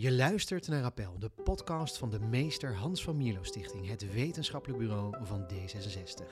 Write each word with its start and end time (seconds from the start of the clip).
Je 0.00 0.12
luistert 0.12 0.68
naar 0.68 0.84
Appel, 0.84 1.18
de 1.18 1.30
podcast 1.44 1.98
van 1.98 2.10
de 2.10 2.18
meester 2.18 2.74
Hans 2.74 3.02
van 3.02 3.16
Mierlo 3.16 3.42
Stichting, 3.42 3.88
het 3.88 4.12
wetenschappelijk 4.12 4.78
bureau 4.78 5.14
van 5.20 5.46
D66. 5.52 6.24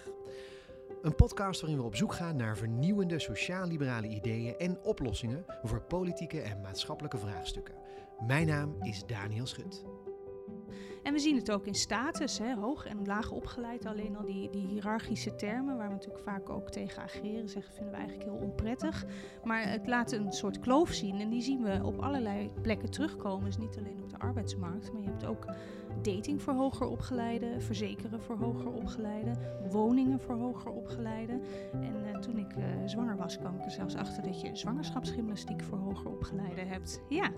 Een 1.02 1.14
podcast 1.14 1.60
waarin 1.60 1.78
we 1.78 1.84
op 1.84 1.96
zoek 1.96 2.14
gaan 2.14 2.36
naar 2.36 2.56
vernieuwende 2.56 3.18
sociaal-liberale 3.18 4.08
ideeën 4.08 4.58
en 4.58 4.82
oplossingen 4.82 5.44
voor 5.62 5.82
politieke 5.82 6.40
en 6.40 6.60
maatschappelijke 6.60 7.18
vraagstukken. 7.18 7.74
Mijn 8.26 8.46
naam 8.46 8.76
is 8.82 9.06
Daniel 9.06 9.46
Schut. 9.46 9.84
En 11.06 11.12
we 11.12 11.18
zien 11.18 11.36
het 11.36 11.50
ook 11.50 11.66
in 11.66 11.74
status, 11.74 12.38
hè, 12.38 12.54
hoog 12.54 12.86
en 12.86 13.06
laag 13.06 13.30
opgeleid. 13.30 13.86
Alleen 13.86 14.16
al 14.16 14.24
die, 14.24 14.50
die 14.50 14.66
hiërarchische 14.66 15.34
termen, 15.34 15.76
waar 15.76 15.86
we 15.86 15.92
natuurlijk 15.92 16.24
vaak 16.24 16.50
ook 16.50 16.70
tegen 16.70 17.02
ageren, 17.02 17.48
zeggen 17.48 17.74
vinden 17.74 17.92
we 17.92 17.98
eigenlijk 17.98 18.30
heel 18.30 18.40
onprettig. 18.40 19.04
Maar 19.44 19.70
het 19.70 19.86
laat 19.86 20.12
een 20.12 20.32
soort 20.32 20.60
kloof 20.60 20.92
zien 20.92 21.20
en 21.20 21.28
die 21.28 21.42
zien 21.42 21.62
we 21.62 21.80
op 21.82 21.98
allerlei 21.98 22.50
plekken 22.62 22.90
terugkomen. 22.90 23.44
Dus 23.44 23.56
niet 23.56 23.76
alleen 23.76 24.02
op 24.02 24.10
de 24.10 24.18
arbeidsmarkt, 24.18 24.92
maar 24.92 25.02
je 25.02 25.08
hebt 25.08 25.26
ook 25.26 25.46
dating 26.02 26.42
voor 26.42 26.54
hoger 26.54 26.86
opgeleiden, 26.86 27.62
verzekeren 27.62 28.20
voor 28.20 28.36
hoger 28.36 28.72
opgeleiden, 28.72 29.38
woningen 29.70 30.20
voor 30.20 30.34
hoger 30.34 30.70
opgeleiden. 30.70 31.42
En 31.72 31.94
uh, 32.06 32.18
toen 32.18 32.38
ik 32.38 32.56
uh, 32.56 32.64
zwanger 32.86 33.16
was, 33.16 33.38
kwam 33.38 33.54
ik 33.56 33.64
er 33.64 33.70
zelfs 33.70 33.94
achter 33.94 34.22
dat 34.22 34.40
je 34.40 34.56
zwangerschapsgymnastiek 34.56 35.62
voor 35.62 35.78
hoger 35.78 36.10
opgeleiden 36.10 36.68
hebt. 36.68 37.00
Ja, 37.08 37.30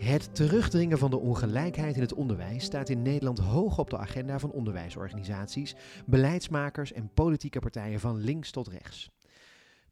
het 0.00 0.34
terugdringen 0.34 0.98
van 0.98 1.10
de 1.10 1.18
ongelijkheid 1.18 1.94
in 1.94 2.00
het 2.00 2.14
onderwijs 2.14 2.64
staat 2.64 2.88
in 2.88 3.02
Nederland 3.02 3.38
hoog 3.38 3.78
op 3.78 3.90
de 3.90 3.98
agenda 3.98 4.38
van 4.38 4.50
onderwijsorganisaties, 4.50 5.74
beleidsmakers 6.06 6.92
en 6.92 7.10
politieke 7.14 7.58
partijen 7.58 8.00
van 8.00 8.16
links 8.16 8.50
tot 8.50 8.68
rechts. 8.68 9.10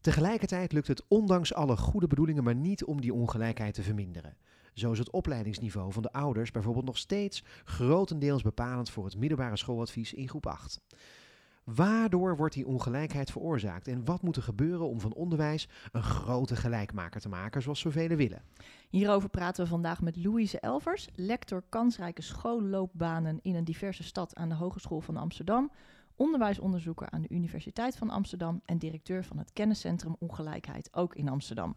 Tegelijkertijd 0.01 0.71
lukt 0.71 0.87
het 0.87 1.03
ondanks 1.07 1.53
alle 1.53 1.77
goede 1.77 2.07
bedoelingen 2.07 2.43
maar 2.43 2.55
niet 2.55 2.83
om 2.83 3.01
die 3.01 3.13
ongelijkheid 3.13 3.73
te 3.73 3.83
verminderen. 3.83 4.37
Zo 4.73 4.91
is 4.91 4.99
het 4.99 5.11
opleidingsniveau 5.11 5.91
van 5.91 6.01
de 6.01 6.11
ouders 6.11 6.51
bijvoorbeeld 6.51 6.85
nog 6.85 6.97
steeds 6.97 7.43
grotendeels 7.63 8.41
bepalend 8.41 8.89
voor 8.89 9.05
het 9.05 9.17
middelbare 9.17 9.57
schooladvies 9.57 10.13
in 10.13 10.29
groep 10.29 10.45
8. 10.45 10.81
Waardoor 11.63 12.37
wordt 12.37 12.53
die 12.53 12.67
ongelijkheid 12.67 13.31
veroorzaakt 13.31 13.87
en 13.87 14.05
wat 14.05 14.21
moet 14.21 14.35
er 14.35 14.43
gebeuren 14.43 14.87
om 14.87 14.99
van 14.99 15.13
onderwijs 15.13 15.67
een 15.91 16.03
grote 16.03 16.55
gelijkmaker 16.55 17.21
te 17.21 17.29
maken, 17.29 17.61
zoals 17.61 17.79
zoveel 17.79 18.07
willen? 18.07 18.41
Hierover 18.89 19.29
praten 19.29 19.63
we 19.63 19.69
vandaag 19.69 20.01
met 20.01 20.15
Louise 20.15 20.59
Elvers, 20.59 21.07
lector 21.15 21.63
kansrijke 21.69 22.21
schoolloopbanen 22.21 23.39
in 23.41 23.55
een 23.55 23.63
diverse 23.63 24.03
stad 24.03 24.35
aan 24.35 24.49
de 24.49 24.55
Hogeschool 24.55 25.01
van 25.01 25.17
Amsterdam, 25.17 25.71
onderwijsonderzoeker 26.15 27.09
aan 27.09 27.21
de 27.21 27.29
Universiteit 27.29 27.97
van 27.97 28.09
Amsterdam 28.09 28.61
en 28.65 28.77
directeur 28.77 29.23
van 29.23 29.37
het 29.37 29.53
kenniscentrum 29.53 30.15
Ongelijkheid, 30.19 30.89
ook 30.93 31.15
in 31.15 31.29
Amsterdam. 31.29 31.75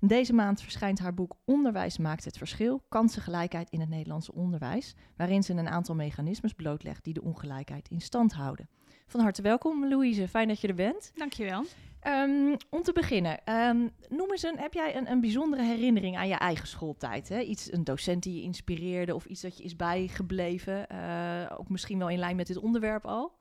Deze 0.00 0.32
maand 0.32 0.60
verschijnt 0.60 0.98
haar 0.98 1.14
boek 1.14 1.36
Onderwijs 1.44 1.98
maakt 1.98 2.24
het 2.24 2.38
verschil, 2.38 2.82
kansengelijkheid 2.88 3.70
in 3.70 3.80
het 3.80 3.88
Nederlandse 3.88 4.32
onderwijs, 4.32 4.94
waarin 5.16 5.42
ze 5.42 5.52
een 5.52 5.68
aantal 5.68 5.94
mechanismes 5.94 6.52
blootlegt 6.52 7.04
die 7.04 7.14
de 7.14 7.22
ongelijkheid 7.22 7.88
in 7.88 8.00
stand 8.00 8.32
houden. 8.32 8.68
Van 9.08 9.20
harte 9.20 9.42
welkom, 9.42 9.88
Louise. 9.88 10.28
Fijn 10.28 10.48
dat 10.48 10.60
je 10.60 10.68
er 10.68 10.74
bent. 10.74 11.12
Dankjewel. 11.14 11.64
Um, 12.06 12.56
om 12.70 12.82
te 12.82 12.92
beginnen, 12.92 13.52
um, 13.54 13.90
noem 14.08 14.30
eens 14.30 14.42
een, 14.42 14.58
heb 14.58 14.72
jij 14.72 14.96
een, 14.96 15.10
een 15.10 15.20
bijzondere 15.20 15.62
herinnering 15.62 16.16
aan 16.16 16.28
je 16.28 16.34
eigen 16.34 16.68
schooltijd? 16.68 17.28
Hè? 17.28 17.40
Iets, 17.40 17.72
een 17.72 17.84
docent 17.84 18.22
die 18.22 18.34
je 18.34 18.42
inspireerde 18.42 19.14
of 19.14 19.24
iets 19.24 19.40
dat 19.40 19.58
je 19.58 19.64
is 19.64 19.76
bijgebleven? 19.76 20.86
Uh, 20.92 21.52
ook 21.58 21.68
misschien 21.68 21.98
wel 21.98 22.08
in 22.08 22.18
lijn 22.18 22.36
met 22.36 22.46
dit 22.46 22.56
onderwerp 22.56 23.04
al? 23.04 23.36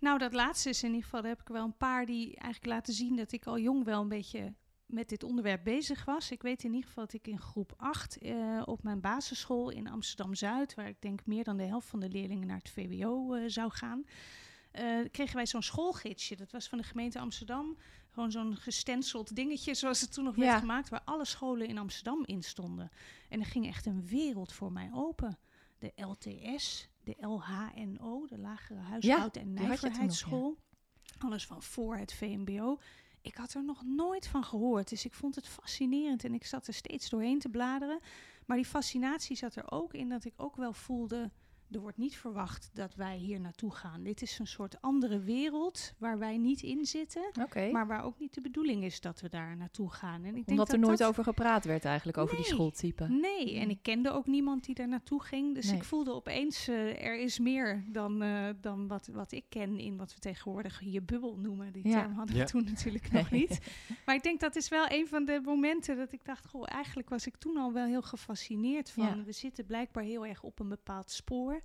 Nou, 0.00 0.18
dat 0.18 0.32
laatste 0.32 0.68
is 0.68 0.82
in 0.82 0.88
ieder 0.88 1.04
geval, 1.04 1.20
daar 1.20 1.30
heb 1.30 1.40
ik 1.40 1.48
wel 1.48 1.64
een 1.64 1.76
paar 1.76 2.06
die 2.06 2.36
eigenlijk 2.36 2.74
laten 2.74 2.92
zien 2.92 3.16
dat 3.16 3.32
ik 3.32 3.46
al 3.46 3.58
jong 3.58 3.84
wel 3.84 4.00
een 4.00 4.08
beetje 4.08 4.52
met 4.86 5.08
dit 5.08 5.22
onderwerp 5.22 5.64
bezig 5.64 6.04
was. 6.04 6.30
Ik 6.30 6.42
weet 6.42 6.64
in 6.64 6.72
ieder 6.72 6.88
geval 6.88 7.04
dat 7.04 7.14
ik 7.14 7.26
in 7.26 7.40
groep 7.40 7.74
8 7.76 8.22
uh, 8.22 8.56
eh, 8.56 8.62
op 8.64 8.82
mijn 8.82 9.00
basisschool 9.00 9.70
in 9.70 9.88
Amsterdam-Zuid, 9.88 10.74
waar 10.74 10.88
ik 10.88 11.00
denk 11.00 11.26
meer 11.26 11.44
dan 11.44 11.56
de 11.56 11.62
helft 11.62 11.88
van 11.88 12.00
de 12.00 12.08
leerlingen 12.08 12.46
naar 12.46 12.56
het 12.56 12.70
VWO 12.70 13.34
uh, 13.34 13.42
zou 13.46 13.70
gaan, 13.70 14.04
uh, 14.80 15.08
kregen 15.10 15.36
wij 15.36 15.46
zo'n 15.46 15.62
schoolgidsje. 15.62 16.36
Dat 16.36 16.52
was 16.52 16.68
van 16.68 16.78
de 16.78 16.84
gemeente 16.84 17.18
Amsterdam. 17.18 17.76
Gewoon 18.10 18.30
zo'n 18.30 18.56
gestenceld 18.56 19.36
dingetje, 19.36 19.74
zoals 19.74 20.00
het 20.00 20.12
toen 20.12 20.24
nog 20.24 20.34
werd 20.34 20.50
gemaakt, 20.58 20.88
waar 20.88 21.02
alle 21.04 21.24
scholen 21.24 21.66
in 21.66 21.78
Amsterdam 21.78 22.22
in 22.24 22.42
stonden. 22.42 22.90
En 23.28 23.40
er 23.40 23.46
ging 23.46 23.66
echt 23.66 23.86
een 23.86 24.06
wereld 24.06 24.52
voor 24.52 24.72
mij 24.72 24.90
open. 24.94 25.38
De 25.78 25.92
LTS, 25.96 26.88
de 27.04 27.16
LHNO, 27.20 28.26
de 28.26 28.38
Lagere 28.38 28.80
Huishoud- 28.80 29.36
en 29.36 29.52
Nijverheidsschool. 29.52 30.56
Alles 31.18 31.46
van 31.46 31.62
voor 31.62 31.96
het 31.96 32.12
VMBO. 32.12 32.78
Ik 33.20 33.34
had 33.34 33.54
er 33.54 33.64
nog 33.64 33.82
nooit 33.84 34.26
van 34.26 34.44
gehoord, 34.44 34.88
dus 34.88 35.04
ik 35.04 35.14
vond 35.14 35.34
het 35.34 35.48
fascinerend 35.48 36.24
en 36.24 36.34
ik 36.34 36.44
zat 36.46 36.66
er 36.66 36.74
steeds 36.74 37.08
doorheen 37.08 37.38
te 37.38 37.48
bladeren. 37.48 38.00
Maar 38.46 38.56
die 38.56 38.66
fascinatie 38.66 39.36
zat 39.36 39.54
er 39.54 39.70
ook 39.70 39.94
in 39.94 40.08
dat 40.08 40.24
ik 40.24 40.32
ook 40.36 40.56
wel 40.56 40.72
voelde 40.72 41.30
er 41.72 41.80
wordt 41.80 41.96
niet 41.96 42.16
verwacht 42.16 42.70
dat 42.72 42.94
wij 42.94 43.16
hier 43.16 43.40
naartoe 43.40 43.70
gaan. 43.70 44.02
Dit 44.02 44.22
is 44.22 44.38
een 44.38 44.46
soort 44.46 44.80
andere 44.80 45.20
wereld 45.20 45.94
waar 45.98 46.18
wij 46.18 46.38
niet 46.38 46.62
in 46.62 46.86
zitten. 46.86 47.30
Maar 47.72 47.86
waar 47.86 48.04
ook 48.04 48.18
niet 48.18 48.34
de 48.34 48.40
bedoeling 48.40 48.84
is 48.84 49.00
dat 49.00 49.20
we 49.20 49.28
daar 49.28 49.56
naartoe 49.56 49.90
gaan. 49.90 50.24
En 50.24 50.36
ik 50.36 50.48
Omdat 50.48 50.72
er 50.72 50.78
nooit 50.78 51.04
over 51.04 51.24
gepraat 51.24 51.64
werd 51.64 51.84
eigenlijk, 51.84 52.18
over 52.18 52.36
die 52.36 52.44
schooltype. 52.44 53.08
Nee, 53.08 53.58
en 53.58 53.70
ik 53.70 53.78
kende 53.82 54.10
ook 54.10 54.26
niemand 54.26 54.64
die 54.64 54.74
daar 54.74 54.88
naartoe 54.88 55.22
ging. 55.22 55.54
Dus 55.54 55.72
ik 55.72 55.84
voelde 55.84 56.12
opeens, 56.12 56.68
uh, 56.68 57.04
er 57.04 57.18
is 57.18 57.38
meer 57.38 57.84
dan, 57.88 58.22
uh, 58.22 58.48
dan 58.60 58.88
wat, 58.88 59.08
wat 59.12 59.32
ik 59.32 59.44
ken 59.48 59.78
in 59.78 59.96
wat 59.96 60.14
we 60.14 60.20
tegenwoordig 60.20 60.80
je 60.84 61.02
bubbel 61.02 61.36
noemen. 61.36 61.72
Die 61.72 61.82
term 61.82 62.12
hadden 62.12 62.36
we 62.36 62.44
toen 62.44 62.64
natuurlijk 62.64 63.12
nog 63.12 63.30
niet. 63.30 63.60
Maar 64.06 64.14
ik 64.14 64.22
denk 64.22 64.40
dat 64.40 64.56
is 64.56 64.68
wel 64.68 64.86
een 64.88 65.08
van 65.08 65.24
de 65.24 65.40
momenten 65.44 65.96
dat 65.96 66.12
ik 66.12 66.24
dacht, 66.24 66.46
goh, 66.46 66.64
eigenlijk 66.66 67.08
was 67.08 67.26
ik 67.26 67.36
toen 67.36 67.56
al 67.56 67.72
wel 67.72 67.86
heel 67.86 68.02
gefascineerd 68.02 68.90
van. 68.90 69.24
We 69.24 69.32
zitten 69.32 69.66
blijkbaar 69.66 70.04
heel 70.04 70.26
erg 70.26 70.42
op 70.42 70.58
een 70.58 70.68
bepaald 70.68 71.10
spoor. 71.10 71.61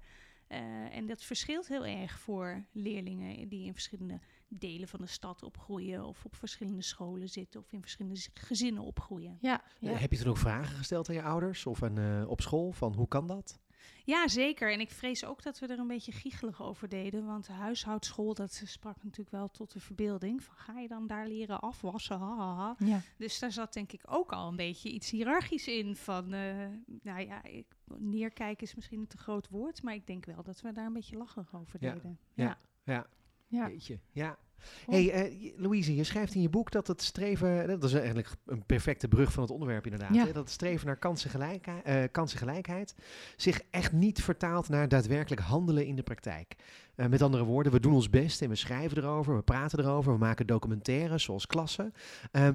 Uh, 0.49 0.95
en 0.95 1.05
dat 1.05 1.23
verschilt 1.23 1.67
heel 1.67 1.85
erg 1.85 2.19
voor 2.19 2.65
leerlingen 2.71 3.47
die 3.47 3.65
in 3.65 3.73
verschillende 3.73 4.19
delen 4.47 4.87
van 4.87 5.01
de 5.01 5.07
stad 5.07 5.43
opgroeien, 5.43 6.05
of 6.05 6.25
op 6.25 6.35
verschillende 6.35 6.81
scholen 6.81 7.29
zitten, 7.29 7.59
of 7.59 7.71
in 7.71 7.81
verschillende 7.81 8.19
gezinnen 8.33 8.83
opgroeien. 8.83 9.37
Ja, 9.41 9.63
ja. 9.79 9.93
Heb 9.93 10.11
je 10.11 10.17
toen 10.17 10.29
ook 10.29 10.37
vragen 10.37 10.75
gesteld 10.75 11.09
aan 11.09 11.15
je 11.15 11.21
ouders 11.21 11.65
of 11.65 11.81
een, 11.81 11.97
uh, 11.97 12.29
op 12.29 12.41
school 12.41 12.71
van 12.71 12.93
hoe 12.93 13.07
kan 13.07 13.27
dat? 13.27 13.59
Ja, 14.07 14.27
zeker. 14.27 14.71
En 14.71 14.79
ik 14.79 14.91
vrees 14.91 15.25
ook 15.25 15.43
dat 15.43 15.59
we 15.59 15.67
er 15.67 15.79
een 15.79 15.87
beetje 15.87 16.11
giechelig 16.11 16.61
over 16.61 16.89
deden. 16.89 17.25
Want 17.25 17.45
de 17.45 17.53
huishoudschool, 17.53 18.33
dat 18.33 18.61
sprak 18.65 19.03
natuurlijk 19.03 19.29
wel 19.29 19.47
tot 19.47 19.71
de 19.71 19.79
verbeelding. 19.79 20.43
Van 20.43 20.55
ga 20.55 20.79
je 20.79 20.87
dan 20.87 21.07
daar 21.07 21.27
leren 21.27 21.59
afwassen? 21.59 22.19
Ha, 22.19 22.35
ha, 22.35 22.55
ha. 22.55 22.75
Ja. 22.79 23.01
Dus 23.17 23.39
daar 23.39 23.51
zat 23.51 23.73
denk 23.73 23.91
ik 23.91 24.01
ook 24.05 24.31
al 24.31 24.47
een 24.47 24.55
beetje 24.55 24.89
iets 24.89 25.09
hiërarchisch 25.09 25.67
in. 25.67 25.95
Van, 25.95 26.33
uh, 26.33 26.67
nou 27.01 27.25
ja, 27.25 27.43
ik, 27.43 27.65
neerkijken 27.97 28.63
is 28.63 28.75
misschien 28.75 28.99
een 28.99 29.07
te 29.07 29.17
groot 29.17 29.49
woord. 29.49 29.83
Maar 29.83 29.93
ik 29.93 30.07
denk 30.07 30.25
wel 30.25 30.43
dat 30.43 30.61
we 30.61 30.71
daar 30.71 30.85
een 30.85 30.93
beetje 30.93 31.17
lacherig 31.17 31.55
over 31.55 31.79
deden. 31.79 32.19
Ja, 32.33 32.43
ja. 32.43 32.57
ja. 32.83 33.07
ja. 33.47 33.67
ja. 33.67 33.97
ja. 34.11 34.37
Hey, 34.85 35.31
uh, 35.31 35.51
Louise, 35.57 35.95
je 35.95 36.03
schrijft 36.03 36.35
in 36.35 36.41
je 36.41 36.49
boek 36.49 36.71
dat 36.71 36.87
het 36.87 37.01
streven, 37.01 37.67
dat 37.67 37.83
is 37.83 37.93
eigenlijk 37.93 38.29
een 38.45 38.65
perfecte 38.65 39.07
brug 39.07 39.31
van 39.31 39.43
het 39.43 39.51
onderwerp 39.51 39.83
inderdaad, 39.85 40.15
hè, 40.15 40.25
dat 40.25 40.35
het 40.35 40.49
streven 40.49 40.87
naar 40.87 40.97
kansengelijkheid, 40.97 41.87
uh, 41.87 42.03
kansengelijkheid 42.11 42.95
zich 43.35 43.61
echt 43.69 43.91
niet 43.91 44.23
vertaalt 44.23 44.69
naar 44.69 44.87
daadwerkelijk 44.87 45.41
handelen 45.41 45.85
in 45.85 45.95
de 45.95 46.03
praktijk. 46.03 46.55
Uh, 46.95 47.05
met 47.05 47.21
andere 47.21 47.43
woorden, 47.43 47.71
we 47.71 47.79
doen 47.79 47.93
ons 47.93 48.09
best 48.09 48.41
en 48.41 48.49
we 48.49 48.55
schrijven 48.55 48.97
erover, 48.97 49.35
we 49.35 49.41
praten 49.41 49.79
erover, 49.79 50.13
we 50.13 50.19
maken 50.19 50.47
documentaires 50.47 51.23
zoals 51.23 51.47
klassen, 51.47 51.93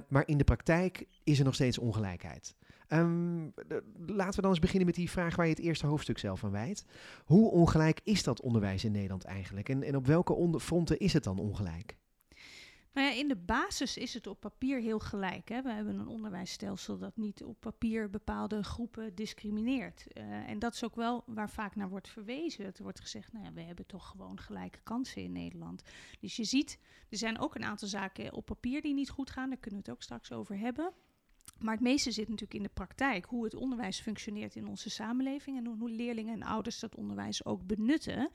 maar 0.09 0.23
in 0.27 0.39
de 0.39 0.45
praktijk 0.45 1.07
is 1.25 1.39
er 1.39 1.45
nog 1.45 1.55
steeds 1.55 1.79
ongelijkheid. 1.79 2.55
Um, 2.93 3.53
laten 4.07 4.35
we 4.35 4.41
dan 4.41 4.51
eens 4.51 4.59
beginnen 4.59 4.87
met 4.87 4.95
die 4.95 5.11
vraag 5.11 5.37
waar 5.37 5.47
je 5.47 5.53
het 5.53 5.63
eerste 5.63 5.87
hoofdstuk 5.87 6.19
zelf 6.19 6.45
aan 6.45 6.51
wijdt. 6.51 6.85
Hoe 7.25 7.51
ongelijk 7.51 8.01
is 8.05 8.23
dat 8.23 8.41
onderwijs 8.41 8.85
in 8.85 8.93
Nederland 8.93 9.25
eigenlijk? 9.25 9.69
En, 9.69 9.83
en 9.83 9.97
op 9.97 10.07
welke 10.07 10.61
fronten 10.61 10.99
is 10.99 11.13
het 11.13 11.25
dan 11.25 11.39
ongelijk? 11.39 11.97
Nou 12.93 13.07
ja, 13.07 13.15
in 13.15 13.29
de 13.29 13.37
basis 13.37 13.97
is 13.97 14.15
het 14.15 14.27
op 14.27 14.41
papier 14.41 14.81
heel 14.81 14.99
gelijk. 14.99 15.49
Hè. 15.49 15.63
We 15.63 15.73
hebben 15.73 15.99
een 15.99 16.07
onderwijsstelsel 16.07 16.99
dat 16.99 17.17
niet 17.17 17.45
op 17.45 17.61
papier 17.61 18.11
bepaalde 18.11 18.63
groepen 18.63 19.15
discrimineert. 19.15 20.07
Uh, 20.15 20.23
en 20.49 20.59
dat 20.59 20.75
is 20.75 20.85
ook 20.85 20.97
wel 20.97 21.23
waar 21.27 21.51
vaak 21.51 21.77
naar 21.77 21.89
wordt 21.89 22.09
verwezen. 22.09 22.65
Het 22.65 22.79
wordt 22.79 23.01
gezegd, 23.01 23.33
nou 23.33 23.45
ja, 23.45 23.53
we 23.53 23.61
hebben 23.61 23.87
toch 23.87 24.09
gewoon 24.09 24.41
gelijke 24.41 24.81
kansen 24.83 25.23
in 25.23 25.33
Nederland. 25.33 25.83
Dus 26.21 26.37
je 26.37 26.45
ziet, 26.45 26.79
er 27.09 27.17
zijn 27.17 27.39
ook 27.39 27.55
een 27.55 27.65
aantal 27.65 27.89
zaken 27.89 28.33
op 28.33 28.47
papier 28.47 28.83
die 28.83 28.95
niet 28.95 29.11
goed 29.11 29.31
gaan. 29.31 29.49
Daar 29.49 29.59
kunnen 29.59 29.81
we 29.81 29.87
het 29.87 29.97
ook 29.97 30.03
straks 30.03 30.33
over 30.33 30.59
hebben. 30.59 30.93
Maar 31.59 31.75
het 31.75 31.83
meeste 31.83 32.11
zit 32.11 32.29
natuurlijk 32.29 32.55
in 32.55 32.63
de 32.63 32.75
praktijk, 32.75 33.25
hoe 33.25 33.45
het 33.45 33.55
onderwijs 33.55 34.01
functioneert 34.01 34.57
in 34.57 34.69
onze 34.69 34.91
samenleving 34.91 35.57
en 35.57 35.67
hoe 35.67 35.91
leerlingen 35.91 36.35
en 36.35 36.43
ouders 36.43 36.81
dat 36.81 36.95
onderwijs 36.95 37.45
ook 37.45 37.67
benutten. 37.67 38.31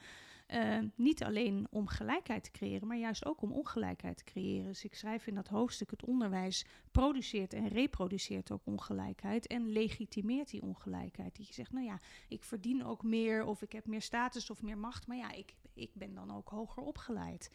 Uh, 0.54 0.78
niet 0.94 1.24
alleen 1.24 1.66
om 1.70 1.86
gelijkheid 1.86 2.44
te 2.44 2.50
creëren, 2.50 2.88
maar 2.88 2.96
juist 2.96 3.24
ook 3.26 3.42
om 3.42 3.52
ongelijkheid 3.52 4.16
te 4.16 4.24
creëren. 4.24 4.66
Dus 4.66 4.84
ik 4.84 4.94
schrijf 4.94 5.26
in 5.26 5.34
dat 5.34 5.48
hoofdstuk: 5.48 5.90
het 5.90 6.04
onderwijs 6.04 6.64
produceert 6.90 7.52
en 7.52 7.68
reproduceert 7.68 8.50
ook 8.50 8.60
ongelijkheid 8.64 9.46
en 9.46 9.72
legitimeert 9.72 10.50
die 10.50 10.62
ongelijkheid. 10.62 11.36
Dat 11.36 11.46
je 11.46 11.54
zegt, 11.54 11.72
nou 11.72 11.86
ja, 11.86 12.00
ik 12.28 12.44
verdien 12.44 12.84
ook 12.84 13.02
meer 13.02 13.44
of 13.44 13.62
ik 13.62 13.72
heb 13.72 13.86
meer 13.86 14.02
status 14.02 14.50
of 14.50 14.62
meer 14.62 14.78
macht, 14.78 15.06
maar 15.06 15.16
ja, 15.16 15.32
ik, 15.32 15.54
ik 15.74 15.90
ben 15.94 16.14
dan 16.14 16.36
ook 16.36 16.48
hoger 16.48 16.82
opgeleid. 16.82 17.50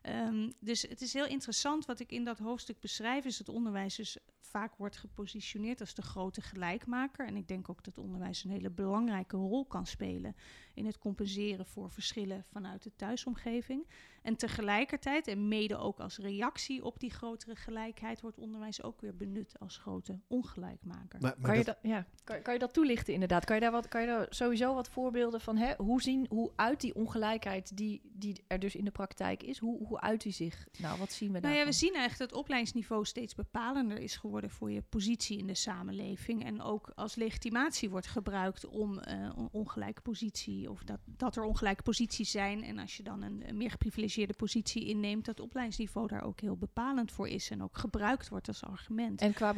Ehm, 0.00 0.50
dus 0.60 0.82
het 0.82 1.00
is 1.00 1.12
heel 1.12 1.26
interessant 1.26 1.86
wat 1.86 2.00
ik 2.00 2.12
in 2.12 2.24
dat 2.24 2.38
hoofdstuk 2.38 2.80
beschrijf, 2.80 3.24
is 3.24 3.38
het 3.38 3.48
onderwijs 3.48 3.96
dus 3.96 4.18
vaak 4.48 4.76
wordt 4.76 4.96
gepositioneerd 4.96 5.80
als 5.80 5.94
de 5.94 6.02
grote 6.02 6.40
gelijkmaker. 6.40 7.26
En 7.26 7.36
ik 7.36 7.48
denk 7.48 7.68
ook 7.68 7.84
dat 7.84 7.98
onderwijs 7.98 8.44
een 8.44 8.50
hele 8.50 8.70
belangrijke 8.70 9.36
rol 9.36 9.64
kan 9.64 9.86
spelen 9.86 10.36
in 10.74 10.86
het 10.86 10.98
compenseren 10.98 11.66
voor 11.66 11.90
verschillen 11.90 12.44
vanuit 12.52 12.82
de 12.82 12.92
thuisomgeving. 12.96 13.86
En 14.28 14.36
tegelijkertijd, 14.36 15.26
en 15.26 15.48
mede 15.48 15.76
ook 15.76 16.00
als 16.00 16.18
reactie 16.18 16.84
op 16.84 17.00
die 17.00 17.10
grotere 17.10 17.56
gelijkheid, 17.56 18.20
wordt 18.20 18.38
onderwijs 18.38 18.82
ook 18.82 19.00
weer 19.00 19.16
benut 19.16 19.58
als 19.58 19.76
grote 19.76 20.18
ongelijkmaker. 20.26 21.20
Maar, 21.20 21.36
kan, 21.42 21.58
je 21.58 21.64
dat, 21.64 21.78
ja, 21.82 22.06
kan, 22.24 22.42
kan, 22.42 22.52
je 22.52 22.58
dat 22.58 22.72
toelichten 22.72 23.12
inderdaad? 23.12 23.44
Kan 23.44 23.54
je 23.54 23.62
daar, 23.62 23.70
wat, 23.70 23.88
kan 23.88 24.00
je 24.00 24.06
daar 24.06 24.26
sowieso 24.28 24.74
wat 24.74 24.88
voorbeelden 24.88 25.40
van 25.40 25.56
hè? 25.56 25.74
Hoe 25.76 26.02
zien, 26.02 26.26
hoe 26.28 26.52
uit 26.56 26.80
die 26.80 26.94
ongelijkheid 26.94 27.76
die, 27.76 28.00
die 28.04 28.44
er 28.46 28.58
dus 28.58 28.74
in 28.74 28.84
de 28.84 28.90
praktijk 28.90 29.42
is, 29.42 29.58
hoe, 29.58 29.86
hoe 29.86 30.00
uit 30.00 30.22
die 30.22 30.32
zich? 30.32 30.68
Nou, 30.78 30.98
wat 30.98 31.12
zien 31.12 31.32
we 31.32 31.40
daar? 31.40 31.50
Nou 31.50 31.62
ja, 31.62 31.66
we 31.66 31.72
zien 31.72 31.94
eigenlijk 31.94 32.18
dat 32.18 32.30
het 32.30 32.38
opleidingsniveau 32.38 33.04
steeds 33.04 33.34
bepalender 33.34 33.98
is 33.98 34.16
geworden 34.16 34.50
voor 34.50 34.70
je 34.70 34.82
positie 34.82 35.38
in 35.38 35.46
de 35.46 35.54
samenleving. 35.54 36.44
En 36.44 36.62
ook 36.62 36.92
als 36.94 37.14
legitimatie 37.14 37.90
wordt 37.90 38.06
gebruikt 38.06 38.66
om 38.66 39.00
uh, 39.08 39.30
ongelijke 39.50 40.00
positie, 40.00 40.70
of 40.70 40.84
dat, 40.84 41.00
dat 41.04 41.36
er 41.36 41.42
ongelijke 41.42 41.82
posities 41.82 42.30
zijn. 42.30 42.62
En 42.62 42.78
als 42.78 42.96
je 42.96 43.02
dan 43.02 43.22
een, 43.22 43.48
een 43.48 43.56
meer 43.56 43.70
geprivilegeerde 43.70 44.16
de 44.26 44.34
positie 44.34 44.86
inneemt, 44.86 45.24
dat 45.24 45.40
opleidingsniveau 45.40 46.06
daar 46.06 46.22
ook 46.22 46.40
heel 46.40 46.56
bepalend 46.56 47.12
voor 47.12 47.28
is 47.28 47.50
en 47.50 47.62
ook 47.62 47.78
gebruikt 47.78 48.28
wordt 48.28 48.48
als 48.48 48.64
argument. 48.64 49.20
En 49.20 49.32
qua 49.32 49.54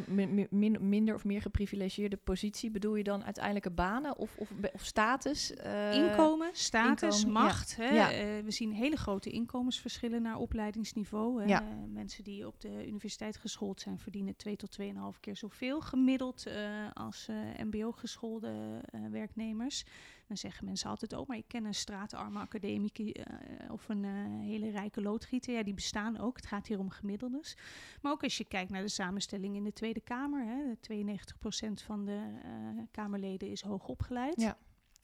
minder 0.79 1.15
of 1.15 1.25
meer 1.25 1.41
geprivilegeerde 1.41 2.17
positie 2.17 2.71
bedoel 2.71 2.95
je 2.95 3.03
dan 3.03 3.23
uiteindelijke 3.23 3.69
banen 3.69 4.17
of, 4.17 4.37
of, 4.37 4.51
of 4.73 4.85
status? 4.85 5.51
Uh, 5.65 5.93
inkomen, 5.93 6.49
status, 6.53 7.25
macht. 7.25 7.75
Hè? 7.75 7.89
Uh, 7.89 8.43
we 8.43 8.51
zien 8.51 8.73
hele 8.73 8.95
grote 8.95 9.29
inkomensverschillen 9.29 10.21
naar 10.21 10.37
opleidingsniveau. 10.37 11.41
Hè? 11.41 11.47
Ja. 11.47 11.61
Uh, 11.61 11.67
mensen 11.87 12.23
die 12.23 12.47
op 12.47 12.61
de 12.61 12.87
universiteit 12.87 13.37
geschoold 13.37 13.81
zijn 13.81 13.99
verdienen 13.99 14.35
twee 14.35 14.55
tot 14.55 14.71
tweeënhalf 14.71 15.19
keer 15.19 15.35
zoveel 15.35 15.81
gemiddeld 15.81 16.47
als 16.93 17.27
mbo-geschoolde 17.63 18.81
werknemers. 19.11 19.85
Dan 20.31 20.39
zeggen 20.39 20.65
mensen 20.65 20.89
altijd, 20.89 21.13
oh, 21.13 21.27
maar 21.27 21.37
ik 21.37 21.47
ken 21.47 21.65
een 21.65 21.73
straatarme 21.73 22.39
academicus 22.39 23.13
uh, 23.13 23.71
of 23.71 23.89
een 23.89 24.03
uh, 24.03 24.11
hele 24.41 24.69
rijke 24.69 25.01
loodgieter. 25.01 25.53
Ja, 25.53 25.63
die 25.63 25.73
bestaan 25.73 26.17
ook. 26.19 26.35
Het 26.35 26.45
gaat 26.45 26.67
hier 26.67 26.79
om 26.79 26.89
gemiddeldes. 26.89 27.57
Maar 28.01 28.11
ook 28.11 28.23
als 28.23 28.37
je 28.37 28.45
kijkt 28.45 28.71
naar 28.71 28.81
de 28.81 28.87
samenstelling 28.87 29.55
in 29.55 29.63
de 29.63 29.73
Tweede 29.73 29.99
Kamer. 30.01 30.45
Hè, 30.45 30.73
92% 31.69 31.83
van 31.85 32.05
de 32.05 32.39
uh, 32.45 32.83
Kamerleden 32.91 33.49
is 33.49 33.61
hoog 33.61 33.87
opgeleid. 33.87 34.41
Ja. 34.41 34.57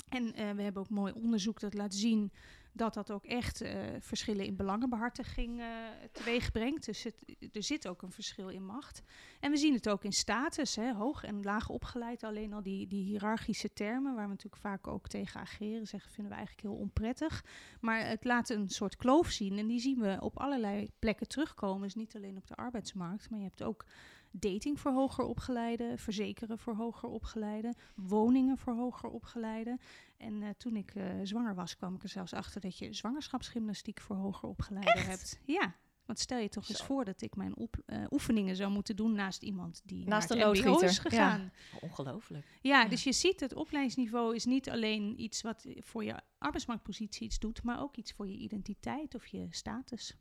En 0.09 0.55
we 0.55 0.61
hebben 0.61 0.81
ook 0.81 0.89
mooi 0.89 1.13
onderzoek 1.13 1.59
dat 1.59 1.73
laat 1.73 1.93
zien 1.93 2.31
dat 2.77 2.93
dat 2.93 3.11
ook 3.11 3.25
echt 3.25 3.61
uh, 3.61 3.71
verschillen 3.99 4.45
in 4.45 4.55
belangenbehartiging 4.55 5.59
uh, 5.59 5.65
teweeg 6.11 6.51
brengt. 6.51 6.85
Dus 6.85 7.05
er 7.51 7.63
zit 7.63 7.87
ook 7.87 8.01
een 8.01 8.11
verschil 8.11 8.49
in 8.49 8.65
macht. 8.65 9.01
En 9.39 9.51
we 9.51 9.57
zien 9.57 9.73
het 9.73 9.89
ook 9.89 10.03
in 10.03 10.11
status, 10.11 10.75
hè, 10.75 10.93
hoog 10.93 11.23
en 11.23 11.43
laag 11.43 11.69
opgeleid. 11.69 12.23
Alleen 12.23 12.53
al 12.53 12.63
die, 12.63 12.87
die 12.87 13.03
hiërarchische 13.03 13.73
termen, 13.73 14.15
waar 14.15 14.23
we 14.23 14.29
natuurlijk 14.29 14.61
vaak 14.61 14.87
ook 14.87 15.07
tegen 15.07 15.39
ageren, 15.39 15.87
zeggen, 15.87 16.11
vinden 16.11 16.31
we 16.31 16.37
eigenlijk 16.37 16.67
heel 16.67 16.77
onprettig. 16.77 17.45
Maar 17.81 18.07
het 18.07 18.23
laat 18.23 18.49
een 18.49 18.69
soort 18.69 18.95
kloof 18.95 19.29
zien 19.29 19.57
en 19.57 19.67
die 19.67 19.79
zien 19.79 19.99
we 19.99 20.17
op 20.19 20.39
allerlei 20.39 20.89
plekken 20.99 21.27
terugkomen. 21.27 21.81
Dus 21.81 21.95
niet 21.95 22.15
alleen 22.15 22.37
op 22.37 22.47
de 22.47 22.55
arbeidsmarkt, 22.55 23.29
maar 23.29 23.39
je 23.39 23.45
hebt 23.45 23.63
ook 23.63 23.85
dating 24.31 24.79
voor 24.79 24.91
hoger 24.91 25.23
opgeleiden, 25.23 25.97
verzekeren 25.97 26.59
voor 26.59 26.75
hoger 26.75 27.09
opgeleiden, 27.09 27.75
woningen 27.95 28.57
voor 28.57 28.73
hoger 28.73 29.09
opgeleiden. 29.09 29.79
En 30.17 30.41
uh, 30.41 30.49
toen 30.57 30.75
ik 30.75 30.95
uh, 30.95 31.03
zwanger 31.23 31.55
was, 31.55 31.75
kwam 31.75 31.95
ik 31.95 32.03
er 32.03 32.09
zelfs 32.09 32.33
achter 32.33 32.61
dat 32.61 32.77
je 32.77 32.93
zwangerschapsgymnastiek 32.93 34.01
voor 34.01 34.15
hoger 34.15 34.49
opgeleiden 34.49 35.05
hebt. 35.05 35.39
Ja, 35.45 35.75
want 36.07 36.19
stel 36.19 36.37
je 36.37 36.49
toch 36.49 36.65
Zo. 36.65 36.73
eens 36.73 36.83
voor 36.83 37.05
dat 37.05 37.21
ik 37.21 37.35
mijn 37.35 37.55
op, 37.55 37.75
uh, 37.85 38.03
oefeningen 38.09 38.55
zou 38.55 38.71
moeten 38.71 38.95
doen 38.95 39.13
naast 39.13 39.43
iemand 39.43 39.81
die 39.85 40.07
naast 40.07 40.29
naar 40.29 40.47
het 40.47 40.65
MBO 40.65 40.79
is 40.79 40.99
gegaan. 40.99 41.41
Ja. 41.41 41.79
Ongelooflijk. 41.81 42.45
Ja, 42.61 42.81
ja, 42.81 42.89
dus 42.89 43.03
je 43.03 43.11
ziet 43.11 43.39
het 43.39 43.53
opleidingsniveau 43.53 44.35
is 44.35 44.45
niet 44.45 44.69
alleen 44.69 45.21
iets 45.21 45.41
wat 45.41 45.65
voor 45.79 46.03
je 46.03 46.15
arbeidsmarktpositie 46.37 47.25
iets 47.25 47.39
doet, 47.39 47.63
maar 47.63 47.81
ook 47.81 47.97
iets 47.97 48.11
voor 48.11 48.27
je 48.27 48.37
identiteit 48.37 49.15
of 49.15 49.27
je 49.27 49.47
status. 49.49 50.17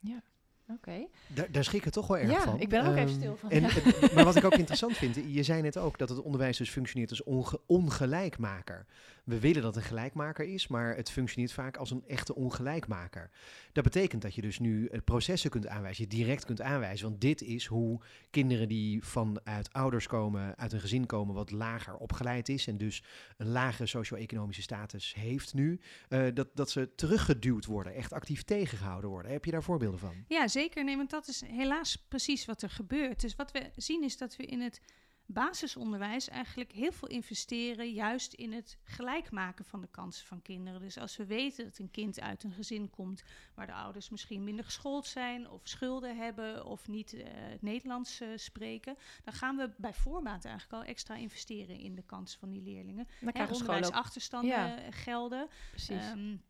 Ja. 0.00 0.22
Oké. 0.68 1.06
Daar, 1.26 1.50
daar 1.50 1.64
schrik 1.64 1.84
ik 1.84 1.92
toch 1.92 2.06
wel 2.06 2.18
erg 2.18 2.30
ja, 2.30 2.40
van. 2.40 2.54
Ja, 2.54 2.60
ik 2.60 2.68
ben 2.68 2.80
er 2.80 2.90
ook 2.90 2.96
um, 2.96 3.02
even 3.02 3.14
stil 3.14 3.36
van. 3.36 3.50
En, 3.50 3.60
ja. 3.60 3.68
en, 3.68 4.14
maar 4.14 4.24
wat 4.24 4.36
ik 4.36 4.44
ook 4.44 4.54
interessant 4.54 4.96
vind, 4.96 5.14
je 5.26 5.42
zei 5.42 5.62
net 5.62 5.76
ook 5.76 5.98
dat 5.98 6.08
het 6.08 6.22
onderwijs 6.22 6.56
dus 6.56 6.70
functioneert 6.70 7.10
als 7.10 7.22
onge 7.22 7.60
ongelijkmaker. 7.66 8.86
We 9.24 9.40
willen 9.40 9.62
dat 9.62 9.74
het 9.74 9.84
een 9.84 9.88
gelijkmaker 9.88 10.44
is, 10.44 10.66
maar 10.66 10.96
het 10.96 11.10
functioneert 11.10 11.52
vaak 11.52 11.76
als 11.76 11.90
een 11.90 12.04
echte 12.06 12.34
ongelijkmaker. 12.34 13.30
Dat 13.72 13.84
betekent 13.84 14.22
dat 14.22 14.34
je 14.34 14.40
dus 14.40 14.58
nu 14.58 14.90
processen 15.04 15.50
kunt 15.50 15.66
aanwijzen, 15.66 16.04
je 16.08 16.16
direct 16.16 16.44
kunt 16.44 16.60
aanwijzen. 16.60 17.08
Want 17.08 17.20
dit 17.20 17.42
is 17.42 17.66
hoe 17.66 18.00
kinderen 18.30 18.68
die 18.68 19.04
vanuit 19.04 19.72
ouders 19.72 20.06
komen, 20.06 20.56
uit 20.56 20.72
een 20.72 20.80
gezin 20.80 21.06
komen 21.06 21.34
wat 21.34 21.50
lager 21.50 21.96
opgeleid 21.96 22.48
is 22.48 22.66
en 22.66 22.78
dus 22.78 23.02
een 23.36 23.48
lagere 23.48 23.86
socio-economische 23.86 24.62
status 24.62 25.14
heeft 25.18 25.54
nu, 25.54 25.80
uh, 26.08 26.26
dat, 26.34 26.48
dat 26.54 26.70
ze 26.70 26.94
teruggeduwd 26.94 27.64
worden, 27.64 27.94
echt 27.94 28.12
actief 28.12 28.42
tegengehouden 28.42 29.10
worden. 29.10 29.32
Heb 29.32 29.44
je 29.44 29.50
daar 29.50 29.62
voorbeelden 29.62 30.00
van? 30.00 30.14
Ja, 30.28 30.48
zeker. 30.60 30.84
Nee, 30.84 30.96
want 30.96 31.10
dat 31.10 31.28
is 31.28 31.40
helaas 31.40 31.96
precies 31.96 32.44
wat 32.44 32.62
er 32.62 32.70
gebeurt. 32.70 33.20
Dus 33.20 33.36
wat 33.36 33.52
we 33.52 33.70
zien 33.76 34.02
is 34.02 34.16
dat 34.16 34.36
we 34.36 34.44
in 34.46 34.60
het 34.60 34.80
basisonderwijs 35.26 36.28
eigenlijk 36.28 36.72
heel 36.72 36.92
veel 36.92 37.08
investeren 37.08 37.92
juist 37.92 38.32
in 38.32 38.52
het 38.52 38.78
gelijk 38.84 39.30
maken 39.30 39.64
van 39.64 39.80
de 39.80 39.88
kansen 39.90 40.26
van 40.26 40.42
kinderen. 40.42 40.80
Dus 40.80 40.98
als 40.98 41.16
we 41.16 41.26
weten 41.26 41.64
dat 41.64 41.78
een 41.78 41.90
kind 41.90 42.20
uit 42.20 42.42
een 42.42 42.52
gezin 42.52 42.90
komt 42.90 43.22
waar 43.54 43.66
de 43.66 43.72
ouders 43.72 44.10
misschien 44.10 44.44
minder 44.44 44.64
geschoold 44.64 45.06
zijn 45.06 45.50
of 45.50 45.60
schulden 45.64 46.16
hebben 46.16 46.64
of 46.64 46.88
niet 46.88 47.12
uh, 47.12 47.22
het 47.26 47.62
Nederlands 47.62 48.20
uh, 48.20 48.28
spreken, 48.36 48.96
dan 49.24 49.34
gaan 49.34 49.56
we 49.56 49.70
bij 49.76 49.94
voorbaat 49.94 50.44
eigenlijk 50.44 50.82
al 50.82 50.88
extra 50.88 51.14
investeren 51.14 51.78
in 51.78 51.94
de 51.94 52.02
kansen 52.02 52.38
van 52.38 52.50
die 52.50 52.62
leerlingen. 52.62 53.08
Dan 53.20 53.32
krijgen 53.32 53.54
onderwijsachterstanden 53.54 54.50
ja. 54.50 54.90
gelden. 54.90 55.48
Precies. 55.70 56.10
Um, 56.10 56.42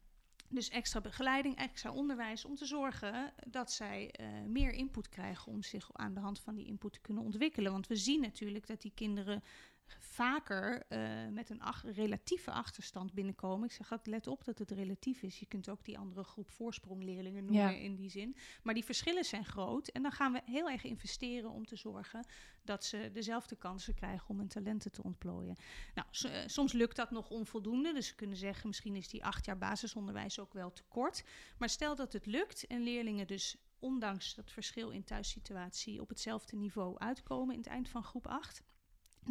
dus 0.48 0.68
extra 0.68 1.00
begeleiding, 1.00 1.56
extra 1.56 1.90
onderwijs 1.90 2.44
om 2.44 2.54
te 2.54 2.66
zorgen 2.66 3.32
dat 3.46 3.72
zij 3.72 4.14
uh, 4.20 4.26
meer 4.46 4.72
input 4.72 5.08
krijgen 5.08 5.52
om 5.52 5.62
zich 5.62 5.90
aan 5.92 6.14
de 6.14 6.20
hand 6.20 6.40
van 6.40 6.54
die 6.54 6.66
input 6.66 6.92
te 6.92 7.00
kunnen 7.00 7.22
ontwikkelen. 7.22 7.72
Want 7.72 7.86
we 7.86 7.96
zien 7.96 8.20
natuurlijk 8.20 8.66
dat 8.66 8.82
die 8.82 8.92
kinderen 8.94 9.42
vaker 9.98 10.84
uh, 10.88 11.28
met 11.30 11.50
een 11.50 11.60
ach 11.60 11.84
relatieve 11.94 12.50
achterstand 12.50 13.12
binnenkomen. 13.12 13.68
Ik 13.68 13.74
zeg 13.74 13.90
altijd, 13.90 14.08
let 14.08 14.26
op 14.26 14.44
dat 14.44 14.58
het 14.58 14.70
relatief 14.70 15.22
is. 15.22 15.38
Je 15.38 15.46
kunt 15.46 15.68
ook 15.68 15.84
die 15.84 15.98
andere 15.98 16.24
groep 16.24 16.50
voorsprongleerlingen 16.50 17.44
noemen 17.44 17.72
ja. 17.72 17.78
in 17.78 17.94
die 17.94 18.10
zin. 18.10 18.36
Maar 18.62 18.74
die 18.74 18.84
verschillen 18.84 19.24
zijn 19.24 19.44
groot. 19.44 19.88
En 19.88 20.02
dan 20.02 20.12
gaan 20.12 20.32
we 20.32 20.40
heel 20.44 20.70
erg 20.70 20.84
investeren 20.84 21.50
om 21.50 21.66
te 21.66 21.76
zorgen 21.76 22.26
dat 22.64 22.84
ze 22.84 23.10
dezelfde 23.12 23.56
kansen 23.56 23.94
krijgen 23.94 24.28
om 24.28 24.38
hun 24.38 24.48
talenten 24.48 24.92
te 24.92 25.02
ontplooien. 25.02 25.56
Nou, 25.94 26.08
so, 26.10 26.28
uh, 26.28 26.34
soms 26.46 26.72
lukt 26.72 26.96
dat 26.96 27.10
nog 27.10 27.30
onvoldoende. 27.30 27.92
Dus 27.92 28.10
we 28.10 28.16
kunnen 28.16 28.36
zeggen, 28.36 28.66
misschien 28.66 28.96
is 28.96 29.08
die 29.08 29.24
acht 29.24 29.44
jaar 29.44 29.58
basisonderwijs 29.58 30.38
ook 30.38 30.52
wel 30.52 30.72
te 30.72 30.82
kort. 30.88 31.24
Maar 31.58 31.68
stel 31.68 31.94
dat 31.94 32.12
het 32.12 32.26
lukt 32.26 32.66
en 32.66 32.82
leerlingen 32.82 33.26
dus 33.26 33.56
ondanks 33.78 34.34
dat 34.34 34.50
verschil 34.50 34.90
in 34.90 35.04
thuissituatie 35.04 36.00
op 36.00 36.08
hetzelfde 36.08 36.56
niveau 36.56 36.98
uitkomen 36.98 37.54
in 37.54 37.60
het 37.60 37.68
eind 37.68 37.88
van 37.88 38.04
groep 38.04 38.26
8 38.26 38.62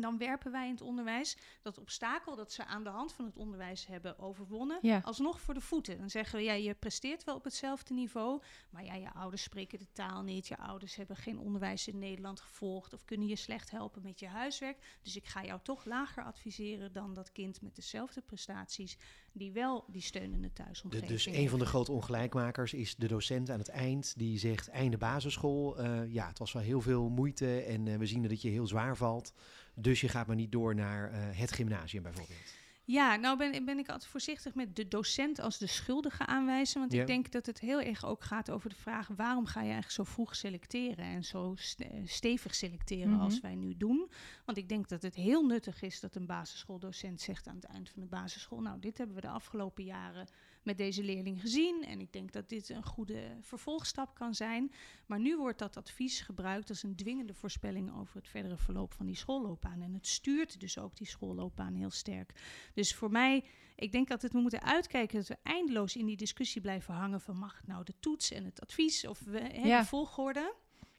dan 0.02 0.18
werpen 0.18 0.52
wij 0.52 0.66
in 0.66 0.72
het 0.72 0.82
onderwijs 0.82 1.38
dat 1.62 1.80
obstakel 1.80 2.36
dat 2.36 2.52
ze 2.52 2.66
aan 2.66 2.84
de 2.84 2.90
hand 2.90 3.14
van 3.14 3.26
het 3.26 3.36
onderwijs 3.36 3.86
hebben 3.86 4.20
overwonnen, 4.20 4.80
ja. 4.82 5.02
alsnog 5.04 5.42
voor 5.42 5.54
de 5.54 5.62
voeten. 5.62 5.98
Dan 5.98 6.10
zeggen 6.10 6.40
we, 6.40 6.46
ja, 6.46 6.54
je 6.54 6.74
presteert 6.74 7.24
wel 7.24 7.36
op 7.36 7.44
hetzelfde 7.44 7.94
niveau, 7.94 8.42
maar 8.70 8.84
ja, 8.84 8.94
je 8.94 9.14
ouders 9.14 9.44
spreken 9.44 9.80
de 9.80 9.92
taal 9.92 10.22
niet, 10.22 10.48
je 10.48 10.58
ouders 10.58 10.96
hebben 10.96 11.16
geen 11.16 11.40
onderwijs 11.40 11.88
in 11.88 11.98
Nederland 11.98 12.40
gevolgd 12.40 12.94
of 12.94 13.06
kunnen 13.06 13.28
je 13.28 13.36
slecht 13.36 13.72
helpen 13.72 14.02
met 14.02 14.20
je 14.20 14.28
huiswerk. 14.28 14.98
Dus 15.02 15.16
ik 15.16 15.26
ga 15.26 15.44
jou 15.44 15.60
toch 15.64 15.86
lager 15.86 16.24
adviseren 16.24 16.94
dan 16.94 17.14
dat 17.14 17.32
kind 17.32 17.62
met 17.62 17.76
dezelfde 17.76 18.22
prestaties 18.22 18.98
die 19.32 19.52
wel 19.52 19.86
die 19.88 20.02
steunende 20.02 20.54
thuisomgeving 20.54 21.12
Dus 21.12 21.26
een 21.26 21.50
van 21.50 21.60
de 21.60 21.66
grote 21.66 21.92
ongelijkmakers 21.92 22.74
is 22.74 22.96
de 22.96 23.08
docent 23.08 23.50
aan 23.50 23.60
het 23.60 23.70
eind 23.70 24.14
die 24.18 24.40
zegt 24.40 24.70
einde 24.70 24.98
basisschool. 24.98 25.80
Uh, 25.80 26.14
ja, 26.14 26.28
het 26.28 26.40
was 26.40 26.52
wel 26.52 26.62
heel 26.62 26.82
veel 26.82 27.10
moeite 27.10 27.62
en 27.62 27.86
uh, 27.86 27.98
we 27.98 28.06
zien 28.06 28.22
dat 28.28 28.42
je 28.42 28.50
heel 28.50 28.68
zwaar 28.68 28.98
valt. 28.98 29.34
Dus 29.76 30.02
je 30.02 30.10
gaat 30.10 30.28
maar 30.28 30.36
niet 30.36 30.52
door 30.52 30.76
naar 30.76 31.12
uh, 31.12 31.18
het 31.40 31.52
gymnasium 31.52 32.04
bijvoorbeeld. 32.04 32.54
Ja, 32.88 33.16
nou 33.16 33.38
ben, 33.38 33.66
ben 33.66 33.78
ik 33.78 33.90
altijd 33.90 34.12
voorzichtig 34.12 34.56
met 34.56 34.76
de 34.76 34.88
docent 34.88 35.40
als 35.40 35.58
de 35.58 35.68
schuldige 35.68 36.26
aanwijzen. 36.26 36.80
Want 36.80 36.94
ja. 36.94 37.02
ik 37.02 37.08
denk 37.08 37.32
dat 37.32 37.46
het 37.46 37.60
heel 37.60 37.82
erg 37.82 38.06
ook 38.06 38.24
gaat 38.24 38.52
over 38.52 38.70
de 38.70 38.76
vraag... 38.76 39.08
waarom 39.08 39.46
ga 39.46 39.60
je 39.60 39.72
eigenlijk 39.72 39.94
zo 39.94 40.04
vroeg 40.04 40.36
selecteren 40.36 41.06
en 41.06 41.24
zo 41.24 41.54
st 41.56 41.84
stevig 42.04 42.56
selecteren 42.56 43.08
mm 43.08 43.14
-hmm. 43.14 43.24
als 43.24 43.40
wij 43.40 43.56
nu 43.56 43.78
doen? 43.78 44.10
Want 44.46 44.58
ik 44.58 44.70
denk 44.70 44.88
dat 44.88 45.02
het 45.02 45.16
heel 45.16 45.46
nuttig 45.46 45.82
is 45.82 46.00
dat 46.00 46.16
een 46.16 46.26
basisschooldocent 46.26 47.22
zegt 47.22 47.48
aan 47.48 47.56
het 47.56 47.66
eind 47.66 47.90
van 47.90 48.02
de 48.02 48.08
basisschool... 48.08 48.62
nou, 48.62 48.80
dit 48.80 48.98
hebben 48.98 49.16
we 49.16 49.22
de 49.22 49.30
afgelopen 49.30 49.84
jaren 49.84 50.28
met 50.66 50.78
deze 50.78 51.04
leerling 51.04 51.42
gezien 51.42 51.84
en 51.84 52.00
ik 52.00 52.14
denk 52.14 52.32
dat 52.32 52.50
dit 52.50 52.70
een 52.70 52.86
goede 52.86 53.38
vervolgstap 53.42 54.16
kan 54.16 54.36
zijn. 54.36 54.72
Maar 55.06 55.20
nu 55.20 55.38
wordt 55.38 55.60
dat 55.60 55.78
advies 55.78 56.22
gebruikt 56.22 56.70
als 56.70 56.84
een 56.84 56.96
dwingende 56.96 57.34
voorspelling 57.34 57.96
over 57.96 58.16
het 58.16 58.28
verdere 58.28 58.58
verloop 58.58 58.94
van 58.94 59.06
die 59.06 59.16
schoolloopbaan. 59.16 59.82
En 59.82 59.94
het 59.94 60.08
stuurt 60.08 60.60
dus 60.60 60.78
ook 60.78 60.96
die 60.96 61.08
schoolloopbaan 61.08 61.74
heel 61.74 61.90
sterk. 61.90 62.34
Dus 62.74 62.96
voor 62.96 63.12
mij, 63.12 63.44
ik 63.76 63.92
denk 63.92 64.08
dat 64.08 64.22
we 64.22 64.40
moeten 64.40 64.62
uitkijken 64.62 65.18
dat 65.18 65.28
we 65.28 65.38
eindeloos 65.44 65.96
in 65.96 66.06
die 66.06 66.18
discussie 66.18 66.62
blijven 66.62 66.94
hangen 66.94 67.22
van 67.22 67.38
mag 67.38 67.58
het 67.58 67.68
nou 67.68 67.84
de 67.84 67.94
toets 68.00 68.32
en 68.32 68.46
het 68.46 68.62
advies 68.62 69.08
of 69.08 69.20
we, 69.20 69.40
hè, 69.40 69.78
de 69.78 69.86
volgorde. 69.86 70.54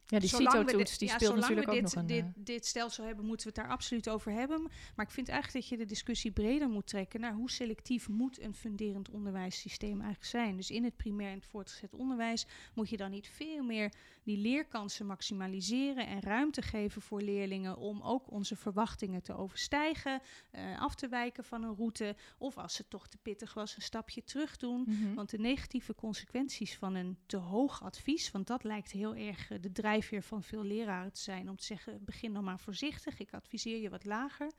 Ja, 0.07 0.19
die 0.19 0.29
CITO-toets, 0.29 0.99
die 0.99 1.09
ja, 1.09 1.15
speelt 1.15 1.37
natuurlijk 1.37 1.69
ook 1.69 1.81
nog 1.81 1.95
een... 1.95 2.07
Dit, 2.07 2.25
uh... 2.25 2.31
dit 2.35 2.67
stelsel 2.67 3.05
hebben, 3.05 3.25
moeten 3.25 3.47
we 3.47 3.53
het 3.55 3.65
daar 3.65 3.75
absoluut 3.77 4.09
over 4.09 4.33
hebben. 4.33 4.63
Maar 4.97 5.07
ik 5.07 5.13
vind 5.13 5.29
eigenlijk 5.29 5.61
dat 5.61 5.69
je 5.69 5.85
de 5.85 5.91
discussie 5.91 6.31
breder 6.31 6.69
moet 6.69 6.87
trekken... 6.87 7.21
naar 7.21 7.35
hoe 7.35 7.51
selectief 7.51 8.09
moet 8.09 8.41
een 8.41 8.55
funderend 8.55 9.11
onderwijssysteem 9.11 10.01
eigenlijk 10.01 10.25
zijn. 10.25 10.57
Dus 10.57 10.71
in 10.71 10.85
het 10.85 10.97
primair 10.97 11.31
en 11.31 11.37
het 11.37 11.47
voortgezet 11.47 11.95
onderwijs... 11.95 12.47
moet 12.75 12.89
je 12.89 12.97
dan 12.97 13.11
niet 13.11 13.29
veel 13.29 13.63
meer 13.63 13.93
die 14.27 14.37
leerkansen 14.37 15.07
maximaliseren... 15.07 16.07
en 16.07 16.21
ruimte 16.21 16.63
geven 16.63 17.03
voor 17.03 17.21
leerlingen 17.21 17.77
om 17.77 18.03
ook 18.03 18.31
onze 18.31 18.57
verwachtingen 18.57 19.23
te 19.23 19.37
overstijgen... 19.37 20.21
Uh, 20.53 20.81
af 20.81 20.95
te 20.95 21.09
wijken 21.09 21.45
van 21.45 21.63
een 21.63 21.75
route... 21.75 22.17
of 22.39 22.59
als 22.59 22.79
het 22.79 22.91
toch 22.91 23.09
te 23.09 23.19
pittig 23.23 23.55
was, 23.55 23.77
een 23.77 23.83
stapje 23.83 24.25
terug 24.25 24.57
doen. 24.57 24.85
Mm 24.87 25.03
-hmm. 25.03 25.15
Want 25.15 25.31
de 25.31 25.39
negatieve 25.39 25.95
consequenties 25.95 26.77
van 26.77 26.95
een 26.95 27.19
te 27.27 27.37
hoog 27.37 27.83
advies... 27.83 28.31
want 28.31 28.47
dat 28.47 28.65
lijkt 28.65 28.93
heel 28.93 29.15
erg 29.15 29.51
uh, 29.51 29.59
de 29.61 29.73
drijf 29.73 29.95
drijfveer 29.97 30.23
van 30.23 30.43
veel 30.43 30.63
leraren 30.63 31.13
te 31.13 31.21
zijn 31.21 31.49
om 31.49 31.57
te 31.57 31.65
zeggen: 31.65 32.05
begin 32.05 32.33
dan 32.33 32.45
maar 32.45 32.59
voorzichtig, 32.59 33.19
ik 33.19 33.35
adviseer 33.35 33.81
je 33.81 33.91
wat 33.91 34.05
lager. 34.05 34.53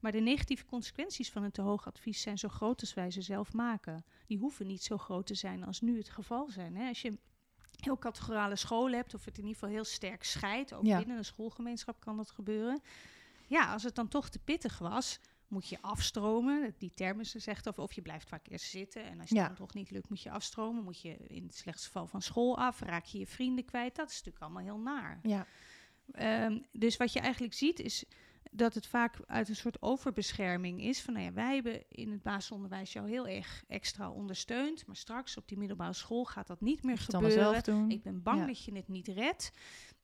Maar 0.00 0.12
de 0.12 0.20
negatieve 0.20 0.64
consequenties 0.64 1.30
van 1.30 1.42
een 1.42 1.50
te 1.50 1.62
hoog 1.62 1.86
advies 1.86 2.20
zijn 2.20 2.38
zo 2.38 2.48
groot 2.48 2.80
als 2.80 2.94
wij 2.94 3.10
ze 3.10 3.22
zelf 3.22 3.52
maken. 3.52 4.04
Die 4.26 4.38
hoeven 4.38 4.66
niet 4.66 4.82
zo 4.82 4.98
groot 4.98 5.26
te 5.26 5.34
zijn 5.34 5.64
als 5.64 5.80
nu 5.80 5.96
het 5.96 6.08
geval 6.08 6.50
zijn. 6.50 6.76
Hè? 6.76 6.88
Als 6.88 7.02
je 7.02 7.18
heel 7.84 7.98
categorale 7.98 8.56
scholen 8.56 8.94
hebt, 8.94 9.14
of 9.14 9.24
het 9.24 9.38
in 9.38 9.44
ieder 9.44 9.58
geval 9.58 9.74
heel 9.74 9.84
sterk 9.84 10.24
scheidt, 10.24 10.72
ook 10.72 10.84
ja. 10.84 10.98
binnen 10.98 11.16
een 11.16 11.24
schoolgemeenschap 11.24 12.00
kan 12.00 12.16
dat 12.16 12.30
gebeuren. 12.30 12.80
Ja, 13.46 13.72
als 13.72 13.82
het 13.82 13.94
dan 13.94 14.08
toch 14.08 14.28
te 14.28 14.38
pittig 14.38 14.78
was, 14.78 15.18
moet 15.52 15.68
je 15.68 15.78
afstromen. 15.80 16.74
Die 16.78 16.92
termen 16.94 17.26
ze 17.26 17.38
zegt 17.38 17.66
of, 17.66 17.78
of 17.78 17.92
je 17.92 18.02
blijft 18.02 18.28
vaak 18.28 18.46
eerst 18.48 18.70
zitten. 18.70 19.04
En 19.04 19.20
als 19.20 19.28
het 19.28 19.38
ja. 19.38 19.46
dan 19.46 19.56
toch 19.56 19.74
niet 19.74 19.90
lukt, 19.90 20.08
moet 20.08 20.22
je 20.22 20.30
afstromen. 20.30 20.84
Moet 20.84 21.00
je 21.00 21.16
in 21.16 21.42
het 21.42 21.56
slechtste 21.56 21.86
geval 21.86 22.06
van 22.06 22.22
school 22.22 22.58
af. 22.58 22.80
Raak 22.80 23.04
je 23.04 23.18
je 23.18 23.26
vrienden 23.26 23.64
kwijt. 23.64 23.96
Dat 23.96 24.08
is 24.08 24.16
natuurlijk 24.16 24.44
allemaal 24.44 24.62
heel 24.62 24.78
naar. 24.78 25.20
Ja. 25.22 25.46
Um, 26.44 26.64
dus 26.72 26.96
wat 26.96 27.12
je 27.12 27.20
eigenlijk 27.20 27.54
ziet 27.54 27.80
is 27.80 28.04
dat 28.54 28.74
het 28.74 28.86
vaak 28.86 29.16
uit 29.26 29.48
een 29.48 29.56
soort 29.56 29.82
overbescherming 29.82 30.82
is. 30.82 31.02
Van 31.02 31.14
nou 31.14 31.24
ja, 31.24 31.32
wij 31.32 31.54
hebben 31.54 31.82
in 31.88 32.10
het 32.10 32.22
basisonderwijs 32.22 32.92
jou 32.92 33.08
heel 33.08 33.28
erg 33.28 33.64
extra 33.68 34.10
ondersteund. 34.10 34.86
Maar 34.86 34.96
straks 34.96 35.36
op 35.36 35.48
die 35.48 35.58
middelbare 35.58 35.92
school 35.92 36.24
gaat 36.24 36.46
dat 36.46 36.60
niet 36.60 36.82
meer 36.82 36.98
gebeuren. 36.98 37.90
Ik 37.90 38.02
ben 38.02 38.22
bang 38.22 38.40
ja. 38.40 38.46
dat 38.46 38.64
je 38.64 38.74
het 38.74 38.88
niet 38.88 39.08
redt. 39.08 39.52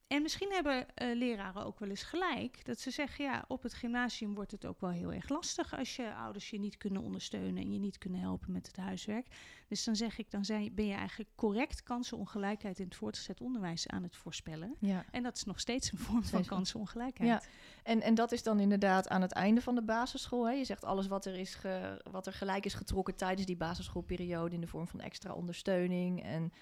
En 0.09 0.23
misschien 0.23 0.53
hebben 0.53 0.87
uh, 1.03 1.17
leraren 1.17 1.65
ook 1.65 1.79
wel 1.79 1.89
eens 1.89 2.03
gelijk. 2.03 2.65
Dat 2.65 2.81
ze 2.81 2.91
zeggen, 2.91 3.25
ja, 3.25 3.45
op 3.49 3.63
het 3.63 3.75
gymnasium 3.75 4.35
wordt 4.35 4.51
het 4.51 4.67
ook 4.67 4.81
wel 4.81 4.91
heel 4.91 5.13
erg 5.13 5.29
lastig 5.29 5.79
als 5.79 5.97
je 5.97 6.15
ouders 6.15 6.51
je 6.51 6.59
niet 6.59 6.77
kunnen 6.77 7.03
ondersteunen 7.03 7.63
en 7.63 7.73
je 7.73 7.79
niet 7.79 7.99
kunnen 7.99 8.21
helpen 8.21 8.53
met 8.53 8.67
het 8.67 8.77
huiswerk. 8.77 9.27
Dus 9.69 9.85
dan 9.85 9.97
zeg 9.97 10.19
ik, 10.19 10.31
dan 10.31 10.45
zijn, 10.45 10.75
ben 10.75 10.87
je 10.87 10.95
eigenlijk 10.95 11.31
correct 11.35 11.83
kansenongelijkheid 11.83 12.79
in 12.79 12.85
het 12.85 12.95
voortgezet 12.95 13.41
onderwijs 13.41 13.89
aan 13.89 14.03
het 14.03 14.17
voorspellen. 14.17 14.75
Ja. 14.79 15.05
En 15.11 15.23
dat 15.23 15.37
is 15.37 15.45
nog 15.45 15.61
steeds 15.61 15.93
een 15.93 15.99
vorm 15.99 16.25
van 16.25 16.45
kansenongelijkheid. 16.45 17.43
Ja. 17.43 17.43
En, 17.83 18.03
en 18.03 18.15
dat 18.15 18.33
is 18.33 18.43
dan 18.43 18.61
inderdaad 18.61 19.09
aan 19.09 19.23
het 19.23 19.33
einde 19.33 19.61
van 19.61 19.75
de 19.75 19.83
basisschool. 19.83 20.47
Hè? 20.47 20.53
Je 20.53 20.65
zegt 20.65 20.85
alles 20.85 21.07
wat 21.07 21.25
er, 21.25 21.39
is 21.39 21.55
ge, 21.55 22.03
wat 22.11 22.27
er 22.27 22.33
gelijk 22.33 22.65
is 22.65 22.75
getrokken 22.75 23.17
tijdens 23.17 23.47
die 23.47 23.57
basisschoolperiode 23.57 24.55
in 24.55 24.61
de 24.61 24.67
vorm 24.67 24.87
van 24.89 25.01
extra 25.01 25.33
ondersteuning 25.33 26.23
en 26.23 26.53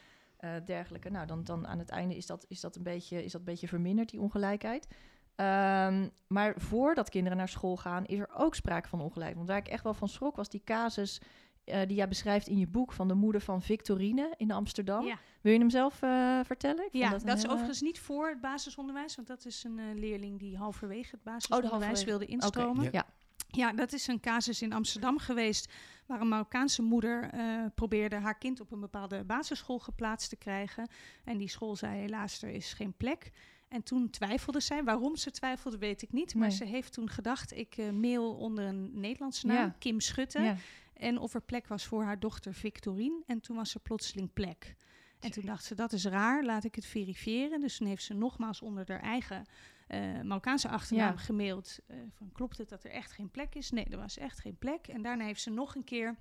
uh, 0.41 0.51
dergelijke. 0.65 1.11
Nou, 1.11 1.27
dan, 1.27 1.45
dan 1.45 1.67
aan 1.67 1.79
het 1.79 1.91
einde 1.91 2.17
is 2.17 2.27
dat, 2.27 2.45
is, 2.49 2.61
dat 2.61 2.77
een 2.77 2.83
beetje, 2.83 3.25
is 3.25 3.33
dat 3.33 3.41
een 3.41 3.47
beetje 3.47 3.69
verminderd, 3.69 4.11
die 4.11 4.21
ongelijkheid. 4.21 4.87
Um, 5.37 6.11
maar 6.27 6.55
voordat 6.57 7.11
kinderen 7.11 7.39
naar 7.39 7.49
school 7.49 7.77
gaan, 7.77 8.05
is 8.05 8.19
er 8.19 8.29
ook 8.35 8.55
sprake 8.55 8.89
van 8.89 9.01
ongelijkheid. 9.01 9.37
Want 9.37 9.49
waar 9.49 9.59
ik 9.59 9.69
echt 9.69 9.83
wel 9.83 9.95
van 9.95 10.09
schrok, 10.09 10.37
was 10.37 10.49
die 10.49 10.63
casus 10.65 11.21
uh, 11.67 11.81
die 11.87 11.97
jij 11.97 12.09
beschrijft 12.09 12.47
in 12.47 12.59
je 12.59 12.67
boek 12.67 12.93
van 12.93 13.09
de 13.09 13.15
moeder 13.15 13.41
van 13.41 13.63
Victorine 13.63 14.35
in 14.37 14.51
Amsterdam. 14.51 15.05
Ja. 15.05 15.19
Wil 15.41 15.53
je 15.53 15.59
hem 15.59 15.71
zelf 15.71 16.03
uh, 16.03 16.41
vertellen? 16.45 16.85
Ik 16.85 16.93
ja, 16.93 17.11
dat, 17.11 17.21
dat 17.21 17.37
is 17.37 17.43
hele... 17.43 17.53
overigens 17.53 17.81
niet 17.81 18.01
voor 18.01 18.29
het 18.29 18.41
basisonderwijs, 18.41 19.17
want 19.17 19.29
dat 19.29 19.45
is 19.45 19.65
een 19.65 19.79
uh, 19.79 19.85
leerling 19.95 20.39
die 20.39 20.57
halverwege 20.57 21.11
het 21.11 21.23
basisonderwijs 21.23 21.75
oh, 21.75 21.87
halverwege. 21.87 22.19
wilde 22.19 22.27
instromen. 22.27 22.87
Okay, 22.87 22.93
ja. 22.93 23.07
Ja, 23.57 23.73
dat 23.73 23.93
is 23.93 24.07
een 24.07 24.21
casus 24.21 24.63
in 24.63 24.73
Amsterdam 24.73 25.19
geweest 25.19 25.73
waar 26.07 26.21
een 26.21 26.29
Marokkaanse 26.29 26.83
moeder 26.83 27.35
uh, 27.35 27.65
probeerde 27.75 28.17
haar 28.17 28.39
kind 28.39 28.61
op 28.61 28.73
een 28.73 28.81
bepaalde 28.81 29.25
basisschool 29.25 29.79
geplaatst 29.79 30.29
te 30.29 30.37
krijgen. 30.37 30.89
En 31.25 31.39
die 31.39 31.49
school 31.49 31.77
zei 31.77 31.99
helaas, 31.99 32.43
er 32.43 32.49
is 32.49 32.73
geen 32.73 32.93
plek. 32.93 33.31
En 33.69 33.83
toen 33.83 34.11
twijfelde 34.11 34.61
zij. 34.61 34.85
Waarom 34.85 35.17
ze 35.17 35.31
twijfelde, 35.31 35.79
weet 35.79 36.03
ik 36.03 36.13
niet. 36.13 36.35
Maar 36.35 36.49
nee. 36.49 36.57
ze 36.57 36.65
heeft 36.65 36.93
toen 36.93 37.11
gedacht, 37.11 37.53
ik 37.53 37.77
uh, 37.77 37.91
mail 37.91 38.35
onder 38.35 38.65
een 38.65 39.01
Nederlandse 39.01 39.47
naam, 39.47 39.57
ja. 39.57 39.77
Kim 39.79 40.01
Schutte. 40.01 40.41
Ja. 40.41 40.57
En 40.93 41.19
of 41.19 41.35
er 41.35 41.43
plek 41.43 41.67
was 41.67 41.85
voor 41.85 42.03
haar 42.03 42.19
dochter 42.19 42.55
Victorine. 42.55 43.23
En 43.27 43.41
toen 43.41 43.57
was 43.57 43.75
er 43.75 43.81
plotseling 43.81 44.33
plek. 44.33 44.77
En 45.21 45.31
toen 45.31 45.45
dacht 45.45 45.65
ze, 45.65 45.75
dat 45.75 45.93
is 45.93 46.05
raar, 46.05 46.45
laat 46.45 46.65
ik 46.65 46.75
het 46.75 46.87
verifiëren. 46.87 47.61
Dus 47.61 47.77
toen 47.77 47.87
heeft 47.87 48.03
ze 48.03 48.15
nogmaals 48.15 48.63
onder 48.63 48.85
haar 48.87 49.01
eigen 49.01 49.47
uh, 49.89 50.23
Marokkaanse 50.23 50.69
achternaam 50.69 51.13
ja. 51.13 51.17
gemaild. 51.17 51.79
Uh, 51.89 51.97
van, 52.11 52.31
klopt 52.33 52.59
het 52.59 52.69
dat 52.69 52.85
er 52.85 52.91
echt 52.91 53.13
geen 53.13 53.31
plek 53.31 53.55
is? 53.55 53.71
Nee, 53.71 53.85
er 53.85 53.99
was 53.99 54.19
echt 54.19 54.39
geen 54.39 54.57
plek. 54.59 54.87
En 54.87 55.03
daarna 55.03 55.25
heeft 55.25 55.41
ze 55.41 55.51
nog 55.51 55.75
een 55.75 55.85
keer 55.85 56.17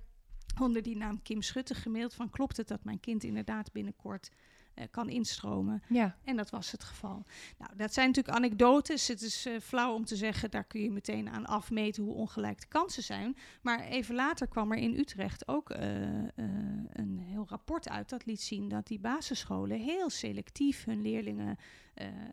onder 0.60 0.82
die 0.82 0.96
naam 0.96 1.22
Kim 1.22 1.42
Schutte 1.42 1.74
gemaild 1.74 2.14
van... 2.14 2.30
klopt 2.30 2.56
het 2.56 2.68
dat 2.68 2.84
mijn 2.84 3.00
kind 3.00 3.24
inderdaad 3.24 3.72
binnenkort 3.72 4.30
uh, 4.74 4.84
kan 4.90 5.08
instromen. 5.08 5.82
Ja. 5.88 6.16
En 6.24 6.36
dat 6.36 6.50
was 6.50 6.70
het 6.70 6.84
geval. 6.84 7.22
Nou, 7.58 7.76
dat 7.76 7.92
zijn 7.92 8.06
natuurlijk 8.06 8.36
anekdotes. 8.36 9.08
Het 9.08 9.22
is 9.22 9.46
uh, 9.46 9.60
flauw 9.60 9.94
om 9.94 10.04
te 10.04 10.16
zeggen, 10.16 10.50
daar 10.50 10.64
kun 10.64 10.80
je 10.80 10.90
meteen 10.90 11.28
aan 11.28 11.46
afmeten 11.46 12.02
hoe 12.02 12.14
ongelijk 12.14 12.60
de 12.60 12.66
kansen 12.66 13.02
zijn. 13.02 13.36
Maar 13.62 13.80
even 13.80 14.14
later 14.14 14.48
kwam 14.48 14.72
er 14.72 14.78
in 14.78 14.98
Utrecht 14.98 15.48
ook 15.48 15.70
uh, 15.70 15.78
een 16.92 17.18
heel 17.18 17.46
rapport 17.48 17.88
uit 17.88 18.08
dat 18.08 18.26
liet 18.26 18.40
zien 18.40 18.68
dat 18.68 18.86
die 18.86 18.98
basisscholen 18.98 19.80
heel 19.80 20.10
selectief 20.10 20.84
hun 20.84 21.02
leerlingen 21.02 21.56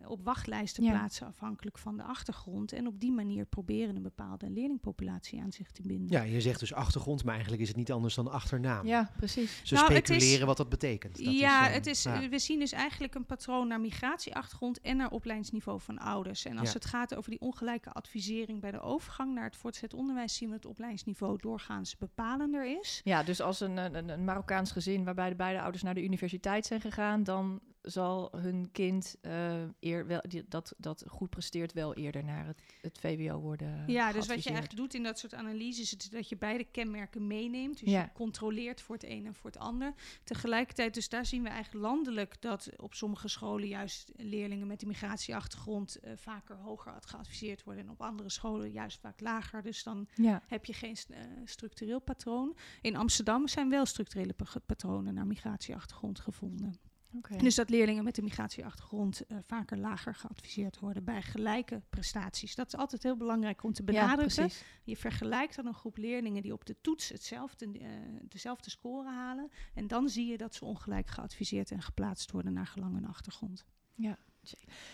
op 0.07 0.23
wachtlijsten 0.23 0.83
ja. 0.83 0.91
plaatsen 0.91 1.27
afhankelijk 1.27 1.77
van 1.77 1.97
de 1.97 2.03
achtergrond. 2.03 2.71
En 2.71 2.87
op 2.87 2.99
die 2.99 3.11
manier 3.11 3.45
proberen 3.45 3.95
een 3.95 4.01
bepaalde 4.01 4.49
leerlingpopulatie 4.49 5.41
aan 5.41 5.51
zich 5.51 5.71
te 5.71 5.81
binden. 5.81 6.11
Ja, 6.11 6.21
je 6.21 6.41
zegt 6.41 6.59
dus 6.59 6.73
achtergrond, 6.73 7.23
maar 7.23 7.33
eigenlijk 7.33 7.61
is 7.61 7.67
het 7.67 7.77
niet 7.77 7.91
anders 7.91 8.15
dan 8.15 8.31
achternaam. 8.31 8.87
Ja, 8.87 9.11
precies. 9.17 9.61
Ze 9.63 9.73
nou, 9.73 9.85
speculeren 9.91 10.39
is, 10.39 10.43
wat 10.43 10.57
dat 10.57 10.69
betekent. 10.69 11.23
Dat 11.23 11.39
ja, 11.39 11.67
is, 11.67 11.73
het 11.73 11.87
is 11.87 12.03
ja 12.03 12.29
we 12.29 12.39
zien 12.39 12.59
dus 12.59 12.71
eigenlijk 12.71 13.15
een 13.15 13.25
patroon 13.25 13.67
naar 13.67 13.81
migratieachtergrond 13.81 14.81
en 14.81 14.97
naar 14.97 15.09
opleidingsniveau 15.09 15.81
van 15.81 15.99
ouders. 15.99 16.45
En 16.45 16.57
als 16.57 16.67
ja. 16.67 16.73
het 16.73 16.85
gaat 16.85 17.15
over 17.15 17.29
die 17.29 17.39
ongelijke 17.39 17.91
advisering 17.91 18.61
bij 18.61 18.71
de 18.71 18.81
overgang 18.81 19.33
naar 19.33 19.43
het 19.43 19.55
voortgezet 19.55 19.93
onderwijs, 19.93 20.35
zien 20.35 20.49
we 20.49 20.55
het 20.55 20.65
opleidingsniveau 20.65 21.37
doorgaans 21.41 21.97
bepalender 21.97 22.79
is. 22.79 23.01
Ja, 23.03 23.23
dus 23.23 23.41
als 23.41 23.59
een, 23.59 23.77
een, 23.77 24.09
een 24.09 24.23
Marokkaans 24.23 24.71
gezin 24.71 25.03
waarbij 25.03 25.29
de 25.29 25.35
beide 25.35 25.61
ouders 25.61 25.83
naar 25.83 25.93
de 25.93 26.03
universiteit 26.03 26.65
zijn 26.65 26.81
gegaan, 26.81 27.23
dan 27.23 27.61
zal 27.83 28.29
hun 28.37 28.71
kind 28.71 29.15
uh, 29.21 29.53
eer 29.79 30.07
wel, 30.07 30.21
die, 30.27 30.45
dat, 30.47 30.73
dat 30.77 31.03
goed 31.07 31.29
presteert 31.29 31.73
wel 31.73 31.93
eerder 31.93 32.23
naar 32.23 32.45
het, 32.45 32.61
het 32.81 32.97
VWO 32.99 33.39
worden. 33.39 33.83
Ja, 33.87 34.11
dus 34.11 34.27
wat 34.27 34.43
je 34.43 34.49
eigenlijk 34.49 34.79
doet 34.79 34.93
in 34.93 35.03
dat 35.03 35.19
soort 35.19 35.33
analyses, 35.33 35.95
is 35.95 36.09
dat 36.09 36.29
je 36.29 36.37
beide 36.37 36.63
kenmerken 36.63 37.27
meeneemt. 37.27 37.79
Dus 37.79 37.89
ja. 37.89 38.01
je 38.01 38.09
controleert 38.13 38.81
voor 38.81 38.95
het 38.95 39.03
een 39.03 39.25
en 39.25 39.35
voor 39.35 39.49
het 39.49 39.59
ander. 39.59 39.93
Tegelijkertijd, 40.23 40.93
dus 40.93 41.09
daar 41.09 41.25
zien 41.25 41.43
we 41.43 41.49
eigenlijk 41.49 41.85
landelijk 41.85 42.41
dat 42.41 42.69
op 42.77 42.93
sommige 42.93 43.27
scholen 43.27 43.67
juist 43.67 44.11
leerlingen 44.15 44.67
met 44.67 44.81
een 44.81 44.87
migratieachtergrond 44.87 45.97
uh, 46.03 46.11
vaker 46.15 46.55
hoger 46.55 46.93
geadviseerd 47.05 47.63
worden 47.63 47.83
en 47.83 47.89
op 47.89 48.01
andere 48.01 48.29
scholen 48.29 48.71
juist 48.71 48.99
vaak 48.99 49.19
lager. 49.19 49.61
Dus 49.61 49.83
dan 49.83 50.07
ja. 50.15 50.43
heb 50.47 50.65
je 50.65 50.73
geen 50.73 50.97
uh, 51.09 51.17
structureel 51.45 51.99
patroon. 51.99 52.57
In 52.81 52.95
Amsterdam 52.95 53.47
zijn 53.47 53.69
wel 53.69 53.85
structurele 53.85 54.35
patronen 54.65 55.13
naar 55.13 55.27
migratieachtergrond 55.27 56.19
gevonden. 56.19 56.79
Okay. 57.17 57.37
Dus 57.37 57.55
dat 57.55 57.69
leerlingen 57.69 58.03
met 58.03 58.17
een 58.17 58.23
migratieachtergrond 58.23 59.21
uh, 59.27 59.37
vaker 59.41 59.77
lager 59.77 60.15
geadviseerd 60.15 60.79
worden 60.79 61.03
bij 61.03 61.21
gelijke 61.21 61.81
prestaties. 61.89 62.55
Dat 62.55 62.67
is 62.67 62.75
altijd 62.75 63.03
heel 63.03 63.17
belangrijk 63.17 63.63
om 63.63 63.73
te 63.73 63.83
benadrukken. 63.83 64.43
Ja, 64.43 64.49
je 64.83 64.97
vergelijkt 64.97 65.55
dan 65.55 65.65
een 65.65 65.73
groep 65.73 65.97
leerlingen 65.97 66.41
die 66.41 66.53
op 66.53 66.65
de 66.65 66.75
toets 66.81 67.09
hetzelfde, 67.09 67.67
uh, 67.79 67.87
dezelfde 68.21 68.69
score 68.69 69.09
halen. 69.09 69.51
En 69.73 69.87
dan 69.87 70.09
zie 70.09 70.27
je 70.27 70.37
dat 70.37 70.55
ze 70.55 70.65
ongelijk 70.65 71.07
geadviseerd 71.07 71.71
en 71.71 71.81
geplaatst 71.81 72.31
worden 72.31 72.53
naar 72.53 72.67
gelang 72.67 72.93
hun 72.93 73.07
achtergrond. 73.07 73.65
Ja, 73.95 74.17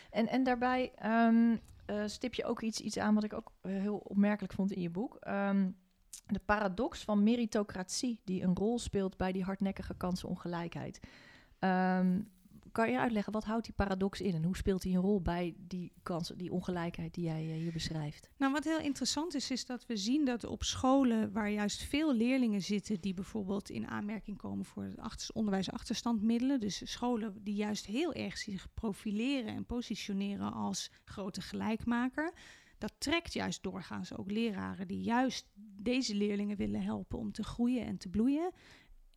en, 0.09 0.27
en 0.27 0.43
daarbij 0.43 0.91
um, 1.05 1.59
uh, 1.89 2.03
stip 2.05 2.33
je 2.33 2.45
ook 2.45 2.61
iets, 2.61 2.79
iets 2.79 2.97
aan 2.97 3.13
wat 3.13 3.23
ik 3.23 3.33
ook 3.33 3.51
heel 3.61 3.97
opmerkelijk 3.97 4.53
vond 4.53 4.71
in 4.71 4.81
je 4.81 4.89
boek. 4.89 5.17
Um, 5.27 5.77
de 6.25 6.39
paradox 6.39 7.03
van 7.03 7.23
meritocratie 7.23 8.19
die 8.23 8.43
een 8.43 8.55
rol 8.55 8.79
speelt 8.79 9.17
bij 9.17 9.31
die 9.31 9.43
hardnekkige 9.43 9.95
kansenongelijkheid. 9.97 10.99
Um, 11.59 12.27
kan 12.71 12.91
je 12.91 12.99
uitleggen, 12.99 13.33
wat 13.33 13.43
houdt 13.43 13.65
die 13.65 13.73
paradox 13.73 14.21
in 14.21 14.33
en 14.33 14.43
hoe 14.43 14.57
speelt 14.57 14.83
hij 14.83 14.93
een 14.93 15.01
rol 15.01 15.21
bij 15.21 15.55
die 15.57 15.91
kansen, 16.03 16.37
die 16.37 16.51
ongelijkheid 16.51 17.13
die 17.13 17.23
jij 17.23 17.41
hier 17.41 17.71
beschrijft? 17.71 18.29
Nou, 18.37 18.51
wat 18.51 18.63
heel 18.63 18.79
interessant 18.79 19.35
is, 19.35 19.51
is 19.51 19.65
dat 19.65 19.85
we 19.85 19.97
zien 19.97 20.25
dat 20.25 20.43
op 20.43 20.63
scholen 20.63 21.31
waar 21.31 21.51
juist 21.51 21.83
veel 21.83 22.13
leerlingen 22.13 22.61
zitten 22.61 23.01
die 23.01 23.13
bijvoorbeeld 23.13 23.69
in 23.69 23.87
aanmerking 23.87 24.37
komen 24.37 24.65
voor 24.65 24.83
het 24.83 24.99
achter, 24.99 25.29
onderwijsachterstandmiddelen, 25.33 26.59
dus 26.59 26.91
scholen 26.91 27.43
die 27.43 27.55
juist 27.55 27.85
heel 27.85 28.13
erg 28.13 28.37
zich 28.37 28.67
profileren 28.73 29.55
en 29.55 29.65
positioneren 29.65 30.53
als 30.53 30.91
grote 31.05 31.41
gelijkmaker, 31.41 32.33
dat 32.77 32.93
trekt 32.97 33.33
juist 33.33 33.63
doorgaans 33.63 34.17
ook 34.17 34.31
leraren 34.31 34.87
die 34.87 35.01
juist 35.01 35.45
deze 35.81 36.15
leerlingen 36.15 36.57
willen 36.57 36.81
helpen 36.81 37.19
om 37.19 37.31
te 37.31 37.43
groeien 37.43 37.85
en 37.85 37.97
te 37.97 38.09
bloeien. 38.09 38.51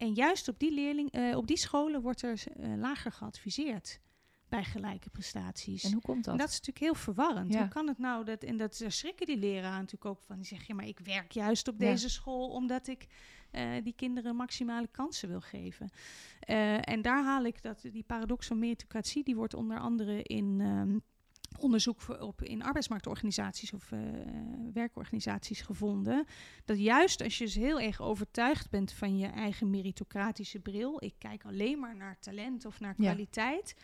En 0.03 0.15
juist 0.15 0.49
op 0.49 0.59
die, 0.59 0.75
leerling, 0.75 1.17
uh, 1.17 1.37
op 1.37 1.47
die 1.47 1.57
scholen 1.57 2.03
wordt 2.03 2.23
er 2.23 2.43
uh, 2.61 2.77
lager 2.77 3.13
geadviseerd 3.13 4.01
bij 4.49 4.65
gelijke 4.65 5.11
prestaties. 5.11 5.85
En 5.85 5.93
hoe 5.93 6.03
komt 6.03 6.25
dat? 6.25 6.33
En 6.35 6.41
dat 6.41 6.49
is 6.49 6.59
natuurlijk 6.59 6.85
heel 6.85 6.95
verwarrend. 6.95 7.53
Ja. 7.53 7.59
Hoe 7.59 7.69
kan 7.69 7.89
het 7.89 7.99
nou 7.99 8.25
dat, 8.25 8.43
en 8.43 8.57
dat 8.57 8.85
schrikken 8.87 9.27
die 9.27 9.37
leraren 9.37 9.79
natuurlijk 9.79 10.05
ook 10.05 10.23
van, 10.23 10.37
die 10.37 10.45
zeggen, 10.45 10.67
ja, 10.69 10.75
maar 10.75 10.87
ik 10.87 10.99
werk 10.99 11.33
juist 11.33 11.69
op 11.69 11.79
deze 11.79 12.09
school 12.09 12.49
omdat 12.49 12.87
ik 12.87 13.07
uh, 13.53 13.71
die 13.83 13.95
kinderen 13.97 14.37
maximale 14.37 14.87
kansen 14.87 15.29
wil 15.29 15.41
geven. 15.41 15.91
en 16.81 17.03
daar 17.03 17.25
haal 17.25 17.45
ik 17.45 17.63
dat, 17.63 17.81
die 17.93 18.05
paradox 18.07 18.47
van 18.47 18.59
meritocratie, 18.59 19.25
die 19.25 19.37
wordt 19.37 19.55
onder 19.55 19.79
andere 19.79 20.23
in... 20.23 20.61
Um, 20.61 21.03
onderzoek 21.59 22.21
op 22.21 22.43
in 22.43 22.63
arbeidsmarktorganisaties 22.63 23.73
of 23.73 23.91
uh, 23.91 24.01
werkorganisaties 24.73 25.61
gevonden. 25.61 26.27
Dat 26.65 26.79
juist 26.79 27.23
als 27.23 27.39
je 27.39 27.45
dus 27.45 27.55
heel 27.55 27.81
erg 27.81 28.01
overtuigd 28.01 28.71
bent 28.71 28.93
van 28.93 29.19
je 29.19 29.27
eigen 29.27 29.71
meritocratische 29.71 30.61
bril, 30.61 30.97
ik 31.05 31.15
kijk 31.19 31.45
alleen 31.45 31.79
maar 31.79 31.97
naar 31.97 32.19
talent 32.19 32.65
of 32.65 32.81
naar 32.81 32.95
kwaliteit. 32.95 33.75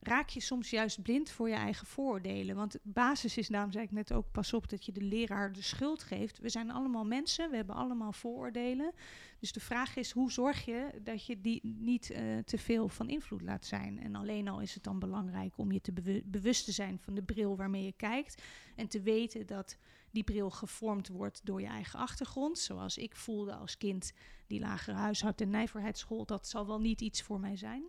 Raak 0.00 0.28
je 0.28 0.40
soms 0.40 0.70
juist 0.70 1.02
blind 1.02 1.30
voor 1.30 1.48
je 1.48 1.54
eigen 1.54 1.86
vooroordelen. 1.86 2.56
Want 2.56 2.78
basis 2.82 3.36
is, 3.36 3.48
daarom 3.48 3.72
zei 3.72 3.84
ik 3.84 3.90
net 3.90 4.12
ook, 4.12 4.30
pas 4.30 4.52
op 4.52 4.68
dat 4.68 4.84
je 4.84 4.92
de 4.92 5.02
leraar 5.02 5.52
de 5.52 5.62
schuld 5.62 6.02
geeft. 6.02 6.38
We 6.38 6.48
zijn 6.48 6.70
allemaal 6.70 7.04
mensen, 7.04 7.50
we 7.50 7.56
hebben 7.56 7.74
allemaal 7.74 8.12
vooroordelen. 8.12 8.92
Dus 9.38 9.52
de 9.52 9.60
vraag 9.60 9.96
is, 9.96 10.10
hoe 10.10 10.32
zorg 10.32 10.64
je 10.64 11.00
dat 11.02 11.26
je 11.26 11.40
die 11.40 11.60
niet 11.62 12.10
uh, 12.10 12.38
te 12.38 12.58
veel 12.58 12.88
van 12.88 13.08
invloed 13.08 13.42
laat 13.42 13.66
zijn? 13.66 14.00
En 14.00 14.14
alleen 14.14 14.48
al 14.48 14.60
is 14.60 14.74
het 14.74 14.82
dan 14.82 14.98
belangrijk 14.98 15.58
om 15.58 15.72
je 15.72 15.80
te 15.80 16.22
bewust 16.24 16.64
te 16.64 16.72
zijn 16.72 16.98
van 16.98 17.14
de 17.14 17.22
bril 17.22 17.56
waarmee 17.56 17.84
je 17.84 17.92
kijkt. 17.92 18.42
En 18.76 18.88
te 18.88 19.00
weten 19.00 19.46
dat 19.46 19.78
die 20.10 20.24
bril 20.24 20.50
gevormd 20.50 21.08
wordt 21.08 21.40
door 21.44 21.60
je 21.60 21.66
eigen 21.66 21.98
achtergrond. 21.98 22.58
Zoals 22.58 22.96
ik 22.96 23.16
voelde 23.16 23.54
als 23.54 23.76
kind, 23.76 24.12
die 24.46 24.60
lagere 24.60 24.96
huishoud- 24.96 25.40
en 25.40 25.50
nijverheidsschool, 25.50 26.24
dat 26.24 26.48
zal 26.48 26.66
wel 26.66 26.80
niet 26.80 27.00
iets 27.00 27.22
voor 27.22 27.40
mij 27.40 27.56
zijn. 27.56 27.84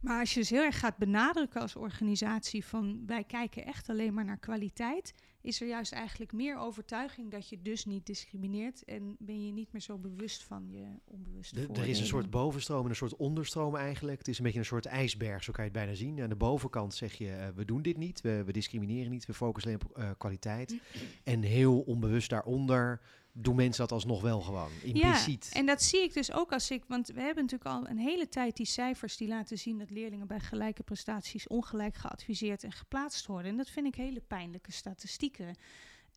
Maar 0.00 0.20
als 0.20 0.34
je 0.34 0.40
dus 0.40 0.50
heel 0.50 0.62
erg 0.62 0.78
gaat 0.78 0.96
benadrukken 0.96 1.60
als 1.60 1.76
organisatie 1.76 2.64
van 2.64 3.02
wij 3.06 3.24
kijken 3.24 3.66
echt 3.66 3.88
alleen 3.88 4.14
maar 4.14 4.24
naar 4.24 4.38
kwaliteit, 4.38 5.14
is 5.42 5.60
er 5.60 5.68
juist 5.68 5.92
eigenlijk 5.92 6.32
meer 6.32 6.58
overtuiging 6.58 7.30
dat 7.30 7.48
je 7.48 7.62
dus 7.62 7.84
niet 7.84 8.06
discrimineert 8.06 8.84
en 8.84 9.16
ben 9.18 9.46
je 9.46 9.52
niet 9.52 9.72
meer 9.72 9.82
zo 9.82 9.98
bewust 9.98 10.42
van 10.42 10.70
je 10.70 10.84
onbewuste 11.04 11.54
de, 11.54 11.80
Er 11.80 11.88
is 11.88 12.00
een 12.00 12.06
soort 12.06 12.30
bovenstroom 12.30 12.84
en 12.84 12.90
een 12.90 12.96
soort 12.96 13.16
onderstroom 13.16 13.76
eigenlijk. 13.76 14.18
Het 14.18 14.28
is 14.28 14.38
een 14.38 14.44
beetje 14.44 14.58
een 14.58 14.64
soort 14.64 14.86
ijsberg, 14.86 15.42
zo 15.44 15.52
kan 15.52 15.64
je 15.64 15.70
het 15.70 15.78
bijna 15.78 15.94
zien. 15.94 16.20
Aan 16.20 16.28
de 16.28 16.36
bovenkant 16.36 16.94
zeg 16.94 17.14
je, 17.14 17.26
uh, 17.26 17.48
we 17.54 17.64
doen 17.64 17.82
dit 17.82 17.96
niet, 17.96 18.20
we, 18.20 18.42
we, 18.44 18.52
discrimineren 18.52 19.10
niet, 19.10 19.26
we 19.26 19.34
focussen 19.34 19.72
alleen 19.72 19.84
op 19.88 19.98
uh, 19.98 20.10
kwaliteit. 20.18 20.80
en 21.24 21.42
heel 21.42 21.80
onbewust 21.80 22.30
daaronder 22.30 23.00
doen 23.32 23.56
mensen 23.56 23.80
dat 23.80 23.92
alsnog 23.92 24.22
wel 24.22 24.40
gewoon, 24.40 24.70
impliciet. 24.82 25.48
Ja, 25.52 25.58
en 25.58 25.66
dat 25.66 25.82
zie 25.82 26.02
ik 26.02 26.14
dus 26.14 26.32
ook 26.32 26.52
als 26.52 26.70
ik... 26.70 26.84
Want 26.86 27.08
we 27.08 27.20
hebben 27.20 27.44
natuurlijk 27.44 27.70
al 27.70 27.88
een 27.88 27.98
hele 27.98 28.28
tijd 28.28 28.56
die 28.56 28.66
cijfers 28.66 29.16
die 29.16 29.28
laten 29.28 29.58
zien... 29.58 29.78
dat 29.78 29.90
leerlingen 29.90 30.26
bij 30.26 30.40
gelijke 30.40 30.82
prestaties 30.82 31.46
ongelijk 31.46 31.96
geadviseerd 31.96 32.64
en 32.64 32.72
geplaatst 32.72 33.26
worden. 33.26 33.50
En 33.50 33.56
dat 33.56 33.70
vind 33.70 33.86
ik 33.86 33.94
hele 33.94 34.20
pijnlijke 34.20 34.72
statistieken. 34.72 35.56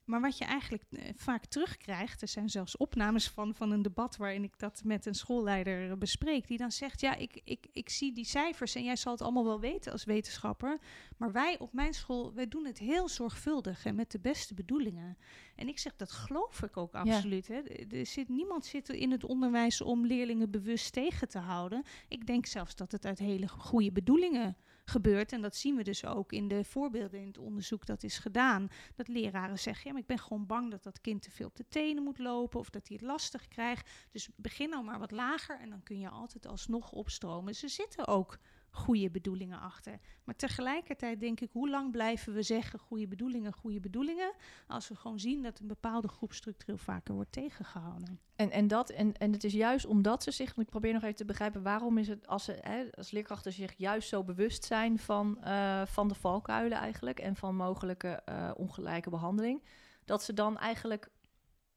Maar 0.03 0.22
wat 0.22 0.38
je 0.38 0.45
eigenlijk 0.45 0.83
uh, 0.89 1.01
vaak 1.15 1.45
terugkrijgt, 1.45 2.22
er 2.22 2.27
zijn 2.27 2.50
zelfs 2.50 2.77
opnames 2.77 3.29
van, 3.29 3.55
van 3.55 3.72
een 3.72 3.81
debat 3.81 4.17
waarin 4.17 4.43
ik 4.43 4.60
dat 4.60 4.81
met 4.83 5.05
een 5.05 5.15
schoolleider 5.15 5.98
bespreek, 5.98 6.48
die 6.48 6.57
dan 6.57 6.72
zegt: 6.72 7.01
Ja, 7.01 7.15
ik, 7.15 7.41
ik, 7.43 7.67
ik 7.72 7.89
zie 7.89 8.13
die 8.13 8.25
cijfers 8.25 8.75
en 8.75 8.83
jij 8.83 8.95
zal 8.95 9.12
het 9.12 9.22
allemaal 9.22 9.45
wel 9.45 9.60
weten 9.60 9.91
als 9.91 10.03
wetenschapper. 10.03 10.79
Maar 11.17 11.31
wij 11.31 11.60
op 11.60 11.74
mijn 11.74 11.93
school, 11.93 12.33
wij 12.33 12.48
doen 12.48 12.65
het 12.65 12.77
heel 12.77 13.10
zorgvuldig 13.10 13.86
en 13.86 13.95
met 13.95 14.12
de 14.12 14.19
beste 14.19 14.53
bedoelingen. 14.53 15.17
En 15.55 15.67
ik 15.67 15.79
zeg: 15.79 15.95
Dat 15.95 16.12
geloof 16.12 16.62
ik 16.62 16.77
ook 16.77 16.93
absoluut. 16.93 17.48
Hè. 17.48 17.62
Er 17.98 18.05
zit, 18.05 18.29
niemand 18.29 18.65
zit 18.65 18.89
in 18.89 19.12
het 19.12 19.24
onderwijs 19.24 19.81
om 19.81 20.05
leerlingen 20.05 20.51
bewust 20.51 20.93
tegen 20.93 21.27
te 21.27 21.39
houden. 21.39 21.83
Ik 22.07 22.27
denk 22.27 22.45
zelfs 22.45 22.75
dat 22.75 22.91
het 22.91 23.05
uit 23.05 23.19
hele 23.19 23.48
goede 23.48 23.91
bedoelingen 23.91 24.57
gebeurt. 24.85 25.31
En 25.31 25.41
dat 25.41 25.55
zien 25.55 25.75
we 25.75 25.83
dus 25.83 26.05
ook 26.05 26.31
in 26.31 26.47
de 26.47 26.63
voorbeelden 26.63 27.19
in 27.19 27.27
het 27.27 27.37
onderzoek 27.37 27.85
dat 27.85 28.03
is 28.03 28.17
gedaan. 28.17 28.67
Dat 28.95 29.07
leraren 29.07 29.59
zeggen, 29.59 29.83
ja, 29.85 29.91
maar 29.91 30.01
ik 30.01 30.07
ben 30.07 30.19
gewoon 30.19 30.45
bang 30.45 30.71
dat 30.71 30.83
dat 30.83 31.01
kind 31.01 31.21
te 31.21 31.31
veel 31.31 31.47
op 31.47 31.55
de 31.55 31.67
tenen 31.69 32.03
moet 32.03 32.19
lopen 32.19 32.59
of 32.59 32.69
dat 32.69 32.87
hij 32.87 32.98
het 33.00 33.05
lastig 33.05 33.48
krijgt. 33.48 33.89
Dus 34.11 34.29
begin 34.35 34.69
nou 34.69 34.83
maar 34.83 35.00
wat 35.00 35.11
lager 35.11 35.59
en 35.59 35.69
dan 35.69 35.83
kun 35.83 36.00
je 36.00 36.09
altijd 36.09 36.48
alsnog 36.48 36.91
opstromen. 36.91 37.55
Ze 37.55 37.67
zitten 37.67 38.07
ook 38.07 38.37
goede 38.75 39.09
bedoelingen 39.09 39.59
achter. 39.59 40.00
Maar 40.24 40.36
tegelijkertijd 40.36 41.20
denk 41.20 41.40
ik, 41.40 41.50
hoe 41.51 41.70
lang 41.70 41.92
blijven 41.92 42.33
we 42.33 42.42
zeggen 42.42 42.79
goede 42.79 43.07
bedoelingen, 43.07 43.53
goede 43.53 43.79
bedoelingen, 43.79 44.33
als 44.68 44.88
we 44.88 44.96
gewoon 44.96 45.20
zien 45.20 45.42
dat 45.42 45.59
een 45.59 45.68
bepaalde 45.68 46.07
groep 46.07 46.33
structureel 46.33 46.77
vaker 46.77 47.14
wordt 47.14 47.31
tegengehouden. 47.31 48.20
En, 48.36 48.51
en, 48.51 48.68
dat, 48.68 48.90
en, 48.90 49.14
en 49.18 49.31
het 49.31 49.44
is 49.44 49.53
juist 49.53 49.86
omdat 49.86 50.24
ze 50.24 50.31
zich, 50.31 50.57
ik 50.57 50.70
probeer 50.70 50.94
nog 50.94 51.03
even 51.03 51.16
te 51.16 51.25
begrijpen, 51.25 51.64
waarom 51.64 51.98
is 51.98 52.07
het 52.07 52.27
als, 52.27 52.44
ze, 52.44 52.57
hè, 52.62 52.92
als 52.92 53.12
leerkrachten 53.12 53.53
zich 53.53 53.74
juist 53.77 54.09
zo 54.09 54.24
bewust 54.24 54.64
zijn 54.66 55.00
van, 55.00 55.38
uh, 55.44 55.86
van 55.86 56.07
de 56.07 56.16
valkuilen 56.16 56.77
eigenlijk 56.77 57.20
en 57.20 57.36
van 57.36 57.55
mogelijke 57.55 58.22
uh, 58.29 58.51
ongelijke 58.55 59.09
behandeling, 59.09 59.64
dat 60.05 60.24
ze 60.24 60.33
dan 60.33 60.57
eigenlijk 60.57 61.09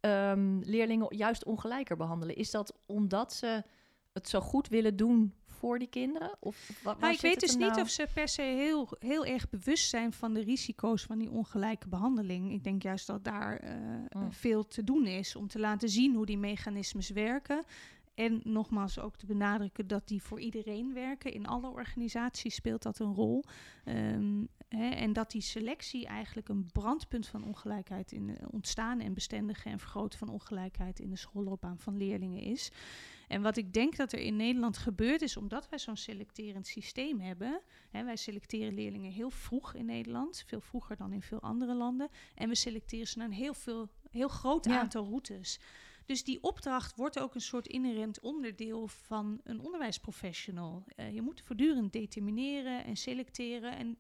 um, 0.01 0.61
leerlingen 0.63 1.17
juist 1.17 1.45
ongelijker 1.45 1.97
behandelen. 1.97 2.37
Is 2.37 2.51
dat 2.51 2.79
omdat 2.87 3.33
ze 3.33 3.65
het 4.13 4.29
zo 4.29 4.41
goed 4.41 4.69
willen 4.69 4.97
doen 4.97 5.35
voor 5.59 5.79
die 5.79 5.89
kinderen? 5.89 6.37
Of 6.41 6.81
wat, 6.83 7.01
nou, 7.01 7.13
ik 7.13 7.21
weet 7.21 7.41
dus 7.41 7.57
niet 7.57 7.77
of 7.77 7.89
ze 7.89 8.09
per 8.15 8.29
se 8.29 8.43
heel, 8.43 8.89
heel 8.99 9.25
erg 9.25 9.49
bewust 9.49 9.89
zijn 9.89 10.13
van 10.13 10.35
de 10.35 10.41
risico's 10.41 11.03
van 11.03 11.19
die 11.19 11.31
ongelijke 11.31 11.89
behandeling. 11.89 12.53
Ik 12.53 12.65
denk 12.65 12.83
juist 12.83 13.07
dat 13.07 13.25
daar 13.25 13.65
uh, 13.65 13.71
oh. 14.11 14.27
veel 14.31 14.67
te 14.67 14.85
doen 14.85 15.07
is 15.07 15.37
om 15.37 15.49
te 15.49 15.59
laten 15.59 15.89
zien 15.89 16.15
hoe 16.15 16.27
die 16.27 16.39
mechanismes 16.39 17.11
werken. 17.11 17.65
En 18.15 18.41
nogmaals 18.45 18.99
ook 18.99 19.17
te 19.17 19.27
benadrukken 19.27 19.87
dat 19.87 20.09
die 20.09 20.23
voor 20.23 20.41
iedereen 20.41 20.95
werken. 20.95 21.33
In 21.33 21.47
alle 21.47 21.71
organisaties 21.71 22.55
speelt 22.55 22.83
dat 22.83 22.99
een 22.99 23.15
rol. 23.15 23.45
Um, 23.85 24.49
hè, 24.69 24.89
en 24.89 25.13
dat 25.13 25.31
die 25.31 25.41
selectie 25.41 26.07
eigenlijk 26.07 26.49
een 26.49 26.71
brandpunt 26.73 27.27
van 27.27 27.45
ongelijkheid 27.45 28.13
in 28.13 28.39
ontstaan 28.51 29.01
en 29.01 29.15
bestendigen 29.15 29.71
en 29.71 29.79
vergroten 29.79 30.19
van 30.19 30.29
ongelijkheid 30.29 30.99
in 30.99 31.11
de 31.11 31.17
schoolloopbaan 31.17 31.79
van 31.79 31.97
leerlingen 31.97 32.43
is. 32.43 32.71
En 33.29 33.43
wat 33.43 33.57
ik 33.57 33.73
denk 33.73 33.97
dat 33.97 34.13
er 34.13 34.19
in 34.19 34.37
Nederland 34.37 34.79
gebeurt, 34.79 35.23
is 35.23 35.37
omdat 35.37 35.69
wij 35.69 35.79
zo'n 35.79 35.97
selecterend 35.97 36.67
systeem 36.67 37.21
hebben. 37.21 37.61
Hè, 37.91 38.05
wij 38.05 38.17
selecteren 38.17 38.75
leerlingen 38.75 39.13
heel 39.13 39.31
vroeg 39.31 39.75
in 39.75 39.85
Nederland, 39.85 40.45
veel 40.47 40.61
vroeger 40.61 40.97
dan 40.97 41.13
in 41.13 41.23
veel 41.23 41.41
andere 41.41 41.75
landen. 41.75 42.09
En 42.35 42.49
we 42.49 42.55
selecteren 42.55 43.07
ze 43.07 43.19
naar 43.19 43.27
een 43.27 43.33
heel, 43.33 43.55
veel, 43.55 43.89
heel 44.11 44.29
groot 44.29 44.67
aantal 44.67 45.05
routes. 45.05 45.59
Dus 46.07 46.25
die 46.25 46.43
opdracht 46.43 46.97
wordt 46.97 47.19
ook 47.19 47.35
een 47.35 47.41
soort 47.41 47.67
inherent 47.67 48.21
onderdeel 48.21 48.89
van 48.89 49.41
een 49.45 49.61
onderwijsprofessional. 49.61 50.85
Uh, 50.97 51.15
je 51.15 51.23
moet 51.23 51.43
voortdurend 51.45 51.93
determineren 51.93 52.85
en 52.85 52.97
selecteren. 52.97 53.77
En 53.77 53.99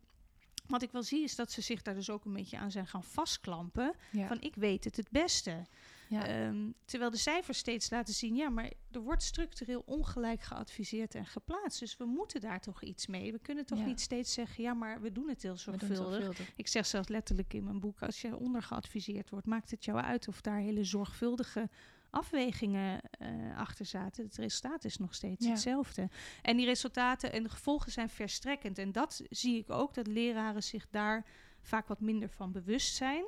wat 0.66 0.82
ik 0.82 0.90
wel 0.90 1.02
zie 1.02 1.22
is 1.22 1.34
dat 1.34 1.52
ze 1.52 1.60
zich 1.60 1.82
daar 1.82 1.94
dus 1.94 2.10
ook 2.10 2.24
een 2.24 2.32
beetje 2.32 2.58
aan 2.58 2.70
zijn 2.70 2.86
gaan 2.86 3.04
vastklampen. 3.04 3.94
Van 4.26 4.40
ik 4.40 4.54
weet 4.54 4.84
het 4.84 4.96
het 4.96 5.10
beste. 5.10 5.66
Ja. 6.08 6.46
Um, 6.46 6.74
terwijl 6.84 7.10
de 7.10 7.16
cijfers 7.16 7.58
steeds 7.58 7.90
laten 7.90 8.14
zien, 8.14 8.34
ja, 8.34 8.48
maar 8.48 8.72
er 8.90 9.00
wordt 9.00 9.22
structureel 9.22 9.82
ongelijk 9.86 10.42
geadviseerd 10.42 11.14
en 11.14 11.26
geplaatst. 11.26 11.80
Dus 11.80 11.96
we 11.96 12.04
moeten 12.04 12.40
daar 12.40 12.60
toch 12.60 12.82
iets 12.82 13.06
mee. 13.06 13.32
We 13.32 13.38
kunnen 13.38 13.66
toch 13.66 13.84
niet 13.84 14.00
steeds 14.00 14.32
zeggen, 14.32 14.62
ja, 14.62 14.74
maar 14.74 15.00
we 15.00 15.12
doen 15.12 15.28
het 15.28 15.42
heel 15.42 15.56
zorgvuldig. 15.56 16.40
Ik 16.56 16.68
zeg 16.68 16.86
zelfs 16.86 17.08
letterlijk 17.08 17.54
in 17.54 17.64
mijn 17.64 17.80
boek, 17.80 18.02
als 18.02 18.20
je 18.20 18.36
ondergeadviseerd 18.36 19.30
wordt, 19.30 19.46
maakt 19.46 19.70
het 19.70 19.84
jou 19.84 19.98
uit 19.98 20.28
of 20.28 20.40
daar 20.40 20.58
hele 20.58 20.84
zorgvuldige 20.84 21.68
afwegingen 22.10 23.00
uh, 23.18 23.58
achter 23.58 23.86
zaten. 23.86 24.24
Het 24.24 24.36
resultaat 24.36 24.84
is 24.84 24.96
nog 24.96 25.14
steeds 25.14 25.46
hetzelfde. 25.46 26.08
En 26.42 26.56
die 26.56 26.66
resultaten 26.66 27.32
en 27.32 27.42
de 27.42 27.48
gevolgen 27.48 27.92
zijn 27.92 28.08
verstrekkend. 28.08 28.78
En 28.78 28.92
dat 28.92 29.22
zie 29.30 29.58
ik 29.58 29.70
ook, 29.70 29.94
dat 29.94 30.06
leraren 30.06 30.62
zich 30.62 30.86
daar 30.90 31.26
vaak 31.60 31.88
wat 31.88 32.00
minder 32.00 32.28
van 32.28 32.52
bewust 32.52 32.94
zijn 32.94 33.24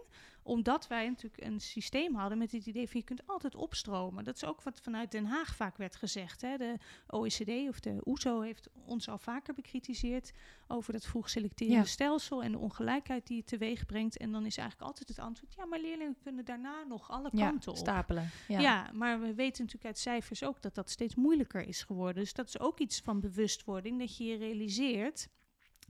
omdat 0.48 0.86
wij 0.86 1.08
natuurlijk 1.08 1.44
een 1.44 1.60
systeem 1.60 2.14
hadden 2.14 2.38
met 2.38 2.52
het 2.52 2.66
idee 2.66 2.88
van 2.88 3.00
je 3.00 3.06
kunt 3.06 3.26
altijd 3.26 3.54
opstromen. 3.54 4.24
Dat 4.24 4.36
is 4.36 4.44
ook 4.44 4.62
wat 4.62 4.80
vanuit 4.80 5.10
Den 5.10 5.24
Haag 5.24 5.54
vaak 5.54 5.76
werd 5.76 5.96
gezegd. 5.96 6.40
Hè. 6.40 6.56
De 6.56 6.76
OECD 7.06 7.68
of 7.68 7.80
de 7.80 8.00
OESO 8.04 8.42
e 8.42 8.44
heeft 8.44 8.68
ons 8.84 9.08
al 9.08 9.18
vaker 9.18 9.54
bekritiseerd 9.54 10.32
over 10.68 10.92
dat 10.92 11.06
vroeg 11.06 11.30
selecterende 11.30 11.86
stelsel 11.86 12.42
en 12.42 12.52
de 12.52 12.58
ongelijkheid 12.58 13.26
die 13.26 13.36
het 13.36 13.46
teweeg 13.46 13.86
brengt. 13.86 14.16
En 14.16 14.32
dan 14.32 14.46
is 14.46 14.56
eigenlijk 14.56 14.88
altijd 14.88 15.08
het 15.08 15.18
antwoord, 15.18 15.54
ja, 15.54 15.66
maar 15.66 15.80
leerlingen 15.80 16.16
kunnen 16.22 16.44
daarna 16.44 16.84
nog 16.88 17.10
alle 17.10 17.30
kanten 17.30 17.70
op. 17.70 17.78
stapelen. 17.78 18.30
Ja. 18.48 18.60
ja, 18.60 18.90
maar 18.92 19.20
we 19.20 19.34
weten 19.34 19.64
natuurlijk 19.64 19.84
uit 19.84 19.98
cijfers 19.98 20.44
ook 20.44 20.62
dat 20.62 20.74
dat 20.74 20.90
steeds 20.90 21.14
moeilijker 21.14 21.68
is 21.68 21.82
geworden. 21.82 22.22
Dus 22.22 22.32
dat 22.32 22.48
is 22.48 22.58
ook 22.58 22.78
iets 22.78 23.00
van 23.00 23.20
bewustwording, 23.20 23.98
dat 23.98 24.16
je 24.16 24.24
je 24.24 24.36
realiseert, 24.36 25.28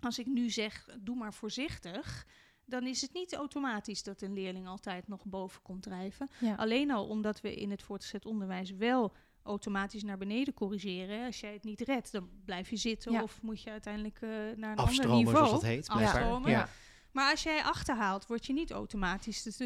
als 0.00 0.18
ik 0.18 0.26
nu 0.26 0.50
zeg, 0.50 0.86
doe 1.00 1.16
maar 1.16 1.34
voorzichtig 1.34 2.26
dan 2.68 2.86
is 2.86 3.00
het 3.00 3.12
niet 3.12 3.34
automatisch 3.34 4.02
dat 4.02 4.22
een 4.22 4.32
leerling 4.32 4.66
altijd 4.66 5.08
nog 5.08 5.24
boven 5.24 5.62
komt 5.62 5.82
drijven. 5.82 6.28
Alleen 6.56 6.90
al 6.90 7.06
omdat 7.06 7.40
we 7.40 7.54
in 7.54 7.70
het 7.70 7.82
voortgezet 7.82 8.26
onderwijs 8.26 8.70
wel 8.70 9.12
automatisch 9.42 10.02
naar 10.02 10.18
beneden 10.18 10.54
corrigeren. 10.54 11.26
Als 11.26 11.40
jij 11.40 11.52
het 11.52 11.64
niet 11.64 11.80
redt, 11.80 12.12
dan 12.12 12.28
blijf 12.44 12.70
je 12.70 12.76
zitten 12.76 13.22
of 13.22 13.42
moet 13.42 13.62
je 13.62 13.70
uiteindelijk 13.70 14.20
uh, 14.20 14.30
naar 14.56 14.72
een 14.72 14.76
ander 14.76 15.08
niveau. 15.08 15.36
zoals 15.36 15.50
dat 15.50 15.62
heet. 15.62 15.88
Afstromen. 15.88 16.50
Ja. 16.50 16.68
Maar 17.12 17.30
als 17.30 17.42
jij 17.42 17.62
achterhaalt, 17.62 18.26
word 18.26 18.46
je 18.46 18.52
niet 18.52 18.70
automatisch 18.70 19.60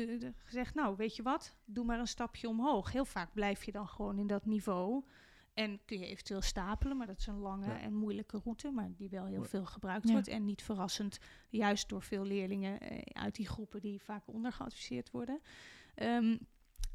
gezegd... 0.45 0.75
nou, 0.75 0.97
weet 0.97 1.17
je 1.17 1.23
wat, 1.23 1.57
doe 1.65 1.85
maar 1.85 1.99
een 1.99 2.07
stapje 2.07 2.49
omhoog. 2.49 2.93
Heel 2.93 3.05
vaak 3.05 3.33
blijf 3.33 3.65
je 3.65 3.73
dan 3.73 3.89
gewoon 3.89 4.19
in 4.19 4.27
dat 4.27 4.47
niveau... 4.47 5.03
En 5.55 5.81
kun 5.85 5.99
je 5.99 6.07
eventueel 6.07 6.41
stapelen, 6.41 6.97
maar 6.97 7.07
dat 7.07 7.19
is 7.19 7.27
een 7.27 7.39
lange 7.39 7.73
en 7.73 7.95
moeilijke 7.95 8.41
route, 8.45 8.71
maar 8.71 8.91
die 8.97 9.09
wel 9.09 9.25
heel 9.25 9.45
veel 9.45 9.65
gebruikt 9.65 10.11
wordt. 10.11 10.29
En 10.29 10.45
niet 10.45 10.63
verrassend, 10.63 11.19
juist 11.49 11.89
door 11.89 12.03
veel 12.03 12.25
leerlingen 12.25 12.81
eh, 12.81 12.99
uit 13.23 13.35
die 13.35 13.49
groepen 13.49 13.81
die 13.81 14.03
vaak 14.03 14.23
ondergeadviseerd 14.27 15.11
worden. 15.11 15.41
Um, 15.97 16.39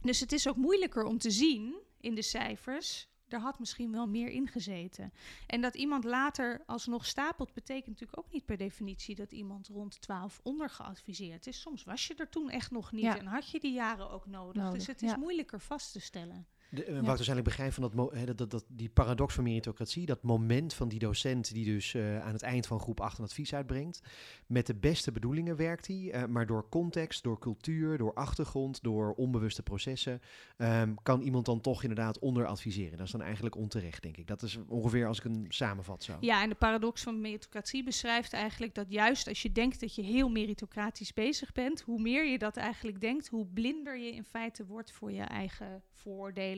dus 0.02 0.20
het 0.20 0.32
is 0.32 0.48
ook 0.48 0.56
moeilijker 0.56 1.04
om 1.04 1.18
te 1.18 1.32
zien 1.32 1.76
in 2.00 2.16
de 2.16 2.22
cijfers. 2.22 3.08
Er 3.28 3.40
had 3.40 3.60
misschien 3.60 3.92
wel 3.92 4.08
meer 4.08 4.30
ingezeten. 4.30 5.14
En 5.48 5.62
dat 5.62 5.76
iemand 5.76 6.04
later 6.04 6.64
alsnog 6.66 7.06
stapelt, 7.06 7.54
betekent 7.54 7.88
natuurlijk 7.88 8.20
ook 8.20 8.32
niet 8.32 8.46
per 8.46 8.58
definitie 8.58 9.16
dat 9.16 9.32
iemand 9.32 9.68
rond 9.68 10.02
12 10.02 10.40
ondergeadviseerd 10.44 11.48
is. 11.48 11.62
Soms 11.62 11.84
was 11.84 12.08
je 12.08 12.16
er 12.16 12.30
toen 12.30 12.50
echt 12.50 12.72
nog 12.72 12.92
niet 12.92 13.06
en 13.18 13.26
had 13.26 13.50
je 13.50 13.60
die 13.60 13.74
jaren 13.74 14.10
ook 14.10 14.26
nodig. 14.26 14.72
dus 14.72 14.88
het 14.88 15.02
is 15.02 15.16
moeilijker 15.16 15.60
vast 15.60 15.92
te 15.92 16.00
stellen. 16.00 16.48
De, 16.70 16.88
uh, 16.88 16.96
ja. 16.96 17.02
Wouter 17.02 17.44
begrijp 17.44 17.74
van 17.74 17.84
dat, 17.84 18.12
dat, 18.26 18.38
dat, 18.38 18.52
dat, 18.52 18.66
die 18.68 18.90
paradox 18.90 19.34
van 19.34 19.44
meritocratie, 19.44 20.06
dat 20.06 20.24
moment 20.24 20.74
van 20.74 20.88
die 20.88 21.00
docent 21.00 21.54
die 21.54 21.66
dus 21.66 21.94
uh, 21.94 22.26
aan 22.26 22.34
het 22.34 22.42
eind 22.42 22.68
van 22.68 22.80
groep 22.80 23.00
8 23.02 23.18
een 23.18 23.24
advies 23.24 23.54
uitbrengt. 23.54 24.02
Met 24.48 24.66
de 24.66 24.76
beste 24.76 25.12
bedoelingen 25.12 25.56
werkt 25.56 25.88
hij, 25.88 25.96
uh, 25.96 26.26
maar 26.26 26.46
door 26.46 26.70
context, 26.70 27.24
door 27.24 27.40
cultuur, 27.40 27.98
door 27.98 28.14
achtergrond, 28.14 28.84
door 28.84 29.14
onbewuste 29.14 29.64
processen, 29.64 30.22
um, 30.58 30.96
kan 31.04 31.22
iemand 31.22 31.46
dan 31.46 31.62
toch 31.62 31.82
inderdaad 31.82 32.20
onderadviseren. 32.20 32.98
Dat 32.98 33.06
is 33.06 33.12
dan 33.12 33.22
eigenlijk 33.22 33.56
onterecht, 33.56 34.02
denk 34.04 34.18
ik. 34.18 34.28
Dat 34.28 34.42
is 34.42 34.58
ongeveer 34.68 35.08
als 35.08 35.18
ik 35.18 35.24
een 35.24 35.46
samenvat 35.48 36.04
zo. 36.04 36.18
Ja, 36.20 36.42
en 36.44 36.50
de 36.50 36.56
paradox 36.56 37.02
van 37.02 37.22
meritocratie 37.22 37.84
beschrijft 37.84 38.34
eigenlijk 38.34 38.76
dat 38.76 38.86
juist 38.90 39.28
als 39.28 39.42
je 39.42 39.52
denkt 39.52 39.80
dat 39.80 39.96
je 39.96 40.02
heel 40.02 40.30
meritocratisch 40.30 41.14
bezig 41.14 41.52
bent, 41.52 41.82
hoe 41.82 42.02
meer 42.02 42.26
je 42.26 42.38
dat 42.38 42.58
eigenlijk 42.58 43.02
denkt, 43.02 43.28
hoe 43.28 43.46
blinder 43.46 43.98
je 43.98 44.12
in 44.12 44.24
feite 44.24 44.66
wordt 44.66 44.92
voor 44.92 45.12
je 45.12 45.22
eigen 45.22 45.84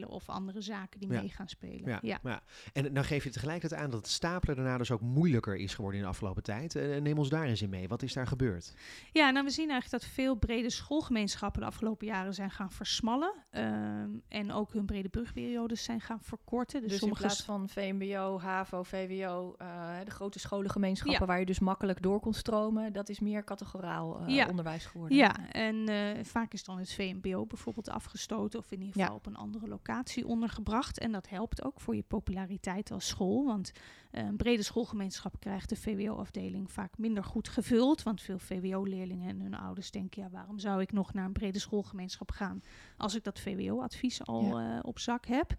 of 0.07 0.29
andere 0.29 0.61
zaken 0.61 0.99
die 0.99 1.09
mee 1.09 1.29
gaan 1.29 1.47
spelen. 1.47 1.99
Ja, 2.01 2.19
ja. 2.23 2.41
En 2.73 2.93
dan 2.93 3.03
geef 3.03 3.23
je 3.23 3.29
tegelijkertijd 3.29 3.81
aan 3.81 3.89
dat 3.89 3.99
het 3.99 4.09
stapelen 4.09 4.55
daarna 4.55 4.77
dus 4.77 4.91
ook 4.91 5.01
moeilijker 5.01 5.55
is 5.55 5.73
geworden 5.73 5.99
in 5.99 6.05
de 6.05 6.11
afgelopen 6.11 6.43
tijd. 6.43 6.75
Uh, 6.75 7.01
neem 7.01 7.17
ons 7.17 7.29
daar 7.29 7.45
eens 7.45 7.61
in 7.61 7.69
mee. 7.69 7.87
Wat 7.87 8.01
is 8.01 8.13
daar 8.13 8.27
gebeurd? 8.27 8.73
Ja, 9.11 9.29
nou 9.29 9.45
we 9.45 9.51
zien 9.51 9.69
eigenlijk 9.69 10.03
dat 10.03 10.11
veel 10.11 10.35
brede 10.35 10.69
schoolgemeenschappen 10.69 11.61
de 11.61 11.67
afgelope 11.67 12.05
jaren 12.05 12.33
zijn 12.33 12.51
gaan 12.51 12.71
versmallen. 12.71 13.33
Ehm, 13.49 14.09
en 14.27 14.51
ook 14.51 14.73
hun 14.73 14.85
brede 14.85 15.09
brugperiodes 15.09 15.83
zijn 15.83 16.01
gaan 16.01 16.21
verkorten. 16.21 16.81
Dus, 16.81 16.89
dus 16.89 16.99
sommige 16.99 17.21
in 17.21 17.27
plaats 17.27 17.43
van 17.43 17.69
VMBO, 17.69 18.39
HAVO, 18.39 18.83
VWO, 18.83 19.55
uh, 19.61 19.97
de 20.03 20.11
grote 20.11 20.39
scholengemeenschappen 20.39 21.27
waar 21.27 21.39
je 21.39 21.45
dus 21.45 21.59
makkelijk 21.59 22.01
door 22.01 22.19
kon 22.19 22.33
stromen, 22.33 22.93
dat 22.93 23.09
is 23.09 23.19
meer 23.19 23.43
categoraal 23.43 24.29
uh, 24.29 24.47
onderwijs 24.47 24.85
geworden. 24.85 25.17
Ja, 25.17 25.49
en 25.51 25.87
vaak 26.25 26.53
is 26.53 26.63
dan 26.63 26.77
het 26.77 26.93
VMBO 26.93 27.45
bijvoorbeeld 27.45 27.89
afgestoten 27.89 28.59
of 28.59 28.71
in 28.71 28.81
ieder 28.81 29.01
geval 29.01 29.15
op 29.15 29.25
een 29.25 29.35
andere 29.35 29.67
locatie 29.67 29.88
ondergebracht. 30.25 30.99
En 30.99 31.11
dat 31.11 31.29
helpt 31.29 31.63
ook 31.63 31.79
voor 31.79 31.95
je 31.95 32.03
populariteit 32.03 32.91
als 32.91 33.07
school. 33.07 33.45
Want 33.45 33.71
uh, 34.11 34.23
een 34.23 34.37
brede 34.37 34.63
schoolgemeenschap 34.63 35.39
krijgt 35.39 35.69
de 35.69 35.75
VWO-afdeling 35.75 36.71
vaak 36.71 36.97
minder 36.97 37.23
goed 37.23 37.49
gevuld. 37.49 38.03
Want 38.03 38.21
veel 38.21 38.39
VWO-leerlingen 38.39 39.29
en 39.29 39.41
hun 39.41 39.53
ouders 39.53 39.91
denken: 39.91 40.21
ja, 40.21 40.29
waarom 40.29 40.59
zou 40.59 40.81
ik 40.81 40.91
nog 40.91 41.13
naar 41.13 41.25
een 41.25 41.31
brede 41.31 41.59
schoolgemeenschap 41.59 42.31
gaan 42.31 42.63
als 42.97 43.15
ik 43.15 43.23
dat 43.23 43.39
VWO-advies 43.39 44.25
al 44.25 44.61
uh, 44.61 44.79
op 44.81 44.99
zak 44.99 45.25
heb? 45.25 45.55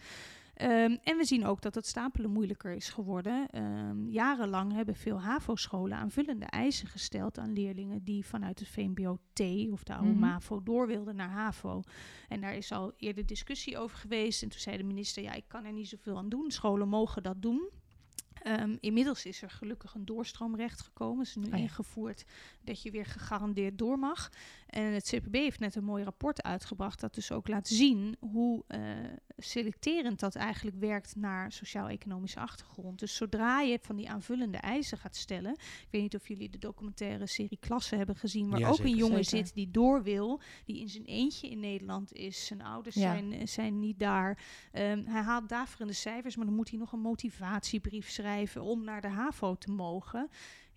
Um, 0.62 0.98
en 1.02 1.16
we 1.16 1.24
zien 1.24 1.46
ook 1.46 1.62
dat 1.62 1.74
het 1.74 1.86
stapelen 1.86 2.30
moeilijker 2.30 2.72
is 2.72 2.88
geworden. 2.88 3.48
Um, 3.54 4.08
jarenlang 4.08 4.72
hebben 4.72 4.94
veel 4.94 5.20
HAVO-scholen 5.20 5.98
aanvullende 5.98 6.44
eisen 6.44 6.88
gesteld 6.88 7.38
aan 7.38 7.52
leerlingen 7.52 8.04
die 8.04 8.26
vanuit 8.26 8.58
het 8.58 8.68
VMBO-T 8.68 9.40
of 9.70 9.82
de 9.82 9.92
oude 9.92 10.08
mm 10.08 10.12
-hmm. 10.12 10.20
MAVO 10.20 10.62
door 10.62 10.86
wilden 10.86 11.16
naar 11.16 11.30
HAVO. 11.30 11.82
En 12.28 12.40
daar 12.40 12.54
is 12.54 12.72
al 12.72 12.92
eerder 12.96 13.26
discussie 13.26 13.78
over 13.78 13.98
geweest. 13.98 14.42
En 14.42 14.48
toen 14.48 14.60
zei 14.60 14.76
de 14.76 14.82
minister: 14.82 15.22
Ja, 15.22 15.32
ik 15.32 15.44
kan 15.46 15.64
er 15.64 15.72
niet 15.72 15.88
zoveel 15.88 16.16
aan 16.16 16.28
doen. 16.28 16.50
Scholen 16.50 16.88
mogen 16.88 17.22
dat 17.22 17.42
doen. 17.42 17.70
Um, 18.46 18.76
inmiddels 18.80 19.26
is 19.26 19.42
er 19.42 19.50
gelukkig 19.50 19.94
een 19.94 20.04
doorstroomrecht 20.04 20.80
gekomen. 20.80 21.22
is 21.22 21.34
nu 21.34 21.52
oh 21.52 21.58
ingevoerd 21.58 22.24
dat 22.64 22.82
je 22.82 22.90
weer 22.90 23.06
gegarandeerd 23.06 23.78
door 23.78 23.98
mag. 23.98 24.30
En 24.66 24.92
het 24.92 25.04
CPB 25.04 25.34
heeft 25.34 25.60
net 25.60 25.74
een 25.74 25.84
mooi 25.84 26.04
rapport 26.04 26.42
uitgebracht 26.42 27.00
dat 27.00 27.14
dus 27.14 27.32
ook 27.32 27.48
laat 27.48 27.68
zien 27.68 28.16
hoe 28.20 28.64
uh, 28.68 28.80
selecterend 29.42 30.20
dat 30.20 30.34
eigenlijk 30.34 30.76
werkt 30.76 31.16
naar 31.16 31.52
sociaal-economische 31.52 32.40
achtergrond. 32.40 32.98
Dus 32.98 33.16
zodra 33.16 33.60
je 33.60 33.78
van 33.82 33.96
die 33.96 34.10
aanvullende 34.10 34.58
eisen 34.58 34.98
gaat 34.98 35.16
stellen, 35.16 35.52
ik 35.52 35.88
weet 35.90 36.02
niet 36.02 36.14
of 36.14 36.28
jullie 36.28 36.50
de 36.50 36.58
documentaire 36.58 37.26
serie 37.26 37.58
Klassen 37.60 37.98
hebben 37.98 38.16
gezien, 38.16 38.50
waar 38.50 38.70
ook 38.70 38.78
een 38.78 38.96
jongen 38.96 39.24
zit 39.24 39.54
die 39.54 39.70
door 39.70 40.02
wil, 40.02 40.40
die 40.64 40.80
in 40.80 40.88
zijn 40.88 41.04
eentje 41.04 41.50
in 41.50 41.60
Nederland 41.60 42.12
is, 42.12 42.46
zijn 42.46 42.62
ouders 42.62 42.96
zijn, 42.96 43.48
zijn 43.48 43.78
niet 43.78 43.98
daar. 43.98 44.38
Um, 44.72 45.06
hij 45.06 45.22
haalt 45.22 45.48
daverende 45.48 45.92
cijfers, 45.92 46.36
maar 46.36 46.46
dan 46.46 46.54
moet 46.54 46.70
hij 46.70 46.78
nog 46.78 46.92
een 46.92 47.00
motivatiebrief 47.00 48.10
schrijven 48.10 48.62
om 48.62 48.84
naar 48.84 49.00
de 49.00 49.08
HAVO 49.08 49.54
te 49.54 49.70
mogen 49.70 50.28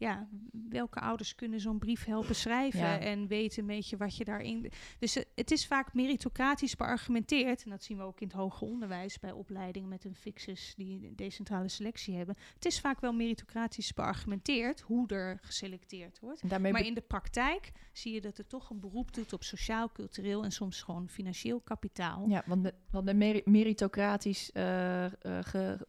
ja, 0.03 0.27
welke 0.69 0.99
ouders 0.99 1.35
kunnen 1.35 1.59
zo'n 1.59 1.79
brief 1.79 2.05
helpen 2.05 2.35
schrijven 2.35 2.99
en 2.99 3.27
weten 3.27 3.59
een 3.59 3.67
beetje 3.67 3.97
wat 3.97 4.17
je 4.17 4.25
daarin. 4.25 4.71
Dus 4.99 5.17
uh, 5.17 5.23
het 5.35 5.51
is 5.51 5.67
vaak 5.67 5.93
meritocratisch 5.93 6.75
beargumenteerd. 6.75 7.63
En 7.63 7.69
dat 7.69 7.83
zien 7.83 7.97
we 7.97 8.03
ook 8.03 8.19
in 8.19 8.27
het 8.27 8.35
hoger 8.35 8.67
onderwijs 8.67 9.19
bij 9.19 9.31
opleidingen 9.31 9.89
met 9.89 10.05
een 10.05 10.15
fixus 10.15 10.73
die 10.75 11.07
een 11.07 11.15
decentrale 11.15 11.69
selectie 11.69 12.15
hebben. 12.15 12.35
Het 12.53 12.65
is 12.65 12.79
vaak 12.79 12.99
wel 12.99 13.13
meritocratisch 13.13 13.93
beargumenteerd 13.93 14.81
hoe 14.81 15.07
er 15.07 15.39
geselecteerd 15.41 16.19
wordt. 16.19 16.59
Maar 16.59 16.85
in 16.85 16.93
de 16.93 17.01
praktijk 17.01 17.71
zie 17.91 18.13
je 18.13 18.21
dat 18.21 18.37
het 18.37 18.49
toch 18.49 18.69
een 18.69 18.79
beroep 18.79 19.13
doet 19.13 19.33
op 19.33 19.43
sociaal, 19.43 19.91
cultureel 19.91 20.43
en 20.43 20.51
soms 20.51 20.81
gewoon 20.81 21.09
financieel 21.09 21.59
kapitaal. 21.59 22.27
Ja, 22.27 22.43
want, 22.45 22.63
de, 22.63 22.73
want 22.91 23.07
de 23.07 23.41
meritocratisch 23.45 24.49
uh, 24.53 25.03
uh, 25.03 25.09
ge, 25.21 25.77
uh, 25.79 25.81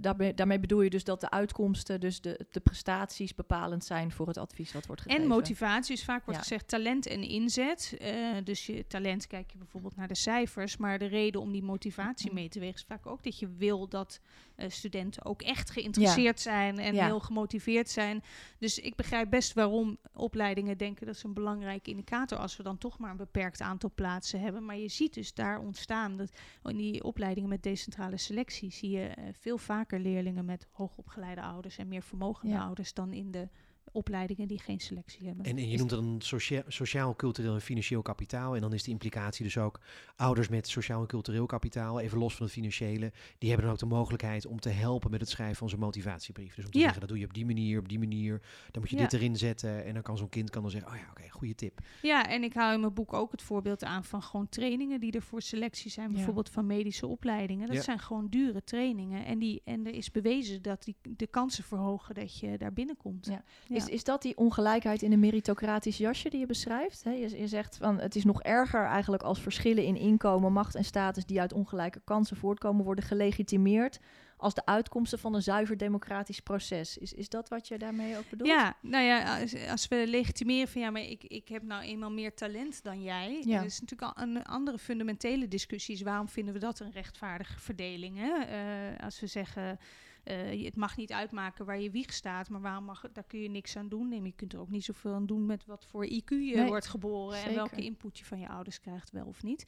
daarmee, 0.00 0.34
daarmee, 0.34 0.60
bedoel 0.60 0.82
je 0.82 0.90
dus 0.90 1.04
dat 1.04 1.20
de 1.20 1.30
uitkomsten, 1.30 2.00
dus 2.00 2.20
de, 2.20 2.46
de 2.50 2.60
prestaties 2.60 3.34
bepalend 3.34 3.84
zijn 3.84 4.12
voor 4.12 4.26
het 4.26 4.38
advies 4.38 4.72
wat 4.72 4.86
wordt 4.86 5.02
gegeven. 5.02 5.22
En 5.22 5.28
motivatie, 5.28 5.94
dus 5.94 6.04
vaak 6.04 6.24
wordt 6.24 6.40
gezegd 6.40 6.68
talent 6.68 7.06
en 7.06 7.22
inzet. 7.22 7.96
Uh, 8.02 8.36
dus 8.44 8.66
je 8.66 8.86
talent 8.86 9.26
kijk 9.26 9.50
je 9.50 9.58
bijvoorbeeld 9.58 9.96
naar 9.96 10.08
de 10.08 10.14
cijfers, 10.14 10.76
maar 10.76 10.98
de 10.98 11.06
reden 11.06 11.40
om 11.40 11.52
die 11.52 11.62
motivatie 11.62 12.32
mee 12.32 12.48
te 12.48 12.58
wegen 12.58 12.74
is 12.74 12.84
vaak 12.88 13.06
ook 13.06 13.22
dat 13.22 13.38
je 13.38 13.48
wil 13.56 13.88
dat 13.88 14.20
uh, 14.56 14.68
studenten 14.68 15.24
ook 15.24 15.42
echt 15.42 15.70
geïnteresseerd 15.70 16.40
zijn 16.40 16.78
en 16.78 16.94
heel 16.94 17.20
gemotiveerd 17.20 17.90
zijn. 17.90 18.22
Dus 18.58 18.78
ik 18.78 18.96
begrijp 18.96 19.30
best 19.30 19.52
waarom 19.52 19.98
opleidingen 20.12 20.78
denken 20.78 21.06
dat 21.06 21.14
is 21.14 21.22
een 21.22 21.34
belangrijke 21.34 21.90
indicator 21.90 22.38
als 22.38 22.56
we 22.56 22.62
dan 22.62 22.78
toch 22.78 22.98
maar 22.98 23.10
een 23.10 23.16
beperkt 23.16 23.60
aantal 23.60 23.90
plaatsen 23.94 24.40
hebben. 24.40 24.64
Maar 24.64 24.76
je 24.76 24.88
ziet 24.88 25.14
dus 25.14 25.34
daar 25.34 25.60
ontstaan 25.60 26.16
dat 26.16 26.30
in 26.62 26.76
die 26.76 27.04
opleidingen 27.04 27.48
met 27.48 27.62
decentrale 27.62 28.16
selectie 28.16 28.72
zie 28.72 28.90
je 28.90 29.10
veel 29.40 29.58
vaker 29.60 29.98
leerlingen 30.00 30.44
met 30.44 30.66
hoogopgeleide 30.70 31.42
ouders 31.42 31.78
en 31.78 31.88
meer 31.88 32.02
vermogende 32.02 32.58
ouders 32.58 32.94
dan 32.94 33.12
in 33.12 33.30
de 33.30 33.48
opleidingen 33.92 34.48
die 34.48 34.58
geen 34.58 34.80
selectie 34.80 35.26
hebben. 35.26 35.44
En, 35.44 35.56
en 35.56 35.68
je 35.68 35.76
noemt 35.76 35.90
dat 35.90 35.98
een 35.98 36.20
socia 36.20 36.62
sociaal, 36.68 37.16
cultureel 37.16 37.54
en 37.54 37.60
financieel 37.60 38.02
kapitaal. 38.02 38.54
En 38.54 38.60
dan 38.60 38.72
is 38.72 38.82
de 38.82 38.90
implicatie 38.90 39.44
dus 39.44 39.58
ook 39.58 39.80
ouders 40.16 40.48
met 40.48 40.68
sociaal 40.68 41.00
en 41.00 41.06
cultureel 41.06 41.46
kapitaal, 41.46 42.00
even 42.00 42.18
los 42.18 42.34
van 42.34 42.44
het 42.44 42.54
financiële, 42.54 43.12
die 43.38 43.48
hebben 43.48 43.66
dan 43.66 43.74
ook 43.74 43.80
de 43.80 43.94
mogelijkheid 43.94 44.46
om 44.46 44.60
te 44.60 44.68
helpen 44.68 45.10
met 45.10 45.20
het 45.20 45.30
schrijven 45.30 45.56
van 45.56 45.68
zijn 45.68 45.80
motivatiebrief. 45.80 46.54
Dus 46.54 46.64
om 46.64 46.70
te 46.70 46.78
ja. 46.78 46.84
zeggen, 46.84 47.00
dat 47.00 47.08
doe 47.08 47.18
je 47.18 47.24
op 47.24 47.34
die 47.34 47.46
manier, 47.46 47.78
op 47.78 47.88
die 47.88 47.98
manier, 47.98 48.40
dan 48.70 48.80
moet 48.80 48.90
je 48.90 48.96
ja. 48.96 49.02
dit 49.02 49.12
erin 49.12 49.36
zetten. 49.36 49.84
En 49.84 49.94
dan 49.94 50.02
kan 50.02 50.16
zo'n 50.16 50.28
kind 50.28 50.50
kan 50.50 50.62
dan 50.62 50.70
zeggen, 50.70 50.90
oh 50.90 50.96
ja, 50.96 51.02
oké, 51.02 51.10
okay, 51.10 51.28
goede 51.28 51.54
tip. 51.54 51.80
Ja, 52.02 52.28
en 52.28 52.42
ik 52.42 52.54
hou 52.54 52.74
in 52.74 52.80
mijn 52.80 52.94
boek 52.94 53.12
ook 53.12 53.30
het 53.32 53.42
voorbeeld 53.42 53.84
aan 53.84 54.04
van 54.04 54.22
gewoon 54.22 54.48
trainingen 54.48 55.00
die 55.00 55.12
er 55.12 55.22
voor 55.22 55.42
selectie 55.42 55.90
zijn, 55.90 56.12
bijvoorbeeld 56.12 56.50
van 56.50 56.66
medische 56.66 57.06
opleidingen. 57.06 57.68
Dat 57.68 57.84
zijn 57.84 57.98
gewoon 57.98 58.28
dure 58.28 58.64
trainingen. 58.64 59.24
En, 59.24 59.38
die, 59.38 59.62
en 59.64 59.86
er 59.86 59.94
is 59.94 60.10
bewezen 60.10 60.62
dat 60.62 60.84
die 60.84 60.96
de 61.16 61.26
kansen 61.26 61.64
verhogen 61.64 62.14
dat 62.14 62.38
je 62.38 62.58
daar 62.58 62.72
binnenkomt. 62.72 63.26
Ja. 63.26 63.44
Is, 63.86 63.88
is 63.88 64.04
dat 64.04 64.22
die 64.22 64.36
ongelijkheid 64.36 65.02
in 65.02 65.12
een 65.12 65.20
meritocratisch 65.20 65.96
jasje 65.96 66.30
die 66.30 66.40
je 66.40 66.46
beschrijft? 66.46 67.02
je, 67.04 67.38
je, 67.38 67.46
zegt 67.46 67.76
van 67.76 68.00
het 68.00 68.16
is 68.16 68.24
nog 68.24 68.42
erger 68.42 68.84
eigenlijk 68.84 69.22
als 69.22 69.40
verschillen 69.40 69.84
in 69.84 69.96
inkomen, 69.96 70.52
macht 70.52 70.74
en 70.74 70.84
status 70.84 71.26
die 71.26 71.40
uit 71.40 71.52
ongelijke 71.52 72.00
kansen 72.04 72.36
voortkomen 72.36 72.84
worden 72.84 73.04
gelegitimeerd 73.04 74.00
als 74.40 74.54
de 74.54 74.66
uitkomsten 74.66 75.18
van 75.18 75.34
een 75.34 75.42
zuiver 75.42 75.76
democratisch 75.76 76.40
proces. 76.40 76.98
Is, 76.98 77.12
is 77.12 77.28
dat 77.28 77.48
wat 77.48 77.68
je 77.68 77.78
daarmee 77.78 78.16
ook 78.16 78.30
bedoelt? 78.30 78.50
Ja, 78.50 78.76
nou 78.82 79.04
ja, 79.04 79.40
als, 79.70 79.88
we 79.88 80.04
legitimeren 80.06 80.68
van 80.68 80.80
ja, 80.80 80.90
maar 80.90 81.02
ik, 81.02 81.24
ik 81.24 81.48
heb 81.48 81.62
nou 81.62 81.82
eenmaal 81.82 82.10
meer 82.10 82.34
talent 82.34 82.82
dan 82.82 83.02
jij. 83.02 83.42
Ja. 83.44 83.56
Dat 83.56 83.66
is 83.66 83.80
natuurlijk 83.80 84.16
al 84.16 84.22
een 84.22 84.44
andere 84.44 84.78
fundamentele 84.78 85.48
discussie. 85.48 85.94
Is 85.94 86.02
waarom 86.02 86.28
vinden 86.28 86.54
we 86.54 86.60
dat 86.60 86.80
een 86.80 86.92
rechtvaardige 86.92 87.60
verdeling? 87.60 88.16
Hè? 88.16 88.28
Uh, 88.28 89.04
als 89.04 89.20
we 89.20 89.26
zeggen 89.26 89.78
uh, 90.24 90.64
het 90.64 90.76
mag 90.76 90.96
niet 90.96 91.12
uitmaken 91.12 91.64
waar 91.64 91.80
je 91.80 91.90
wieg 91.90 92.12
staat, 92.12 92.48
maar 92.48 92.60
waarom 92.60 92.84
mag, 92.84 93.04
daar 93.12 93.24
kun 93.24 93.42
je 93.42 93.48
niks 93.48 93.76
aan 93.76 93.88
doen. 93.88 94.24
Je 94.24 94.32
kunt 94.32 94.52
er 94.52 94.60
ook 94.60 94.70
niet 94.70 94.84
zoveel 94.84 95.14
aan 95.14 95.26
doen 95.26 95.46
met 95.46 95.66
wat 95.66 95.84
voor 95.84 96.06
IQ 96.06 96.28
je 96.28 96.64
wordt 96.66 96.86
geboren 96.86 97.42
en 97.42 97.54
welke 97.54 97.82
input 97.82 98.18
je 98.18 98.24
van 98.24 98.40
je 98.40 98.48
ouders 98.48 98.80
krijgt, 98.80 99.10
wel 99.10 99.26
of 99.26 99.42
niet. 99.42 99.64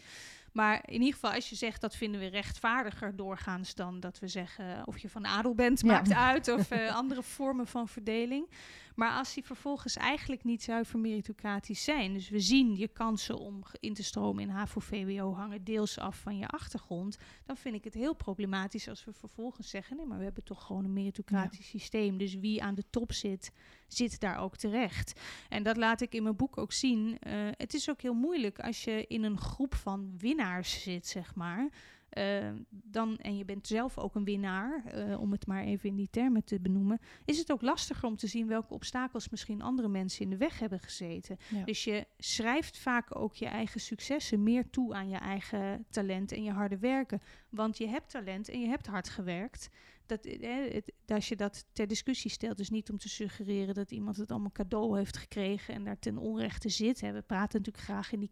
Maar 0.52 0.82
in 0.86 0.98
ieder 0.98 1.12
geval, 1.12 1.32
als 1.32 1.48
je 1.48 1.56
zegt 1.56 1.80
dat 1.80 1.96
vinden 1.96 2.20
we 2.20 2.26
rechtvaardiger 2.26 3.16
doorgaans 3.16 3.74
dan 3.74 4.00
dat 4.00 4.18
we 4.18 4.28
zeggen 4.28 4.86
of 4.86 4.98
je 4.98 5.08
van 5.08 5.26
adel 5.26 5.54
bent, 5.54 5.82
maakt 5.82 6.12
uit, 6.12 6.48
of 6.48 6.72
uh, 6.72 6.94
andere 6.94 7.22
vormen 7.22 7.66
van 7.66 7.88
verdeling. 7.88 8.48
Maar 8.94 9.12
als 9.12 9.34
die 9.34 9.44
vervolgens 9.44 9.96
eigenlijk 9.96 10.44
niet 10.44 10.62
zuiver 10.62 10.98
meritocratisch 10.98 11.84
zijn, 11.84 12.12
dus 12.12 12.28
we 12.28 12.40
zien 12.40 12.76
je 12.76 12.88
kansen 12.88 13.38
om 13.38 13.62
in 13.80 13.94
te 13.94 14.02
stromen 14.02 14.42
in 14.42 14.48
HAVO-VWO 14.48 15.34
hangen 15.34 15.64
deels 15.64 15.98
af 15.98 16.18
van 16.20 16.38
je 16.38 16.46
achtergrond, 16.46 17.18
dan 17.44 17.56
vind 17.56 17.74
ik 17.74 17.84
het 17.84 17.94
heel 17.94 18.14
problematisch 18.14 18.88
als 18.88 19.04
we 19.04 19.12
vervolgens 19.12 19.70
zeggen, 19.70 19.96
nee, 19.96 20.06
maar 20.06 20.18
we 20.18 20.24
hebben 20.24 20.44
toch 20.44 20.66
gewoon 20.66 20.84
een 20.84 20.92
meritocratisch 20.92 21.68
systeem, 21.68 22.18
dus 22.18 22.34
wie 22.34 22.62
aan 22.62 22.74
de 22.74 22.84
top 22.90 23.12
zit, 23.12 23.52
zit 23.86 24.20
daar 24.20 24.38
ook 24.38 24.56
terecht. 24.56 25.20
En 25.48 25.62
dat 25.62 25.76
laat 25.76 26.00
ik 26.00 26.14
in 26.14 26.22
mijn 26.22 26.36
boek 26.36 26.58
ook 26.58 26.72
zien. 26.72 27.18
Uh, 27.26 27.48
het 27.50 27.74
is 27.74 27.90
ook 27.90 28.00
heel 28.00 28.14
moeilijk 28.14 28.60
als 28.60 28.84
je 28.84 29.04
in 29.06 29.22
een 29.22 29.38
groep 29.38 29.74
van 29.74 30.14
winnaars 30.18 30.82
zit, 30.82 31.06
zeg 31.06 31.34
maar. 31.34 31.70
Uh, 32.18 32.50
dan, 32.68 33.16
en 33.16 33.36
je 33.36 33.44
bent 33.44 33.66
zelf 33.66 33.98
ook 33.98 34.14
een 34.14 34.24
winnaar, 34.24 34.82
uh, 34.96 35.20
om 35.20 35.32
het 35.32 35.46
maar 35.46 35.64
even 35.64 35.88
in 35.88 35.96
die 35.96 36.08
termen 36.10 36.44
te 36.44 36.60
benoemen, 36.60 37.00
is 37.24 37.38
het 37.38 37.52
ook 37.52 37.62
lastiger 37.62 38.08
om 38.08 38.16
te 38.16 38.26
zien 38.26 38.46
welke 38.46 38.74
obstakels 38.74 39.28
misschien 39.28 39.62
andere 39.62 39.88
mensen 39.88 40.24
in 40.24 40.30
de 40.30 40.36
weg 40.36 40.58
hebben 40.58 40.80
gezeten. 40.80 41.36
Ja. 41.48 41.64
Dus 41.64 41.84
je 41.84 42.06
schrijft 42.18 42.78
vaak 42.78 43.16
ook 43.16 43.34
je 43.34 43.46
eigen 43.46 43.80
successen 43.80 44.42
meer 44.42 44.70
toe 44.70 44.94
aan 44.94 45.08
je 45.08 45.16
eigen 45.16 45.86
talent 45.90 46.32
en 46.32 46.42
je 46.42 46.50
harde 46.50 46.78
werken. 46.78 47.20
Want 47.48 47.78
je 47.78 47.88
hebt 47.88 48.10
talent 48.10 48.48
en 48.48 48.60
je 48.60 48.68
hebt 48.68 48.86
hard 48.86 49.08
gewerkt. 49.08 49.68
Dat, 50.06 50.24
eh, 50.24 50.72
het, 50.72 50.92
als 51.06 51.28
je 51.28 51.36
dat 51.36 51.66
ter 51.72 51.86
discussie 51.86 52.30
stelt, 52.30 52.56
dus 52.56 52.70
niet 52.70 52.90
om 52.90 52.98
te 52.98 53.08
suggereren 53.08 53.74
dat 53.74 53.90
iemand 53.90 54.16
het 54.16 54.30
allemaal 54.30 54.52
cadeau 54.52 54.98
heeft 54.98 55.16
gekregen 55.16 55.74
en 55.74 55.84
daar 55.84 55.98
ten 55.98 56.18
onrechte 56.18 56.68
zit. 56.68 57.00
Hè. 57.00 57.12
We 57.12 57.22
praten 57.22 57.58
natuurlijk 57.58 57.84
graag 57.84 58.12
in 58.12 58.20
die 58.20 58.30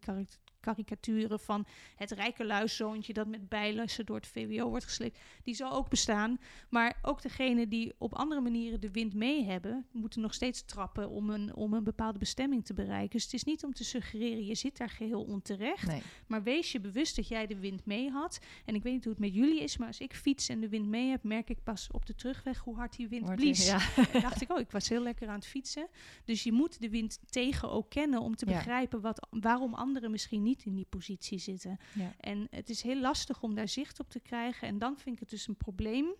karikaturen 0.61 1.39
van 1.39 1.65
het 1.95 2.11
rijke 2.11 2.45
luiszoontje 2.45 3.13
dat 3.13 3.27
met 3.27 3.49
bijlessen 3.49 4.05
door 4.05 4.15
het 4.15 4.27
VWO 4.27 4.69
wordt 4.69 4.85
gesleept. 4.85 5.19
Die 5.43 5.55
zal 5.55 5.71
ook 5.71 5.89
bestaan. 5.89 6.39
Maar 6.69 6.97
ook 7.01 7.21
degenen 7.21 7.69
die 7.69 7.93
op 7.97 8.13
andere 8.13 8.41
manieren 8.41 8.81
de 8.81 8.91
wind 8.91 9.13
mee 9.13 9.43
hebben, 9.43 9.85
moeten 9.91 10.21
nog 10.21 10.33
steeds 10.33 10.65
trappen 10.65 11.09
om 11.09 11.29
een, 11.29 11.55
om 11.55 11.73
een 11.73 11.83
bepaalde 11.83 12.19
bestemming 12.19 12.65
te 12.65 12.73
bereiken. 12.73 13.09
Dus 13.09 13.23
het 13.23 13.33
is 13.33 13.43
niet 13.43 13.63
om 13.63 13.73
te 13.73 13.83
suggereren, 13.83 14.45
je 14.45 14.55
zit 14.55 14.77
daar 14.77 14.89
geheel 14.89 15.23
onterecht. 15.23 15.87
Nee. 15.87 16.01
Maar 16.27 16.43
wees 16.43 16.71
je 16.71 16.79
bewust 16.79 17.15
dat 17.15 17.27
jij 17.27 17.47
de 17.47 17.59
wind 17.59 17.85
mee 17.85 18.09
had. 18.09 18.39
En 18.65 18.75
ik 18.75 18.83
weet 18.83 18.93
niet 18.93 19.03
hoe 19.03 19.13
het 19.13 19.21
met 19.21 19.33
jullie 19.33 19.61
is, 19.61 19.77
maar 19.77 19.87
als 19.87 19.99
ik 19.99 20.15
fiets 20.15 20.49
en 20.49 20.59
de 20.59 20.69
wind 20.69 20.87
mee 20.87 21.09
heb, 21.09 21.23
merk 21.23 21.49
ik 21.49 21.63
pas 21.63 21.89
op 21.91 22.05
de 22.05 22.15
terugweg 22.15 22.57
hoe 22.57 22.75
hard 22.75 22.95
die 22.95 23.07
wind 23.07 23.35
blies. 23.35 23.65
Ja. 23.65 23.79
Dacht 24.21 24.41
ik, 24.41 24.51
oh, 24.51 24.59
ik 24.59 24.71
was 24.71 24.89
heel 24.89 25.01
lekker 25.01 25.27
aan 25.27 25.35
het 25.35 25.47
fietsen. 25.47 25.87
Dus 26.25 26.43
je 26.43 26.51
moet 26.51 26.81
de 26.81 26.89
wind 26.89 27.19
tegen 27.29 27.71
ook 27.71 27.89
kennen 27.89 28.21
om 28.21 28.35
te 28.35 28.45
begrijpen 28.45 29.01
wat, 29.01 29.27
waarom 29.29 29.73
anderen 29.73 30.11
misschien 30.11 30.43
niet 30.43 30.50
niet 30.51 30.65
in 30.65 30.75
die 30.75 30.87
positie 30.89 31.39
zitten. 31.39 31.77
Ja. 31.93 32.13
En 32.19 32.47
het 32.49 32.69
is 32.69 32.81
heel 32.81 32.99
lastig 32.99 33.41
om 33.41 33.55
daar 33.55 33.67
zicht 33.67 33.99
op 33.99 34.09
te 34.09 34.19
krijgen. 34.19 34.67
En 34.67 34.77
dan 34.77 34.97
vind 34.97 35.15
ik 35.15 35.19
het 35.19 35.29
dus 35.29 35.47
een 35.47 35.57
probleem 35.57 36.15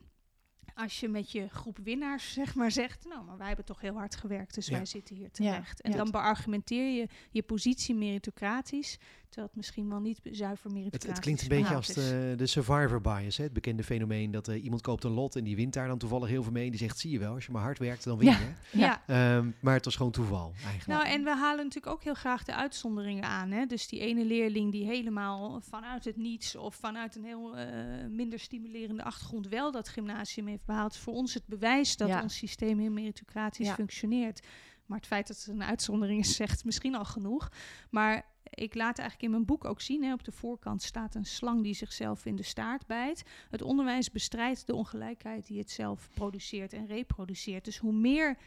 als 0.75 0.99
je 0.99 1.07
met 1.07 1.31
je 1.31 1.49
groep 1.49 1.77
winnaars 1.83 2.33
zeg 2.41 2.55
maar 2.55 2.71
zegt, 2.71 3.05
nou, 3.05 3.25
maar 3.25 3.37
wij 3.37 3.47
hebben 3.47 3.65
toch 3.65 3.81
heel 3.81 3.93
hard 3.93 4.15
gewerkt, 4.15 4.55
dus 4.55 4.69
wij 4.69 4.85
zitten 4.85 5.15
hier 5.15 5.31
terecht. 5.31 5.81
En 5.81 5.91
dan 5.91 6.11
beargumenteer 6.11 6.99
je 6.99 7.07
je 7.31 7.43
positie 7.43 7.95
meritocratisch, 7.95 8.97
Terwijl 9.31 9.47
het 9.47 9.57
misschien 9.57 9.89
wel 9.89 9.99
niet 9.99 10.19
zuiver 10.23 10.71
meer 10.71 10.91
het, 10.91 11.07
het 11.07 11.19
klinkt 11.19 11.41
een 11.41 11.47
beetje 11.47 11.75
als 11.75 11.87
de, 11.87 12.33
de, 12.37 12.47
survivor 12.47 13.01
bias, 13.01 13.37
hè? 13.37 13.43
het 13.43 13.53
bekende 13.53 13.83
fenomeen 13.83 14.31
dat 14.31 14.49
uh, 14.49 14.63
iemand 14.63 14.81
koopt 14.81 15.03
een 15.03 15.11
lot 15.11 15.35
en 15.35 15.43
die 15.43 15.55
wint 15.55 15.73
daar 15.73 15.87
dan 15.87 15.97
toevallig 15.97 16.29
heel 16.29 16.43
veel 16.43 16.51
mee. 16.51 16.65
En 16.65 16.69
die 16.69 16.79
zegt, 16.79 16.99
zie 16.99 17.11
je 17.11 17.19
wel, 17.19 17.33
als 17.33 17.45
je 17.45 17.51
maar 17.51 17.61
hard 17.61 17.79
werkt, 17.79 18.03
dan 18.03 18.17
win 18.17 18.29
je. 18.29 18.53
Ja. 18.71 19.01
ja. 19.07 19.37
Um, 19.37 19.55
maar 19.59 19.73
het 19.73 19.85
was 19.85 19.95
gewoon 19.95 20.11
toeval 20.11 20.53
eigenlijk. 20.65 20.99
Nou, 20.99 21.15
en 21.15 21.23
we 21.23 21.35
halen 21.35 21.63
natuurlijk 21.63 21.93
ook 21.93 22.03
heel 22.03 22.13
graag 22.13 22.43
de 22.43 22.55
uitzonderingen 22.55 23.23
aan. 23.23 23.51
Hè? 23.51 23.65
Dus 23.65 23.87
die 23.87 23.99
ene 23.99 24.25
leerling 24.25 24.71
die 24.71 24.85
helemaal 24.85 25.61
vanuit 25.61 26.05
het 26.05 26.17
niets 26.17 26.55
of 26.55 26.75
vanuit 26.75 27.15
een 27.15 27.23
heel 27.23 27.57
uh, 27.57 27.65
minder 28.09 28.39
stimulerende 28.39 29.03
achtergrond 29.03 29.47
wel 29.47 29.71
dat 29.71 29.89
gymnasium 29.89 30.47
heeft 30.47 30.65
behaald. 30.65 30.97
Voor 30.97 31.13
ons 31.13 31.33
het 31.33 31.45
bewijs 31.45 31.97
dat 31.97 32.21
ons 32.21 32.37
systeem 32.37 32.79
heel 32.79 32.91
meritocratisch 32.91 33.69
functioneert. 33.69 34.47
Maar 34.85 34.97
het 34.97 35.07
feit 35.07 35.27
dat 35.27 35.37
het 35.37 35.47
een 35.47 35.63
uitzondering 35.63 36.19
is, 36.19 36.35
zegt 36.35 36.65
misschien 36.65 36.95
al 36.95 37.05
genoeg. 37.05 37.51
Maar 37.89 38.25
ik 38.51 38.75
laat 38.75 38.97
eigenlijk 38.97 39.21
in 39.21 39.31
mijn 39.31 39.45
boek 39.45 39.65
ook 39.65 39.81
zien, 39.81 40.03
hè, 40.03 40.13
op 40.13 40.23
de 40.23 40.31
voorkant 40.31 40.81
staat 40.81 41.15
een 41.15 41.25
slang 41.25 41.63
die 41.63 41.73
zichzelf 41.73 42.25
in 42.25 42.35
de 42.35 42.43
staart 42.43 42.85
bijt. 42.85 43.23
Het 43.49 43.61
onderwijs 43.61 44.11
bestrijdt 44.11 44.67
de 44.67 44.75
ongelijkheid 44.75 45.47
die 45.47 45.59
het 45.59 45.71
zelf 45.71 46.09
produceert 46.13 46.73
en 46.73 46.87
reproduceert. 46.87 47.65
Dus 47.65 47.77
hoe 47.77 47.93
meer 47.93 48.37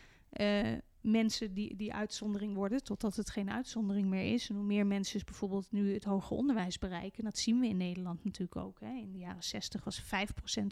uh, 0.41 0.73
mensen 1.05 1.55
die, 1.55 1.77
die 1.77 1.95
uitzondering 1.95 2.55
worden, 2.55 2.85
totdat 2.85 3.17
het 3.17 3.31
geen 3.31 3.51
uitzondering 3.51 4.09
meer 4.09 4.33
is. 4.33 4.49
En 4.49 4.55
hoe 4.55 4.65
meer 4.65 4.87
mensen 4.87 5.13
dus 5.13 5.25
bijvoorbeeld 5.25 5.73
nu 5.73 5.93
het 5.93 6.05
hoger 6.05 6.37
onderwijs 6.37 6.79
bereiken, 6.79 7.25
dat 7.25 7.39
zien 7.39 7.61
we 7.61 7.67
in 7.67 7.77
Nederland 7.77 8.25
natuurlijk 8.25 8.57
ook. 8.57 8.81
Hè. 8.81 8.93
In 8.93 9.13
de 9.13 9.19
jaren 9.19 9.43
60 9.43 9.85
was 9.85 10.03
5% 10.03 10.07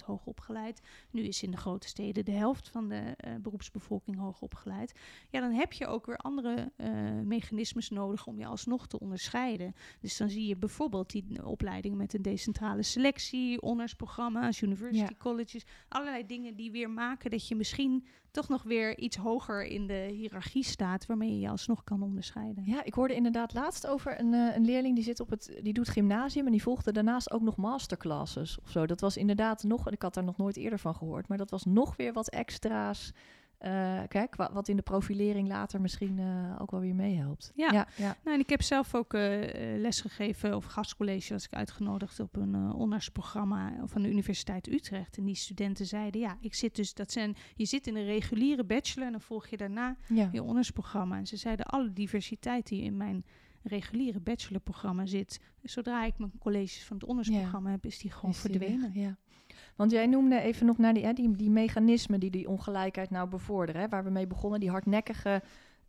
hoog 0.04 0.26
opgeleid. 0.26 0.80
Nu 1.10 1.22
is 1.22 1.42
in 1.42 1.50
de 1.50 1.56
grote 1.56 1.88
steden 1.88 2.24
de 2.24 2.32
helft 2.32 2.68
van 2.68 2.88
de 2.88 3.16
uh, 3.26 3.34
beroepsbevolking 3.42 4.18
hoog 4.18 4.40
opgeleid. 4.40 4.94
Ja, 5.30 5.40
dan 5.40 5.52
heb 5.52 5.72
je 5.72 5.86
ook 5.86 6.06
weer 6.06 6.16
andere 6.16 6.72
uh, 6.76 6.88
mechanismes 7.24 7.90
nodig 7.90 8.26
om 8.26 8.38
je 8.38 8.46
alsnog 8.46 8.86
te 8.86 9.00
onderscheiden. 9.00 9.74
Dus 10.00 10.16
dan 10.16 10.30
zie 10.30 10.46
je 10.46 10.56
bijvoorbeeld 10.56 11.10
die 11.10 11.46
opleidingen 11.46 11.96
met 11.96 12.14
een 12.14 12.22
decentrale 12.22 12.82
selectie, 12.82 13.58
honorsprogramma's, 13.60 14.60
university 14.60 15.16
colleges, 15.18 15.64
allerlei 15.88 16.26
dingen 16.26 16.56
die 16.56 16.70
weer 16.70 16.90
maken 16.90 17.30
dat 17.30 17.48
je 17.48 17.54
misschien 17.54 18.06
toch 18.32 18.48
nog 18.48 18.62
weer 18.62 18.98
iets 18.98 19.16
hoger 19.16 19.64
in 19.64 19.86
de 19.86 20.08
hiërarchie 20.12 20.64
staat, 20.64 21.06
waarmee 21.06 21.30
je 21.30 21.40
je 21.40 21.48
alsnog 21.48 21.84
kan 21.84 22.02
onderscheiden. 22.02 22.64
Ja, 22.66 22.84
ik 22.84 22.94
hoorde 22.94 23.14
inderdaad 23.14 23.54
laatst 23.54 23.86
over 23.86 24.20
een, 24.20 24.32
uh, 24.32 24.56
een 24.56 24.64
leerling 24.64 24.94
die 24.94 25.04
zit 25.04 25.20
op 25.20 25.30
het, 25.30 25.58
die 25.62 25.72
doet 25.72 25.88
gymnasium 25.88 26.46
en 26.46 26.52
die 26.52 26.62
volgde 26.62 26.92
daarnaast 26.92 27.30
ook 27.30 27.42
nog 27.42 27.56
masterclasses 27.56 28.58
of 28.60 28.70
zo. 28.70 28.86
Dat 28.86 29.00
was 29.00 29.16
inderdaad 29.16 29.62
nog, 29.62 29.90
ik 29.90 30.02
had 30.02 30.14
daar 30.14 30.24
nog 30.24 30.36
nooit 30.36 30.56
eerder 30.56 30.78
van 30.78 30.94
gehoord, 30.94 31.28
maar 31.28 31.38
dat 31.38 31.50
was 31.50 31.64
nog 31.64 31.96
weer 31.96 32.12
wat 32.12 32.28
extra's 32.28 33.12
uh, 33.64 34.00
kijk, 34.08 34.34
wat 34.34 34.68
in 34.68 34.76
de 34.76 34.82
profilering 34.82 35.48
later 35.48 35.80
misschien 35.80 36.18
uh, 36.18 36.56
ook 36.58 36.70
wel 36.70 36.80
weer 36.80 36.94
meehelpt. 36.94 37.52
Ja, 37.54 37.72
ja, 37.72 37.88
ja. 37.96 38.16
Nou, 38.24 38.36
en 38.36 38.40
ik 38.40 38.48
heb 38.48 38.62
zelf 38.62 38.94
ook 38.94 39.14
uh, 39.14 39.20
lesgegeven 39.76 40.56
of 40.56 40.64
gastcollege 40.64 41.32
was 41.32 41.44
ik 41.44 41.52
uitgenodigd 41.52 42.20
op 42.20 42.36
een 42.36 42.72
ondersprogramma 42.72 43.72
van 43.84 44.02
de 44.02 44.10
Universiteit 44.10 44.68
Utrecht. 44.68 45.16
En 45.16 45.24
die 45.24 45.34
studenten 45.34 45.86
zeiden, 45.86 46.20
ja, 46.20 46.36
ik 46.40 46.54
zit 46.54 46.76
dus, 46.76 46.94
dat 46.94 47.12
zijn, 47.12 47.36
je 47.54 47.64
zit 47.64 47.86
in 47.86 47.96
een 47.96 48.04
reguliere 48.04 48.64
bachelor 48.64 49.06
en 49.06 49.12
dan 49.12 49.20
volg 49.20 49.46
je 49.46 49.56
daarna 49.56 49.96
ja. 50.08 50.28
je 50.32 50.42
ondersprogramma. 50.42 51.16
En 51.16 51.26
ze 51.26 51.36
zeiden, 51.36 51.66
alle 51.66 51.92
diversiteit 51.92 52.66
die 52.66 52.82
in 52.82 52.96
mijn 52.96 53.24
reguliere 53.62 54.20
bachelorprogramma 54.20 55.06
zit, 55.06 55.40
zodra 55.62 56.04
ik 56.04 56.18
mijn 56.18 56.32
colleges 56.38 56.84
van 56.84 56.96
het 56.96 57.06
ondersprogramma 57.06 57.70
heb, 57.70 57.86
is 57.86 57.98
die 57.98 58.10
gewoon 58.10 58.34
verdwenen. 58.34 58.90
ja. 58.94 59.16
Want 59.82 59.94
jij 59.94 60.06
noemde 60.06 60.40
even 60.40 60.66
nog 60.66 60.78
naar 60.78 60.94
die, 60.94 61.04
hè, 61.04 61.12
die, 61.12 61.36
die 61.36 61.50
mechanismen 61.50 62.20
die 62.20 62.30
die 62.30 62.48
ongelijkheid 62.48 63.10
nou 63.10 63.28
bevorderen. 63.28 63.80
Hè, 63.80 63.88
waar 63.88 64.04
we 64.04 64.10
mee 64.10 64.26
begonnen, 64.26 64.60
die 64.60 64.70
hardnekkige 64.70 65.42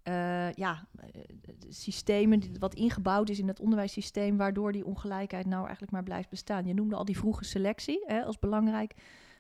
uh, 0.04 0.54
ja, 0.54 0.88
uh, 1.00 1.22
systemen, 1.70 2.40
die, 2.40 2.52
wat 2.60 2.76
ingebouwd 2.76 3.30
is 3.30 3.40
in 3.40 3.48
het 3.48 3.60
onderwijssysteem, 3.60 4.38
waardoor 4.38 4.72
die 4.72 4.86
ongelijkheid 4.86 5.46
nou 5.46 5.62
eigenlijk 5.62 5.92
maar 5.92 6.04
blijft 6.04 6.30
bestaan. 6.30 6.66
Je 6.66 6.74
noemde 6.74 6.96
al 6.96 7.06
die 7.06 7.18
vroege 7.18 7.44
selectie 7.44 8.04
hè, 8.06 8.24
als 8.24 8.40
belangrijk. 8.40 8.94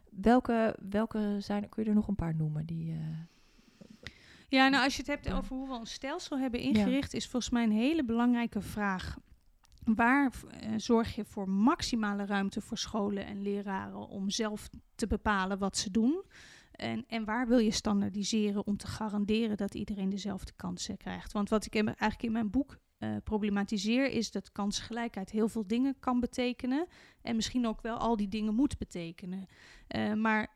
Welke, 0.09 0.77
welke 0.89 1.35
zijn, 1.39 1.69
kun 1.69 1.83
je 1.83 1.89
er 1.89 1.95
nog 1.95 2.07
een 2.07 2.15
paar 2.15 2.35
noemen? 2.35 2.65
Die, 2.65 2.91
uh, 2.91 2.97
ja, 4.47 4.69
nou 4.69 4.83
als 4.83 4.93
je 4.95 5.01
het 5.01 5.11
hebt 5.11 5.33
over 5.33 5.55
hoe 5.55 5.67
we 5.67 5.73
ons 5.73 5.93
stelsel 5.93 6.39
hebben 6.39 6.59
ingericht, 6.59 7.11
ja. 7.11 7.17
is 7.17 7.27
volgens 7.27 7.51
mij 7.51 7.63
een 7.63 7.71
hele 7.71 8.03
belangrijke 8.03 8.61
vraag 8.61 9.17
Waar 9.85 10.31
uh, 10.63 10.73
zorg 10.77 11.15
je 11.15 11.25
voor 11.25 11.49
maximale 11.49 12.25
ruimte 12.25 12.61
voor 12.61 12.77
scholen 12.77 13.25
en 13.25 13.41
leraren 13.41 14.07
om 14.07 14.29
zelf 14.29 14.69
te 14.95 15.07
bepalen 15.07 15.57
wat 15.57 15.77
ze 15.77 15.91
doen? 15.91 16.23
En, 16.71 17.03
en 17.07 17.25
waar 17.25 17.47
wil 17.47 17.57
je 17.57 17.71
standaardiseren 17.71 18.65
om 18.65 18.77
te 18.77 18.87
garanderen 18.87 19.57
dat 19.57 19.75
iedereen 19.75 20.09
dezelfde 20.09 20.51
kansen 20.55 20.97
krijgt? 20.97 21.31
Want 21.31 21.49
wat 21.49 21.65
ik 21.65 21.75
eigenlijk 21.75 22.23
in 22.23 22.31
mijn 22.31 22.49
boek 22.49 22.77
problematiseer 23.23 24.11
is 24.11 24.31
dat 24.31 24.51
kansgelijkheid 24.51 25.31
heel 25.31 25.47
veel 25.47 25.67
dingen 25.67 25.95
kan 25.99 26.19
betekenen. 26.19 26.87
En 27.21 27.35
misschien 27.35 27.67
ook 27.67 27.81
wel 27.81 27.97
al 27.97 28.15
die 28.17 28.27
dingen 28.27 28.53
moet 28.53 28.77
betekenen. 28.77 29.47
maar 30.15 30.47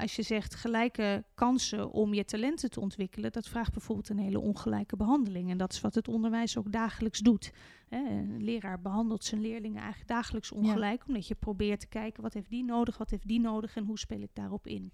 als 0.00 0.16
je 0.16 0.22
zegt 0.22 0.54
gelijke 0.54 1.24
kansen 1.34 1.90
om 1.90 2.14
je 2.14 2.24
talenten 2.24 2.70
te 2.70 2.80
ontwikkelen, 2.80 3.32
dat 3.32 3.48
vraagt 3.48 3.72
bijvoorbeeld 3.72 4.08
een 4.08 4.18
hele 4.18 4.40
ongelijke 4.40 4.96
behandeling. 4.96 5.50
En 5.50 5.56
dat 5.58 5.72
is 5.72 5.80
wat 5.80 5.94
het 5.94 6.08
onderwijs 6.08 6.56
ook 6.56 6.72
dagelijks 6.72 7.18
doet. 7.18 7.52
Een 7.88 8.44
leraar 8.44 8.80
behandelt 8.80 9.24
zijn 9.24 9.40
leerlingen 9.40 9.80
eigenlijk 9.80 10.08
dagelijks 10.08 10.52
ongelijk, 10.52 11.06
omdat 11.06 11.26
je 11.28 11.34
probeert 11.34 11.80
te 11.80 11.86
kijken 11.86 12.22
wat 12.22 12.34
heeft 12.34 12.50
die 12.50 12.64
nodig, 12.64 12.98
wat 12.98 13.10
heeft 13.10 13.28
die 13.28 13.40
nodig 13.40 13.76
en 13.76 13.84
hoe 13.84 13.98
speel 13.98 14.20
ik 14.20 14.30
daarop 14.32 14.66
in. 14.66 14.92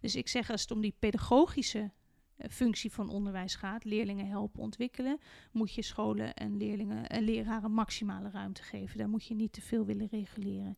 Dus 0.00 0.16
ik 0.16 0.28
zeg 0.28 0.50
als 0.50 0.60
het 0.60 0.70
om 0.70 0.80
die 0.80 0.94
pedagogische 0.98 1.78
eh, 1.78 2.01
functie 2.50 2.92
van 2.92 3.08
onderwijs 3.08 3.54
gaat, 3.54 3.84
leerlingen 3.84 4.26
helpen 4.26 4.60
ontwikkelen, 4.60 5.18
moet 5.52 5.74
je 5.74 5.82
scholen 5.82 6.34
en 6.34 6.56
leerlingen 6.56 7.06
en 7.06 7.22
leraren 7.22 7.72
maximale 7.72 8.30
ruimte 8.30 8.62
geven. 8.62 8.98
Daar 8.98 9.08
moet 9.08 9.26
je 9.26 9.34
niet 9.34 9.52
te 9.52 9.60
veel 9.60 9.84
willen 9.84 10.08
reguleren. 10.10 10.76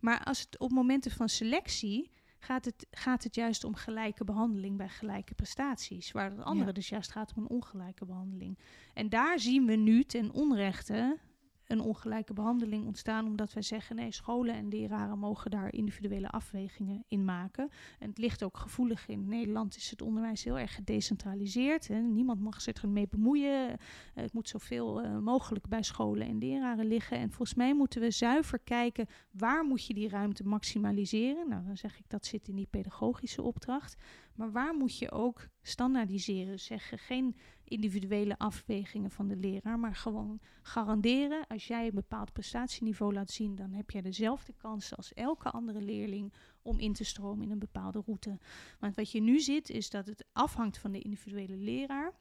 Maar 0.00 0.24
als 0.24 0.40
het 0.40 0.58
op 0.58 0.70
momenten 0.70 1.10
van 1.10 1.28
selectie 1.28 2.10
gaat 2.38 2.64
het, 2.64 2.86
gaat 2.90 3.22
het 3.22 3.34
juist 3.34 3.64
om 3.64 3.74
gelijke 3.74 4.24
behandeling 4.24 4.76
bij 4.76 4.88
gelijke 4.88 5.34
prestaties. 5.34 6.12
Waar 6.12 6.30
het 6.30 6.42
andere 6.42 6.72
dus 6.72 6.88
juist 6.88 7.10
gaat 7.10 7.32
om 7.36 7.42
een 7.42 7.48
ongelijke 7.48 8.04
behandeling. 8.04 8.58
En 8.94 9.08
daar 9.08 9.38
zien 9.38 9.66
we 9.66 9.74
nu 9.74 10.04
ten 10.04 10.32
onrechte 10.32 11.18
een 11.66 11.80
ongelijke 11.80 12.32
behandeling 12.32 12.86
ontstaan 12.86 13.26
omdat 13.26 13.52
wij 13.52 13.62
zeggen 13.62 13.96
nee, 13.96 14.12
scholen 14.12 14.54
en 14.54 14.68
leraren 14.68 15.18
mogen 15.18 15.50
daar 15.50 15.72
individuele 15.72 16.28
afwegingen 16.28 17.04
in 17.08 17.24
maken. 17.24 17.70
En 17.98 18.08
het 18.08 18.18
ligt 18.18 18.42
ook 18.42 18.56
gevoelig 18.56 19.08
in. 19.08 19.28
Nederland 19.28 19.76
is 19.76 19.90
het 19.90 20.02
onderwijs 20.02 20.44
heel 20.44 20.58
erg 20.58 20.74
gedecentraliseerd. 20.74 21.88
Hè. 21.88 22.00
Niemand 22.00 22.40
mag 22.40 22.60
zich 22.60 22.82
ermee 22.82 23.08
bemoeien. 23.08 23.70
Uh, 23.70 23.76
het 24.14 24.32
moet 24.32 24.48
zoveel 24.48 25.04
uh, 25.04 25.18
mogelijk 25.18 25.68
bij 25.68 25.82
scholen 25.82 26.26
en 26.26 26.38
leraren 26.38 26.86
liggen. 26.86 27.18
En 27.18 27.28
volgens 27.28 27.54
mij 27.54 27.74
moeten 27.74 28.00
we 28.00 28.10
zuiver 28.10 28.58
kijken 28.58 29.06
waar 29.30 29.64
moet 29.64 29.86
je 29.86 29.94
die 29.94 30.08
ruimte 30.08 30.44
maximaliseren. 30.44 31.48
Nou, 31.48 31.64
dan 31.64 31.76
zeg 31.76 31.98
ik 31.98 32.04
dat 32.08 32.26
zit 32.26 32.48
in 32.48 32.56
die 32.56 32.68
pedagogische 32.70 33.42
opdracht. 33.42 33.96
Maar 34.34 34.52
waar 34.52 34.74
moet 34.74 34.98
je 34.98 35.10
ook 35.10 35.48
standaardiseren? 35.62 36.60
Zeggen 36.60 36.98
geen 36.98 37.36
individuele 37.72 38.38
afwegingen 38.38 39.10
van 39.10 39.28
de 39.28 39.36
leraar, 39.36 39.78
maar 39.78 39.94
gewoon 39.94 40.40
garanderen 40.62 41.46
als 41.46 41.66
jij 41.66 41.86
een 41.86 41.94
bepaald 41.94 42.32
prestatieniveau 42.32 43.12
laat 43.12 43.30
zien, 43.30 43.54
dan 43.54 43.72
heb 43.72 43.90
jij 43.90 44.00
dezelfde 44.00 44.52
kansen 44.52 44.96
als 44.96 45.14
elke 45.14 45.50
andere 45.50 45.80
leerling 45.80 46.32
om 46.62 46.78
in 46.78 46.92
te 46.92 47.04
stromen 47.04 47.44
in 47.44 47.50
een 47.50 47.58
bepaalde 47.58 48.02
route. 48.06 48.38
Want 48.78 48.96
wat 48.96 49.10
je 49.10 49.20
nu 49.20 49.40
ziet 49.40 49.70
is 49.70 49.90
dat 49.90 50.06
het 50.06 50.24
afhangt 50.32 50.78
van 50.78 50.92
de 50.92 51.00
individuele 51.00 51.56
leraar, 51.56 52.12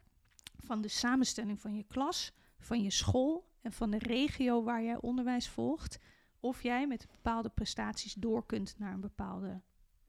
van 0.56 0.82
de 0.82 0.88
samenstelling 0.88 1.62
van 1.62 1.76
je 1.76 1.84
klas, 1.84 2.32
van 2.60 2.84
je 2.84 2.92
school 2.92 3.50
en 3.62 3.72
van 3.72 3.92
de 3.92 3.98
regio 3.98 4.64
waar 4.64 4.84
jij 4.84 5.02
onderwijs 5.02 5.50
volgt, 5.50 6.00
of 6.40 6.64
jij 6.64 6.88
met 6.88 7.08
bepaalde 7.12 7.50
prestaties 7.50 8.14
door 8.14 8.46
kunt 8.46 8.76
naar 8.78 8.94
een 8.94 9.02
bepaalde 9.02 9.62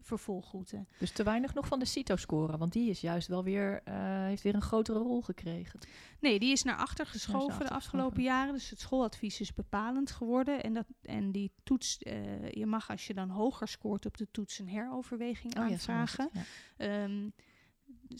vervolgroute. 0.02 0.86
Dus 0.98 1.10
te 1.10 1.22
weinig 1.22 1.54
nog 1.54 1.66
van 1.66 1.78
de 1.78 1.84
CITO-score, 1.84 2.58
want 2.58 2.72
die 2.72 2.90
is 2.90 3.00
juist 3.00 3.28
wel 3.28 3.44
weer, 3.44 3.82
uh, 3.88 3.94
heeft 4.24 4.42
weer 4.42 4.54
een 4.54 4.62
grotere 4.62 4.98
rol 4.98 5.22
gekregen. 5.22 5.80
Nee, 6.20 6.38
die 6.38 6.52
is 6.52 6.62
naar 6.62 6.76
achter 6.76 7.06
geschoven 7.06 7.58
de 7.58 7.70
afgelopen 7.70 8.22
jaren. 8.22 8.52
Dus 8.52 8.70
het 8.70 8.80
schooladvies 8.80 9.40
is 9.40 9.54
bepalend 9.54 10.10
geworden. 10.10 10.62
En, 10.62 10.72
dat, 10.74 10.86
en 11.02 11.32
die 11.32 11.52
toets, 11.62 11.98
uh, 12.02 12.50
je 12.50 12.66
mag 12.66 12.90
als 12.90 13.06
je 13.06 13.14
dan 13.14 13.28
hoger 13.28 13.68
scoort 13.68 14.06
op 14.06 14.16
de 14.16 14.30
toets 14.30 14.58
een 14.58 14.68
heroverweging 14.68 15.56
oh, 15.56 15.62
aanvragen. 15.62 16.30
Ja, 16.32 16.42
ehm, 16.76 17.28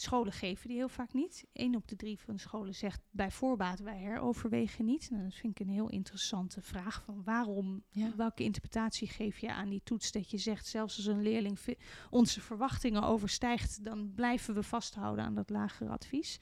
scholen 0.00 0.32
geven 0.32 0.68
die 0.68 0.76
heel 0.76 0.88
vaak 0.88 1.12
niet. 1.12 1.44
Eén 1.52 1.76
op 1.76 1.88
de 1.88 1.96
drie 1.96 2.18
van 2.18 2.34
de 2.34 2.40
scholen 2.40 2.74
zegt 2.74 3.00
bij 3.10 3.30
voorbaat 3.30 3.80
wij 3.80 3.98
heroverwegen 3.98 4.84
niet. 4.84 5.10
Nou, 5.10 5.22
dat 5.22 5.34
vind 5.34 5.60
ik 5.60 5.66
een 5.66 5.72
heel 5.72 5.88
interessante 5.88 6.60
vraag 6.60 7.02
van 7.04 7.22
waarom, 7.24 7.82
welke 8.16 8.42
interpretatie 8.42 9.08
geef 9.08 9.38
je 9.38 9.52
aan 9.52 9.68
die 9.68 9.80
toets 9.84 10.12
dat 10.12 10.30
je 10.30 10.38
zegt 10.38 10.66
zelfs 10.66 10.96
als 10.96 11.06
een 11.06 11.22
leerling 11.22 11.58
onze 12.10 12.40
verwachtingen 12.40 13.02
overstijgt, 13.02 13.84
dan 13.84 14.12
blijven 14.14 14.54
we 14.54 14.62
vasthouden 14.62 15.24
aan 15.24 15.34
dat 15.34 15.50
lagere 15.50 15.90
advies. 15.90 16.38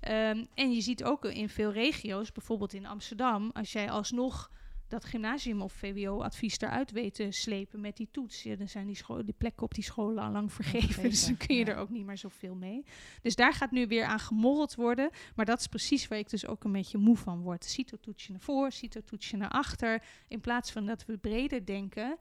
Um, 0.00 0.46
en 0.54 0.72
je 0.72 0.80
ziet 0.80 1.04
ook 1.04 1.24
in 1.24 1.48
veel 1.48 1.72
regio's, 1.72 2.32
bijvoorbeeld 2.32 2.72
in 2.72 2.86
Amsterdam, 2.86 3.50
als 3.52 3.72
jij 3.72 3.90
alsnog 3.90 4.50
dat 4.94 5.04
gymnasium 5.04 5.62
of 5.62 5.72
VWO-advies 5.72 6.60
eruit 6.60 6.90
weten 6.90 7.32
slepen 7.32 7.80
met 7.80 7.96
die 7.96 8.08
toets. 8.10 8.42
Ja, 8.42 8.56
dan 8.56 8.68
zijn 8.68 8.86
die, 8.86 8.98
die 9.24 9.34
plekken 9.38 9.62
op 9.62 9.74
die 9.74 9.84
scholen 9.84 10.22
al 10.22 10.30
lang 10.30 10.52
vergeven. 10.52 11.02
dus 11.02 11.26
dan 11.26 11.36
kun 11.36 11.56
je 11.56 11.64
er 11.64 11.76
ook 11.76 11.90
niet 11.90 12.04
meer 12.04 12.18
zoveel 12.18 12.54
mee. 12.54 12.84
Dus 13.22 13.34
daar 13.34 13.52
gaat 13.52 13.70
nu 13.70 13.86
weer 13.86 14.04
aan 14.04 14.18
gemorreld 14.18 14.74
worden. 14.74 15.10
Maar 15.34 15.44
dat 15.44 15.60
is 15.60 15.66
precies 15.66 16.08
waar 16.08 16.18
ik 16.18 16.30
dus 16.30 16.46
ook 16.46 16.64
een 16.64 16.72
beetje 16.72 16.98
moe 16.98 17.16
van 17.16 17.40
word. 17.40 17.64
CITO-toetsje 17.64 18.30
naar 18.30 18.40
voor, 18.40 18.72
CITO-toetsje 18.72 19.36
naar 19.36 19.50
achter. 19.50 20.02
In 20.28 20.40
plaats 20.40 20.72
van 20.72 20.86
dat 20.86 21.04
we 21.04 21.18
breder 21.18 21.66
denken, 21.66 22.18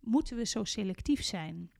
moeten 0.00 0.36
we 0.36 0.44
zo 0.44 0.64
selectief 0.64 1.22
zijn. 1.22 1.70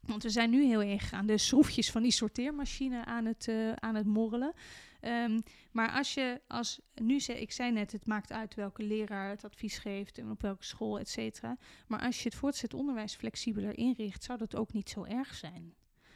Want 0.00 0.22
we 0.22 0.30
zijn 0.30 0.50
nu 0.50 0.64
heel 0.64 0.82
erg 0.82 1.12
aan 1.12 1.26
de 1.26 1.38
schroefjes 1.38 1.90
van 1.90 2.02
die 2.02 2.12
sorteermachine 2.12 3.04
aan 3.04 3.24
het, 3.24 3.46
uh, 3.46 3.72
aan 3.72 3.94
het 3.94 4.06
morrelen. 4.06 4.52
Um, 5.04 5.42
maar 5.72 5.90
als 5.90 6.14
je, 6.14 6.40
als 6.48 6.80
nu 6.94 7.20
zei, 7.20 7.38
ik 7.38 7.52
zei 7.52 7.72
net, 7.72 7.92
het 7.92 8.06
maakt 8.06 8.32
uit 8.32 8.54
welke 8.54 8.82
leraar 8.82 9.28
het 9.28 9.44
advies 9.44 9.78
geeft 9.78 10.18
en 10.18 10.30
op 10.30 10.42
welke 10.42 10.64
school, 10.64 10.98
et 10.98 11.08
cetera. 11.08 11.56
Maar 11.86 12.00
als 12.00 12.22
je 12.22 12.28
het 12.28 12.38
voortgezet 12.38 12.74
onderwijs 12.74 13.14
flexibeler 13.14 13.78
inricht, 13.78 14.24
zou 14.24 14.38
dat 14.38 14.56
ook 14.56 14.72
niet 14.72 14.90
zo 14.90 15.04
erg 15.04 15.34
zijn. 15.34 15.74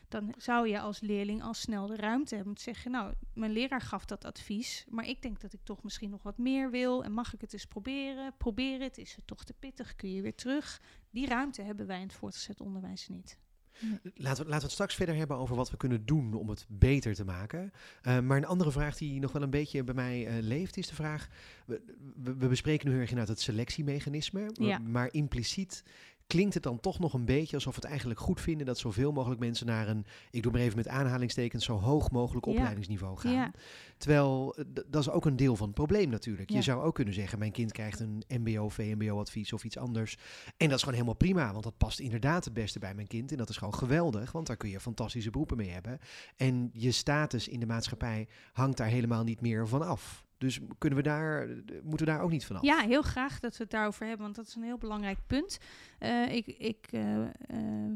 Dan 0.09 0.35
zou 0.37 0.69
je 0.69 0.81
als 0.81 1.01
leerling 1.01 1.43
al 1.43 1.55
snel 1.55 1.87
de 1.87 1.97
ruimte 1.97 2.35
hebben 2.35 2.53
om 2.53 2.59
te 2.59 2.65
zeggen, 2.65 2.91
nou, 2.91 3.15
mijn 3.35 3.53
leraar 3.53 3.81
gaf 3.81 4.05
dat 4.05 4.25
advies, 4.25 4.85
maar 4.89 5.09
ik 5.09 5.23
denk 5.23 5.41
dat 5.41 5.53
ik 5.53 5.61
toch 5.63 5.83
misschien 5.83 6.11
nog 6.11 6.23
wat 6.23 6.39
meer 6.39 6.71
wil 6.71 7.05
en 7.05 7.13
mag 7.13 7.35
ik 7.35 7.41
het 7.41 7.53
eens 7.53 7.67
proberen? 7.67 8.37
Probeer 8.37 8.81
het, 8.81 8.99
is 8.99 9.17
het 9.17 9.27
toch 9.27 9.45
te 9.45 9.53
pittig, 9.53 9.97
kun 9.97 10.13
je 10.13 10.23
weer 10.23 10.35
terug? 10.35 10.83
Die 11.11 11.27
ruimte 11.27 11.63
hebben 11.63 11.87
wij 11.87 12.01
in 12.01 12.07
het 12.07 12.13
voortgezet 12.13 12.61
onderwijs 12.61 13.09
niet. 13.09 13.39
Laten 13.81 14.13
we, 14.15 14.23
laten 14.23 14.45
we 14.45 14.55
het 14.55 14.71
straks 14.71 14.95
verder 14.95 15.15
hebben 15.15 15.37
over 15.37 15.57
wat 15.57 15.71
we 15.71 15.77
kunnen 15.77 16.07
doen 16.07 16.35
om 16.35 16.49
het 16.49 16.67
beter 16.69 17.15
te 17.15 17.25
maken. 17.25 17.73
Uh, 18.03 18.21
maar 18.21 18.37
een 18.37 18.47
andere 18.47 18.71
vraag 18.71 18.97
die 18.97 19.21
nog 19.21 19.33
wel 19.33 19.43
een 19.43 19.51
beetje 19.51 19.85
bij 19.85 19.95
mij 19.95 20.27
uh, 20.27 20.43
leeft, 20.43 20.77
is 20.77 20.89
de 20.89 20.95
vraag: 20.95 21.29
we, 21.67 21.81
we, 22.23 22.37
we, 22.37 22.49
bespreken 22.49 22.87
nu 22.87 22.93
heel 22.93 23.01
erg 23.01 23.11
inderdaad 23.11 23.35
het 23.35 23.45
selectiemechanisme, 23.45 24.51
ja. 24.53 24.79
maar 24.79 25.13
impliciet 25.13 25.83
klinkt 26.27 26.55
het 26.55 26.63
dan 26.63 26.81
toch 26.81 26.99
nog 26.99 27.13
een 27.13 27.25
beetje 27.25 27.57
alsof 27.57 27.75
we 27.75 27.81
het 27.81 27.91
eigenlijk 27.91 28.21
goed 28.21 28.41
vinden 28.41 28.67
dat 28.67 28.79
zoveel 28.79 29.13
mogelijk 29.13 29.41
mensen 29.41 29.67
naar 29.67 29.89
een, 29.89 30.07
ik 30.31 30.43
doe 30.43 30.53
maar 30.53 30.61
even 30.61 30.77
met 30.77 30.89
aanhalingstekens, 30.89 31.65
zo 31.65 31.79
hoog 31.79 32.11
mogelijk 32.11 32.47
opleidingsniveau 32.47 33.19
gaan. 33.19 33.33
Ja. 33.33 33.53
Terwijl 33.99 34.55
eh, 34.57 34.65
dat 34.87 35.03
is 35.03 35.11
ook 35.11 35.25
een 35.27 35.37
deel 35.37 35.57
van 35.57 35.67
het 35.67 35.75
probleem 35.75 36.11
natuurlijk. 36.11 36.51
Je 36.51 36.63
zou 36.63 36.83
ook 36.83 36.95
kunnen 36.95 37.15
zeggen, 37.15 37.39
mijn 37.39 37.53
kind 37.53 37.73
krijgt 37.73 38.01
een 38.01 38.23
MBO, 38.29 38.69
VMBO-advies 38.69 39.53
of 39.53 39.65
iets 39.65 39.79
anders. 39.79 40.17
En 40.57 40.67
dat 40.69 40.77
is 40.77 40.81
gewoon 40.81 40.95
helemaal 40.95 41.17
prima, 41.17 41.53
want 41.53 41.65
dat 41.65 41.79
past 41.79 41.99
inderdaad 41.99 42.45
het 42.45 42.55
beste 42.55 42.79
bij 42.79 42.95
mijn 42.95 43.07
kind. 43.07 43.31
En 43.31 43.37
dat 43.37 43.49
is 43.49 43.57
gewoon 43.57 43.75
geweldig, 43.75 44.33
want 44.33 44.47
daar 44.47 44.57
kun 44.57 44.71
je 44.71 44.81
fantastische 44.81 45.31
beroepen 45.31 45.57
mee 45.57 45.71
hebben. 45.71 45.99
En 46.37 46.71
je 46.73 46.91
status 46.91 47.49
in 47.49 47.61
de 47.61 47.67
maatschappij 47.67 48.29
hangt 48.53 48.77
daar 48.77 48.87
helemaal 48.87 49.25
niet 49.25 49.41
meer 49.41 49.69
van 49.69 49.83
af. 49.83 50.25
Dus 50.39 50.61
kunnen 50.79 50.99
we 50.99 51.05
daar, 51.05 51.49
moeten 51.83 52.07
we 52.07 52.13
daar 52.13 52.21
ook 52.21 52.31
niet 52.31 52.47
vanaf? 52.47 52.63
Ja, 52.63 52.81
heel 52.81 53.03
graag 53.03 53.41
dat 53.41 53.57
we 53.57 53.63
het 53.63 53.73
daarover 53.73 54.07
hebben, 54.07 54.25
want 54.25 54.37
dat 54.37 54.47
is 54.47 54.55
een 54.55 54.63
heel 54.63 54.79
belangrijk 54.79 55.19
punt. 55.27 55.59
Uh, 56.01 56.35
ik 56.35 56.47
ik 56.47 56.93
uh, 56.93 57.19
uh, 57.21 57.29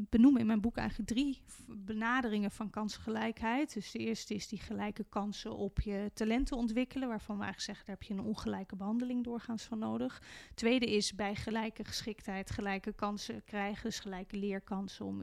benoem 0.09 0.37
in 0.37 0.45
mijn 0.45 0.61
boek 0.61 0.77
eigenlijk 0.77 1.09
drie 1.09 1.41
benaderingen 1.67 2.51
van 2.51 2.69
kansengelijkheid. 2.69 3.73
Dus 3.73 3.91
de 3.91 3.99
eerste 3.99 4.33
is 4.33 4.47
die 4.47 4.59
gelijke 4.59 5.05
kansen 5.09 5.55
op 5.55 5.81
je 5.81 6.11
talenten 6.13 6.57
ontwikkelen, 6.57 7.07
waarvan 7.07 7.37
we 7.37 7.43
eigenlijk 7.43 7.65
zeggen, 7.71 7.85
daar 7.85 7.95
heb 7.95 8.07
je 8.07 8.13
een 8.13 8.29
ongelijke 8.29 8.75
behandeling 8.75 9.23
doorgaans 9.23 9.63
van 9.63 9.79
nodig. 9.79 10.21
Tweede 10.53 10.85
is 10.85 11.15
bij 11.15 11.35
gelijke 11.35 11.83
geschiktheid 11.83 12.51
gelijke 12.51 12.93
kansen 12.93 13.43
krijgen, 13.43 13.83
dus 13.83 13.99
gelijke 13.99 14.37
leerkansen 14.37 15.05
om 15.05 15.21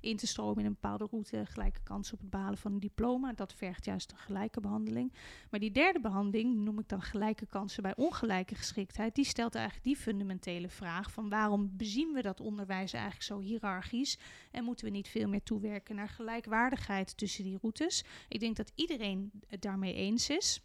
in 0.00 0.16
te 0.16 0.26
stromen 0.26 0.58
in 0.58 0.66
een 0.66 0.78
bepaalde 0.80 1.06
route, 1.10 1.46
gelijke 1.46 1.80
kansen 1.82 2.14
op 2.14 2.20
het 2.20 2.30
behalen 2.30 2.58
van 2.58 2.72
een 2.72 2.80
diploma. 2.80 3.32
Dat 3.32 3.54
vergt 3.54 3.84
juist 3.84 4.12
een 4.12 4.18
gelijke 4.18 4.60
behandeling. 4.60 5.12
Maar 5.50 5.60
die 5.60 5.70
derde 5.70 6.00
behandeling, 6.00 6.54
noem 6.54 6.78
ik 6.78 6.88
dan 6.88 7.02
gelijke 7.02 7.46
kansen 7.46 7.82
bij 7.82 7.96
ongelijke 7.96 8.54
geschiktheid, 8.54 9.14
die 9.14 9.24
stelt 9.24 9.54
eigenlijk 9.54 9.84
die 9.84 9.96
fundamentele 9.96 10.68
vraag 10.68 11.12
van 11.12 11.28
waarom 11.28 11.70
bezien 11.76 12.01
we 12.12 12.22
dat 12.22 12.40
onderwijs 12.40 12.92
eigenlijk 12.92 13.24
zo 13.24 13.40
hiërarchisch 13.40 14.18
en 14.50 14.64
moeten 14.64 14.84
we 14.84 14.90
niet 14.90 15.08
veel 15.08 15.28
meer 15.28 15.42
toewerken 15.42 15.94
naar 15.94 16.08
gelijkwaardigheid 16.08 17.16
tussen 17.16 17.44
die 17.44 17.58
routes. 17.60 18.04
Ik 18.28 18.40
denk 18.40 18.56
dat 18.56 18.72
iedereen 18.74 19.30
het 19.46 19.62
daarmee 19.62 19.94
eens 19.94 20.30
is 20.30 20.62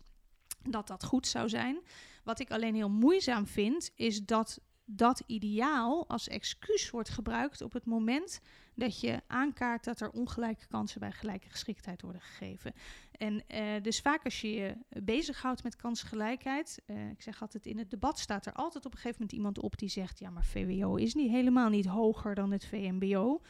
dat 0.64 0.88
dat 0.88 1.04
goed 1.04 1.28
zou 1.28 1.50
zijn. 1.50 1.82
Wat 2.24 2.40
ik 2.40 2.52
alleen 2.52 2.76
heel 2.76 2.90
moeizaam 2.90 3.48
vind, 3.48 3.92
is 3.96 4.26
dat 4.26 4.60
dat 4.90 5.24
ideaal 5.26 6.08
als 6.08 6.28
excuus 6.28 6.90
wordt 6.90 7.10
gebruikt 7.10 7.62
op 7.62 7.74
het 7.74 7.86
moment 7.86 8.40
dat 8.76 9.00
je 9.00 9.22
aankaart 9.28 9.84
dat 9.84 10.00
er 10.00 10.10
ongelijke 10.10 10.68
kansen 10.68 11.00
bij 11.00 11.12
gelijke 11.12 11.50
geschiktheid 11.50 12.02
worden 12.02 12.22
gegeven. 12.22 12.74
En 13.18 13.44
uh, 13.48 13.82
dus 13.82 14.00
vaak 14.00 14.24
als 14.24 14.42
je 14.42 14.52
je 14.54 14.78
bezighoudt 15.04 15.64
met 15.64 15.76
kansgelijkheid, 15.76 16.82
uh, 16.88 17.10
ik 17.10 17.22
zeg 17.22 17.42
altijd 17.42 17.66
in 17.66 17.78
het 17.78 17.90
debat 17.90 18.20
staat 18.20 18.46
er 18.46 18.54
altijd 18.54 18.86
op 18.86 18.92
een 18.92 18.98
gegeven 18.98 19.18
moment 19.20 19.38
iemand 19.38 19.60
op 19.60 19.78
die 19.78 19.90
zegt, 19.90 20.20
ja 20.20 20.30
maar 20.30 20.46
VWO 20.46 20.96
is 20.96 21.14
niet 21.14 21.32
helemaal 21.32 21.70
niet 21.70 21.86
hoger 21.86 22.36
dan 22.36 22.52
het 22.52 22.66
VMBO. 22.66 23.42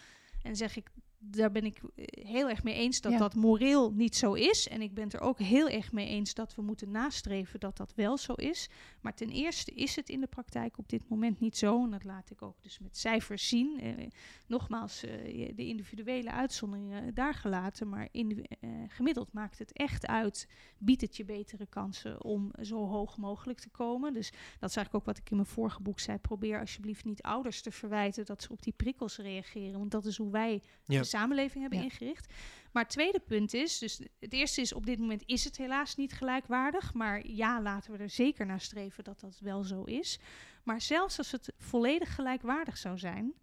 En 0.44 0.56
zeg 0.56 0.76
ik, 0.78 0.92
daar 1.30 1.52
ben 1.52 1.66
ik 1.66 1.82
eh, 1.96 2.06
heel 2.28 2.50
erg 2.50 2.64
mee 2.64 2.74
eens 2.74 3.02
dat 3.02 3.18
dat 3.18 3.36
moreel 3.36 3.92
niet 3.92 4.16
zo 4.16 4.34
is. 4.34 4.68
En 4.68 4.82
ik 4.82 4.94
ben 4.94 5.04
het 5.04 5.14
er 5.14 5.20
ook 5.20 5.40
heel 5.40 5.70
erg 5.70 5.92
mee 5.92 6.08
eens 6.08 6.34
dat 6.34 6.56
we 6.56 6.62
moeten 6.62 6.92
nastreven 6.92 7.60
dat 7.60 7.78
dat 7.78 7.94
wel 7.96 8.18
zo 8.18 8.34
is. 8.34 8.70
Maar 9.02 9.16
ten 9.16 9.30
eerste 9.30 9.72
is 9.72 9.96
het 9.96 10.10
in 10.10 10.20
de 10.20 10.28
praktijk 10.28 10.78
op 10.78 10.90
dit 10.90 11.10
moment 11.10 11.40
niet 11.40 11.58
zo. 11.58 11.84
En 11.84 11.90
dat 11.90 12.04
laat 12.04 12.30
ik 12.30 12.42
ook 12.42 12.62
dus 12.62 12.80
met 12.80 12.98
cijfers 12.98 13.48
zien. 13.48 13.80
Eh, 13.80 14.08
nogmaals, 14.48 15.04
eh, 15.04 15.12
de 15.56 15.66
individuele 15.66 16.32
uitzonderingen 16.32 17.14
daar 17.14 17.34
gelaten. 17.34 17.90
Maar 17.90 18.08
in, 18.12 18.46
eh, 18.60 18.70
gemiddeld 18.88 19.34
maakt 19.34 19.60
het 19.60 19.74
echt 19.74 20.08
uit. 20.08 20.48
Biedt 20.78 21.02
het 21.02 21.18
je 21.18 21.26
betere 21.26 21.66
kansen 21.66 22.24
om 22.24 22.52
zo 22.62 22.88
hoog 22.88 23.18
mogelijk 23.18 23.60
te 23.60 23.70
komen. 23.70 24.14
Dus 24.14 24.32
dat 24.60 24.70
is 24.70 24.76
eigenlijk 24.76 24.94
ook 24.96 25.06
wat 25.06 25.18
ik 25.18 25.30
in 25.30 25.36
mijn 25.36 25.48
vorige 25.48 25.82
boek 25.82 26.00
zei. 26.00 26.18
Probeer 26.18 26.60
alsjeblieft 26.60 27.06
niet 27.06 27.22
ouders 27.22 27.62
te 27.62 27.72
verwijten 27.72 28.26
dat 28.26 28.42
ze 28.42 28.52
op 28.52 28.62
die 28.62 28.74
prikkels 28.74 29.18
reageren. 29.18 29.80
Want 29.80 29.92
dat 29.92 30.06
is 30.06 30.18
hoe 30.18 30.32
wij 30.32 30.62
ja 30.86 31.04
samenleving 31.18 31.62
hebben 31.62 31.84
ingericht. 31.84 32.34
Maar 32.72 32.84
het 32.84 32.92
tweede 32.92 33.20
punt 33.20 33.54
is, 33.54 33.78
dus 33.78 34.02
het 34.20 34.34
eerste 34.34 34.62
is 34.62 34.74
op 34.74 34.86
dit 34.86 35.00
moment 35.00 35.24
is 35.26 35.44
het 35.44 35.58
helaas 35.58 35.96
niet 35.96 36.14
gelijkwaardig. 36.14 36.94
Maar 36.94 37.28
ja, 37.28 37.62
laten 37.62 37.92
we 37.92 37.98
er 37.98 38.10
zeker 38.10 38.46
naar 38.46 38.62
streven 38.62 39.04
dat 39.04 39.20
dat 39.20 39.40
wel 39.40 39.64
zo 39.64 39.84
is. 39.84 40.20
Maar 40.64 40.82
zelfs 40.82 41.18
als 41.18 41.32
het 41.32 41.54
volledig 41.58 42.16
gelijkwaardig 42.16 42.78
zou 42.78 42.98
zijn, 42.98 43.34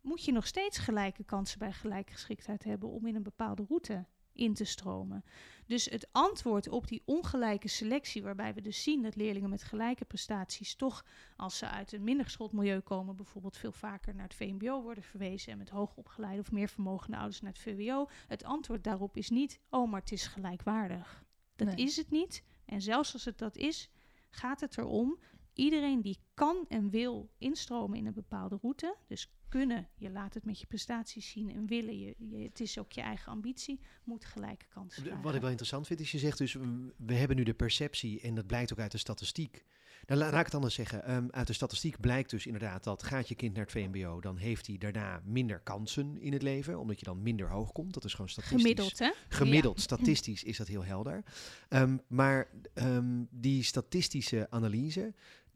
moet 0.00 0.24
je 0.24 0.32
nog 0.32 0.46
steeds 0.46 0.78
gelijke 0.78 1.24
kansen 1.24 1.58
bij 1.58 1.72
gelijkgeschiktheid 1.72 2.64
hebben 2.64 2.88
om 2.88 3.06
in 3.06 3.14
een 3.14 3.22
bepaalde 3.22 3.64
route 3.68 4.04
in 4.36 4.54
te 4.54 4.64
stromen. 4.64 5.24
Dus 5.66 5.84
het 5.84 6.08
antwoord 6.12 6.68
op 6.68 6.88
die 6.88 7.02
ongelijke 7.04 7.68
selectie, 7.68 8.22
waarbij 8.22 8.54
we 8.54 8.60
dus 8.60 8.82
zien 8.82 9.02
dat 9.02 9.16
leerlingen 9.16 9.50
met 9.50 9.62
gelijke 9.62 10.04
prestaties 10.04 10.74
toch, 10.74 11.04
als 11.36 11.58
ze 11.58 11.68
uit 11.68 11.92
een 11.92 12.04
minder 12.04 12.24
geschoold 12.24 12.52
milieu 12.52 12.80
komen, 12.80 13.16
bijvoorbeeld 13.16 13.56
veel 13.56 13.72
vaker 13.72 14.14
naar 14.14 14.24
het 14.24 14.34
VMBO 14.34 14.82
worden 14.82 15.02
verwezen 15.02 15.52
en 15.52 15.58
met 15.58 15.68
hoogopgeleide 15.68 16.40
of 16.40 16.52
meer 16.52 16.68
vermogende 16.68 17.16
ouders 17.16 17.40
naar 17.40 17.52
het 17.52 17.60
VWO. 17.60 18.08
Het 18.26 18.44
antwoord 18.44 18.84
daarop 18.84 19.16
is 19.16 19.30
niet, 19.30 19.60
oh, 19.70 19.90
maar 19.90 20.00
het 20.00 20.12
is 20.12 20.26
gelijkwaardig. 20.26 21.24
Dat 21.56 21.78
is 21.78 21.96
het 21.96 22.10
niet. 22.10 22.44
En 22.64 22.82
zelfs 22.82 23.12
als 23.12 23.24
het 23.24 23.38
dat 23.38 23.56
is, 23.56 23.90
gaat 24.30 24.60
het 24.60 24.78
erom 24.78 25.18
iedereen 25.52 26.00
die 26.00 26.18
kan 26.34 26.64
en 26.68 26.90
wil 26.90 27.30
instromen 27.38 27.98
in 27.98 28.06
een 28.06 28.14
bepaalde 28.14 28.58
route, 28.62 28.96
dus 29.06 29.30
kunnen, 29.48 29.88
je 29.94 30.10
laat 30.10 30.34
het 30.34 30.44
met 30.44 30.60
je 30.60 30.66
prestaties 30.66 31.30
zien 31.30 31.50
en 31.50 31.66
willen, 31.66 31.98
je, 31.98 32.14
je 32.18 32.36
het 32.36 32.60
is 32.60 32.78
ook 32.78 32.92
je 32.92 33.00
eigen 33.00 33.32
ambitie, 33.32 33.80
moet 34.04 34.24
gelijke 34.24 34.66
kansen 34.68 35.02
krijgen. 35.02 35.22
Wat 35.22 35.34
ik 35.34 35.40
wel 35.40 35.50
interessant 35.50 35.86
vind 35.86 36.00
is, 36.00 36.10
je 36.10 36.18
zegt 36.18 36.38
dus, 36.38 36.56
we 36.96 37.14
hebben 37.14 37.36
nu 37.36 37.42
de 37.42 37.54
perceptie, 37.54 38.20
en 38.20 38.34
dat 38.34 38.46
blijkt 38.46 38.72
ook 38.72 38.78
uit 38.78 38.92
de 38.92 38.98
statistiek. 38.98 39.64
Nou, 40.06 40.20
laat 40.20 40.38
ik 40.38 40.44
het 40.44 40.54
anders 40.54 40.74
zeggen. 40.74 41.04
Ehm, 41.04 41.26
uit 41.30 41.46
de 41.46 41.52
statistiek 41.52 42.00
blijkt 42.00 42.30
dus 42.30 42.46
inderdaad 42.46 42.84
dat 42.84 43.02
gaat 43.02 43.28
je 43.28 43.34
kind 43.34 43.54
naar 43.54 43.62
het 43.62 43.72
VMBO, 43.72 44.20
dan 44.20 44.36
heeft 44.36 44.66
hij 44.66 44.78
daarna 44.78 45.20
minder 45.24 45.60
kansen 45.60 46.20
in 46.20 46.32
het 46.32 46.42
leven, 46.42 46.78
omdat 46.78 46.98
je 46.98 47.04
dan 47.04 47.22
minder 47.22 47.50
hoog 47.50 47.72
komt. 47.72 47.94
Dat 47.94 48.04
is 48.04 48.12
gewoon 48.12 48.28
statistisch. 48.28 48.62
Gemiddeld, 48.62 48.98
hè? 48.98 49.10
Gemiddeld, 49.28 49.80
statistisch 49.90 50.44
is 50.44 50.56
dat 50.56 50.66
heel 50.66 50.84
helder. 50.84 51.24
Ehm, 51.68 51.96
maar 52.06 52.48
ehm, 52.74 53.24
die 53.30 53.62
statistische 53.62 54.46
analyse, 54.50 55.14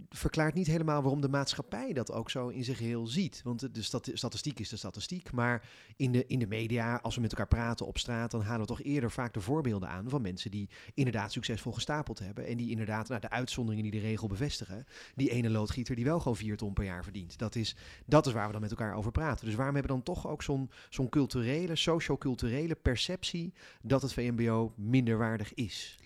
verklaart 0.09 0.55
niet 0.55 0.67
helemaal 0.67 1.03
waarom 1.03 1.21
de 1.21 1.29
maatschappij 1.29 1.93
dat 1.93 2.13
ook 2.13 2.31
zo 2.31 2.49
in 2.49 2.65
zich 2.65 2.79
heel 2.79 3.07
ziet. 3.07 3.41
Want 3.45 3.75
de 3.75 3.83
statistiek 4.15 4.61
is 4.61 4.69
de 4.69 4.77
statistiek. 4.77 5.33
Maar 5.33 5.69
in 5.97 6.13
de, 6.13 6.27
in 6.27 6.39
de 6.39 6.47
media, 6.47 6.97
als 6.97 7.15
we 7.15 7.21
met 7.21 7.31
elkaar 7.31 7.47
praten 7.47 7.87
op 7.87 7.99
straat, 7.99 8.31
dan 8.31 8.43
halen 8.43 8.61
we 8.61 8.67
toch 8.67 8.83
eerder 8.83 9.11
vaak 9.11 9.35
de 9.35 9.41
voorbeelden 9.41 9.89
aan 9.89 10.09
van 10.09 10.23
mensen 10.23 10.51
die 10.51 10.69
inderdaad 10.95 11.33
succesvol 11.33 11.73
gestapeld 11.73 12.19
hebben. 12.19 12.47
En 12.47 12.57
die 12.57 12.71
inderdaad, 12.71 13.09
nou, 13.09 13.21
de 13.21 13.31
uitzonderingen 13.31 13.91
die 13.91 14.01
de 14.01 14.07
regel 14.07 14.29
bevestigen. 14.29 14.87
Die 15.15 15.31
ene 15.31 15.51
loodgieter 15.51 15.95
die 15.97 16.05
wel 16.05 16.19
gewoon 16.19 16.37
vier 16.37 16.57
ton 16.57 16.73
per 16.73 16.85
jaar 16.85 17.03
verdient. 17.03 17.39
Dat 17.39 17.55
is, 17.55 17.77
dat 18.07 18.27
is 18.27 18.33
waar 18.33 18.47
we 18.47 18.53
dan 18.53 18.61
met 18.61 18.71
elkaar 18.71 18.95
over 18.95 19.13
praten. 19.13 19.47
Dus 19.47 19.55
waarom 19.55 19.75
hebben 19.75 19.97
we 19.97 20.03
dan 20.03 20.15
toch 20.15 20.27
ook 20.29 20.43
zo'n 20.43 20.71
zo'n 20.89 21.09
culturele, 21.09 21.77
socio-culturele 21.77 22.75
perceptie 22.75 23.53
dat 23.83 24.03
het 24.03 24.13
VMBO 24.13 24.73
minderwaardig 24.77 25.55
is? 25.55 25.99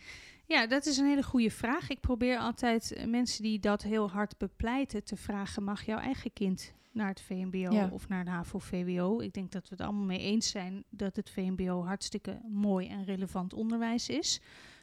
Ja, 0.55 0.66
dat 0.66 0.86
is 0.86 0.98
een 0.98 1.07
hele 1.07 1.22
goede 1.22 1.50
vraag. 1.50 1.88
Ik 1.88 2.00
probeer 2.00 2.38
altijd 2.38 2.92
eh, 2.92 3.07
mensen 3.07 3.42
die 3.42 3.59
dat 3.59 3.82
heel 3.82 4.11
hard 4.11 4.38
bepleiten 4.38 5.05
te 5.05 5.16
vragen: 5.16 5.62
mag 5.62 5.82
jouw 5.82 5.98
eigen 5.98 6.32
kind 6.32 6.72
naar 6.92 7.09
het 7.09 7.20
VMBO 7.20 7.88
of 7.92 8.09
naar 8.09 8.24
de 8.24 8.30
HAVO-VWO? 8.30 9.20
Ik 9.20 9.32
denk 9.32 9.52
dat 9.52 9.68
we 9.68 9.74
het 9.74 9.84
allemaal 9.84 10.05
mee 10.05 10.18
eens 10.18 10.50
zijn 10.50 10.84
dat 10.90 11.16
het 11.16 11.30
VMBO 11.30 11.84
hartstikke 11.84 12.40
mooi 12.48 12.88
en 12.88 13.05
relevant 13.05 13.52
onderwijs 13.52 14.09
is. 14.09 14.40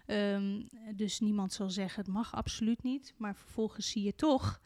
Um, 0.07 0.67
dus 0.95 1.19
niemand 1.19 1.53
zal 1.53 1.69
zeggen 1.69 2.03
het 2.03 2.13
mag 2.13 2.35
absoluut 2.35 2.83
niet. 2.83 3.13
Maar 3.17 3.35
vervolgens 3.35 3.91
zie 3.91 4.03
je 4.03 4.15
toch 4.15 4.61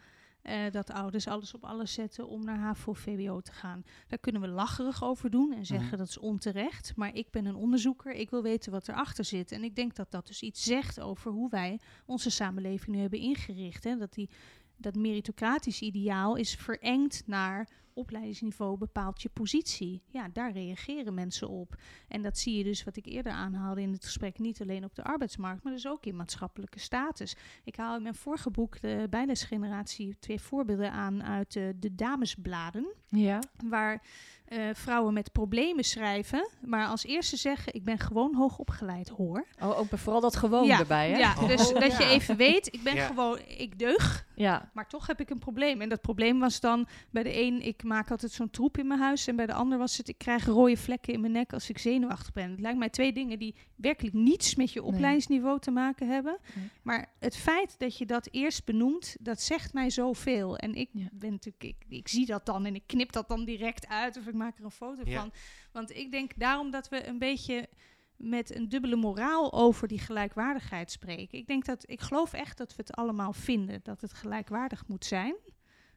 uh, 0.49 0.71
dat 0.71 0.91
ouders 0.91 1.27
alles 1.27 1.53
op 1.53 1.63
alles 1.63 1.93
zetten 1.93 2.27
om 2.27 2.43
naar 2.43 2.57
HAVO-VWO 2.57 3.41
te 3.41 3.51
gaan. 3.51 3.83
Daar 4.07 4.19
kunnen 4.19 4.41
we 4.41 4.47
lacherig 4.47 5.03
over 5.03 5.29
doen 5.29 5.53
en 5.53 5.65
zeggen 5.65 5.87
mhm. 5.87 5.97
dat 5.97 6.07
is 6.07 6.17
onterecht. 6.17 6.93
Maar 6.95 7.15
ik 7.15 7.31
ben 7.31 7.45
een 7.45 7.55
onderzoeker, 7.55 8.13
ik 8.13 8.29
wil 8.29 8.41
weten 8.41 8.71
wat 8.71 8.87
erachter 8.87 9.25
zit. 9.25 9.51
En 9.51 9.63
ik 9.63 9.75
denk 9.75 9.95
dat 9.95 10.11
dat 10.11 10.27
dus 10.27 10.41
iets 10.41 10.63
zegt 10.63 10.99
over 10.99 11.31
hoe 11.31 11.49
wij 11.49 11.79
onze 12.05 12.29
samenleving 12.29 12.95
nu 12.95 13.01
hebben 13.01 13.19
ingericht. 13.19 13.83
Hè? 13.83 13.97
Dat 13.97 14.13
die 14.13 14.29
dat 14.77 14.95
meritocratisch 14.95 15.81
ideaal 15.81 16.35
is 16.35 16.55
verengd 16.55 17.23
naar 17.25 17.67
opleidingsniveau 17.95 18.77
bepaalt 18.77 19.21
je 19.21 19.29
positie. 19.29 20.01
Ja, 20.07 20.29
daar 20.33 20.51
reageren 20.51 21.13
mensen 21.13 21.49
op. 21.49 21.75
En 22.07 22.21
dat 22.21 22.37
zie 22.37 22.57
je 22.57 22.63
dus, 22.63 22.83
wat 22.83 22.95
ik 22.95 23.05
eerder 23.05 23.31
aanhaalde 23.31 23.81
in 23.81 23.91
het 23.91 24.05
gesprek, 24.05 24.39
niet 24.39 24.61
alleen 24.61 24.83
op 24.83 24.95
de 24.95 25.03
arbeidsmarkt, 25.03 25.63
maar 25.63 25.73
dus 25.73 25.87
ook 25.87 26.05
in 26.05 26.15
maatschappelijke 26.15 26.79
status. 26.79 27.35
Ik 27.63 27.75
haal 27.75 27.95
in 27.95 28.01
mijn 28.01 28.15
vorige 28.15 28.51
boek, 28.51 28.81
de 28.81 29.07
bijlesgeneratie, 29.09 30.19
twee 30.19 30.39
voorbeelden 30.39 30.91
aan 30.91 31.23
uit 31.23 31.53
de, 31.53 31.75
de 31.79 31.95
damesbladen. 31.95 32.93
Ja. 33.09 33.39
Waar 33.69 34.03
uh, 34.49 34.69
vrouwen 34.73 35.13
met 35.13 35.31
problemen 35.31 35.83
schrijven, 35.83 36.49
maar 36.61 36.87
als 36.87 37.05
eerste 37.05 37.37
zeggen: 37.37 37.73
Ik 37.73 37.83
ben 37.83 37.99
gewoon 37.99 38.35
hoog 38.35 38.57
opgeleid, 38.57 39.09
hoor. 39.09 39.45
Oh, 39.61 39.79
ook 39.79 39.87
vooral 39.89 40.21
dat 40.21 40.35
gewoon 40.35 40.69
erbij, 40.69 41.09
hè? 41.09 41.17
Ja, 41.17 41.47
dus 41.47 41.73
oh, 41.73 41.79
dat 41.79 41.97
je 41.97 42.05
even 42.05 42.35
weet: 42.35 42.73
Ik 42.73 42.83
ben 42.83 42.97
gewoon, 42.97 43.39
ik 43.47 43.79
deug, 43.79 44.25
ja. 44.35 44.69
maar 44.73 44.87
toch 44.87 45.07
heb 45.07 45.19
ik 45.19 45.29
een 45.29 45.39
probleem. 45.39 45.81
En 45.81 45.89
dat 45.89 46.01
probleem 46.01 46.39
was 46.39 46.59
dan 46.59 46.87
bij 47.09 47.23
de 47.23 47.41
een: 47.41 47.61
Ik 47.61 47.83
maak 47.83 48.11
altijd 48.11 48.31
zo'n 48.31 48.49
troep 48.49 48.77
in 48.77 48.87
mijn 48.87 48.99
huis, 48.99 49.27
en 49.27 49.35
bij 49.35 49.45
de 49.45 49.53
ander 49.53 49.77
was 49.77 49.97
het: 49.97 50.07
Ik 50.07 50.17
krijg 50.17 50.45
rode 50.45 50.77
vlekken 50.77 51.13
in 51.13 51.21
mijn 51.21 51.33
nek 51.33 51.53
als 51.53 51.69
ik 51.69 51.77
zenuwachtig 51.77 52.33
ben. 52.33 52.51
Het 52.51 52.59
lijkt 52.59 52.77
mij 52.77 52.89
twee 52.89 53.13
dingen 53.13 53.39
die 53.39 53.55
werkelijk 53.75 54.15
niets 54.15 54.55
met 54.55 54.71
je 54.71 54.83
opleidingsniveau 54.83 55.59
te 55.59 55.71
maken 55.71 56.07
hebben. 56.07 56.37
Maar 56.81 57.11
het 57.19 57.37
feit 57.37 57.75
dat 57.77 57.97
je 57.97 58.05
dat 58.05 58.27
eerst 58.31 58.65
benoemt, 58.65 59.15
dat 59.19 59.41
zegt 59.41 59.73
mij 59.73 59.89
zoveel. 59.89 60.57
En 60.57 60.75
ik 60.75 60.89
ben 61.11 61.31
natuurlijk, 61.31 61.63
ik, 61.63 61.75
ik 61.87 62.07
zie 62.07 62.25
dat 62.25 62.45
dan 62.45 62.65
en 62.65 62.75
ik 62.75 62.83
knip 62.85 63.11
dat 63.11 63.27
dan 63.27 63.45
direct 63.45 63.87
uit 63.87 64.17
of 64.17 64.27
ik 64.27 64.33
maak 64.35 64.57
er 64.57 64.63
een 64.63 64.71
foto 64.71 65.03
van. 65.05 65.31
Want 65.71 65.91
ik 65.91 66.11
denk 66.11 66.31
daarom 66.35 66.71
dat 66.71 66.89
we 66.89 67.07
een 67.07 67.19
beetje 67.19 67.69
met 68.15 68.55
een 68.55 68.69
dubbele 68.69 68.95
moraal 68.95 69.53
over 69.53 69.87
die 69.87 69.99
gelijkwaardigheid 69.99 70.91
spreken. 70.91 71.37
Ik 71.37 71.47
denk 71.47 71.65
dat 71.65 71.89
ik 71.89 72.01
geloof 72.01 72.33
echt 72.33 72.57
dat 72.57 72.69
we 72.75 72.81
het 72.85 72.95
allemaal 72.95 73.33
vinden 73.33 73.79
dat 73.83 74.01
het 74.01 74.13
gelijkwaardig 74.13 74.87
moet 74.87 75.05
zijn. 75.05 75.35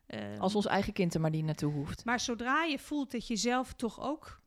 Ehm, 0.06 0.40
Als 0.40 0.54
ons 0.54 0.66
eigen 0.66 0.92
kind 0.92 1.14
er 1.14 1.20
maar 1.20 1.30
niet 1.30 1.44
naartoe 1.44 1.72
hoeft. 1.72 2.04
Maar 2.04 2.20
zodra 2.20 2.64
je 2.64 2.78
voelt 2.78 3.10
dat 3.10 3.26
je 3.26 3.36
zelf 3.36 3.72
toch 3.74 4.00
ook 4.00 4.40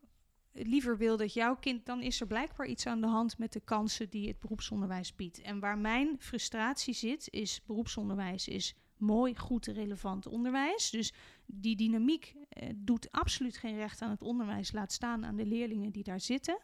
liever 0.52 0.96
wil 0.96 1.16
dat 1.16 1.32
jouw 1.32 1.56
kind, 1.56 1.86
dan 1.86 2.02
is 2.02 2.20
er 2.20 2.26
blijkbaar 2.26 2.66
iets 2.66 2.86
aan 2.86 3.00
de 3.00 3.06
hand 3.06 3.38
met 3.38 3.52
de 3.52 3.60
kansen 3.60 4.10
die 4.10 4.28
het 4.28 4.40
beroepsonderwijs 4.40 5.14
biedt. 5.14 5.40
En 5.40 5.60
waar 5.60 5.78
mijn 5.78 6.16
frustratie 6.18 6.94
zit, 6.94 7.28
is 7.30 7.60
beroepsonderwijs 7.66 8.48
is 8.48 8.74
mooi, 9.02 9.38
goed, 9.38 9.66
relevant 9.66 10.26
onderwijs. 10.26 10.90
Dus 10.90 11.12
die 11.46 11.76
dynamiek 11.76 12.34
eh, 12.48 12.68
doet 12.76 13.10
absoluut 13.10 13.56
geen 13.56 13.76
recht 13.76 14.02
aan 14.02 14.10
het 14.10 14.22
onderwijs, 14.22 14.72
laat 14.72 14.92
staan 14.92 15.24
aan 15.24 15.36
de 15.36 15.46
leerlingen 15.46 15.90
die 15.90 16.02
daar 16.02 16.20
zitten. 16.20 16.58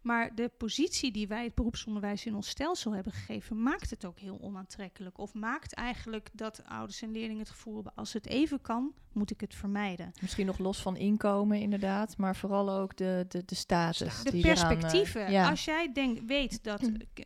Maar 0.00 0.34
de 0.34 0.50
positie 0.56 1.12
die 1.12 1.28
wij 1.28 1.44
het 1.44 1.54
beroepsonderwijs 1.54 2.26
in 2.26 2.34
ons 2.34 2.48
stelsel 2.48 2.94
hebben 2.94 3.12
gegeven, 3.12 3.62
maakt 3.62 3.90
het 3.90 4.04
ook 4.04 4.18
heel 4.18 4.38
onaantrekkelijk. 4.40 5.18
Of 5.18 5.34
maakt 5.34 5.74
eigenlijk 5.74 6.28
dat 6.32 6.62
ouders 6.66 7.02
en 7.02 7.12
leerlingen 7.12 7.38
het 7.38 7.50
gevoel 7.50 7.74
hebben, 7.74 7.92
als 7.94 8.12
het 8.12 8.26
even 8.26 8.60
kan, 8.60 8.92
moet 9.12 9.30
ik 9.30 9.40
het 9.40 9.54
vermijden. 9.54 10.12
Misschien 10.20 10.46
nog 10.46 10.58
los 10.58 10.82
van 10.82 10.96
inkomen 10.96 11.60
inderdaad, 11.60 12.16
maar 12.16 12.36
vooral 12.36 12.70
ook 12.70 12.96
de, 12.96 13.24
de, 13.28 13.42
de 13.44 13.54
status. 13.54 14.22
De 14.22 14.40
perspectieven. 14.40 15.26
Eh, 15.26 15.50
als 15.50 15.64
jij 15.64 15.92
denkt, 15.92 16.24
weet 16.24 16.64
dat 16.64 16.82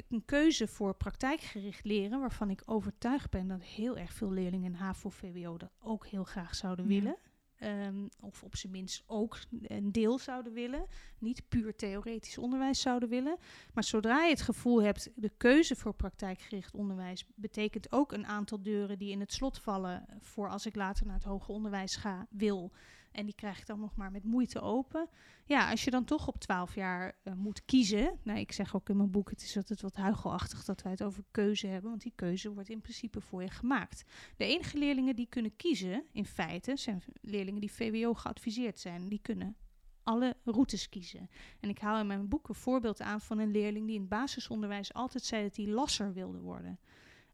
een 0.08 0.24
keuze 0.24 0.66
voor 0.66 0.94
praktijkgericht 0.94 1.84
leren, 1.84 2.20
waarvan 2.20 2.50
ik 2.50 2.62
overtuigd 2.64 3.30
ben 3.30 3.48
dat 3.48 3.62
heel 3.62 3.96
erg 3.96 4.12
veel 4.12 4.32
leerlingen 4.32 4.72
in 4.72 4.78
HAVO-VWO 4.78 5.56
dat 5.56 5.70
ook 5.80 6.06
heel 6.06 6.24
graag 6.24 6.54
zouden 6.54 6.86
willen 6.86 7.16
Um, 7.64 8.08
of 8.20 8.42
op 8.42 8.56
zijn 8.56 8.72
minst 8.72 9.04
ook 9.06 9.38
een 9.62 9.92
deel 9.92 10.18
zouden 10.18 10.52
willen. 10.52 10.86
Niet 11.18 11.48
puur 11.48 11.76
theoretisch 11.76 12.38
onderwijs 12.38 12.80
zouden 12.80 13.08
willen. 13.08 13.36
Maar 13.74 13.84
zodra 13.84 14.24
je 14.24 14.30
het 14.30 14.42
gevoel 14.42 14.82
hebt, 14.82 15.10
de 15.14 15.32
keuze 15.36 15.76
voor 15.76 15.94
praktijkgericht 15.94 16.74
onderwijs 16.74 17.26
betekent 17.34 17.92
ook 17.92 18.12
een 18.12 18.26
aantal 18.26 18.62
deuren 18.62 18.98
die 18.98 19.10
in 19.10 19.20
het 19.20 19.32
slot 19.32 19.58
vallen 19.58 20.06
voor 20.20 20.48
als 20.48 20.66
ik 20.66 20.74
later 20.74 21.06
naar 21.06 21.14
het 21.14 21.24
hoger 21.24 21.54
onderwijs 21.54 21.96
ga, 21.96 22.26
wil. 22.30 22.72
En 23.14 23.24
die 23.24 23.34
krijg 23.34 23.58
ik 23.58 23.66
dan 23.66 23.80
nog 23.80 23.96
maar 23.96 24.10
met 24.10 24.24
moeite 24.24 24.60
open. 24.60 25.08
Ja, 25.44 25.70
als 25.70 25.84
je 25.84 25.90
dan 25.90 26.04
toch 26.04 26.28
op 26.28 26.38
12 26.38 26.74
jaar 26.74 27.16
uh, 27.24 27.34
moet 27.34 27.64
kiezen. 27.64 28.18
Nou, 28.22 28.38
ik 28.38 28.52
zeg 28.52 28.76
ook 28.76 28.88
in 28.88 28.96
mijn 28.96 29.10
boek: 29.10 29.30
het 29.30 29.42
is 29.42 29.56
altijd 29.56 29.80
wat 29.80 29.96
huigelachtig 29.96 30.64
dat 30.64 30.82
wij 30.82 30.92
het 30.92 31.02
over 31.02 31.24
keuze 31.30 31.66
hebben. 31.66 31.90
Want 31.90 32.02
die 32.02 32.12
keuze 32.14 32.52
wordt 32.52 32.68
in 32.68 32.80
principe 32.80 33.20
voor 33.20 33.42
je 33.42 33.50
gemaakt. 33.50 34.04
De 34.36 34.44
enige 34.44 34.78
leerlingen 34.78 35.16
die 35.16 35.26
kunnen 35.28 35.56
kiezen, 35.56 36.04
in 36.12 36.26
feite, 36.26 36.76
zijn 36.76 37.02
leerlingen 37.20 37.60
die 37.60 37.72
VWO 37.72 38.14
geadviseerd 38.14 38.80
zijn. 38.80 39.08
Die 39.08 39.20
kunnen 39.22 39.56
alle 40.02 40.36
routes 40.44 40.88
kiezen. 40.88 41.30
En 41.60 41.68
ik 41.68 41.78
haal 41.78 42.00
in 42.00 42.06
mijn 42.06 42.28
boek 42.28 42.48
een 42.48 42.54
voorbeeld 42.54 43.00
aan 43.00 43.20
van 43.20 43.38
een 43.38 43.50
leerling 43.50 43.86
die 43.86 43.94
in 43.94 44.00
het 44.00 44.10
basisonderwijs 44.10 44.92
altijd 44.92 45.24
zei 45.24 45.42
dat 45.42 45.56
hij 45.56 45.66
lasser 45.66 46.12
wilde 46.12 46.40
worden. 46.40 46.78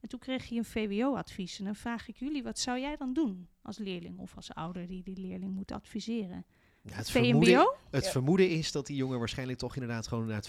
En 0.01 0.09
toen 0.09 0.19
kreeg 0.19 0.49
hij 0.49 0.59
een 0.59 0.65
VWO-advies. 0.65 1.59
En 1.59 1.65
dan 1.65 1.75
vraag 1.75 2.09
ik 2.09 2.17
jullie, 2.17 2.43
wat 2.43 2.59
zou 2.59 2.79
jij 2.79 2.97
dan 2.97 3.13
doen 3.13 3.49
als 3.71 3.79
leerling 3.79 4.19
of 4.19 4.37
als 4.37 4.55
ouder 4.55 4.87
die 4.87 5.03
die 5.03 5.21
leerling 5.21 5.55
moet 5.55 5.73
adviseren? 5.73 6.45
Ja, 6.83 6.97
het, 6.97 7.11
vermoeden, 7.11 7.75
het 7.91 8.09
vermoeden 8.09 8.51
is 8.51 8.73
dat 8.73 8.87
die 8.87 8.97
jongen 8.97 9.19
waarschijnlijk 9.19 9.59
toch 9.59 9.75
inderdaad 9.75 10.07
gewoon 10.07 10.27
naar 10.27 10.37
het 10.37 10.47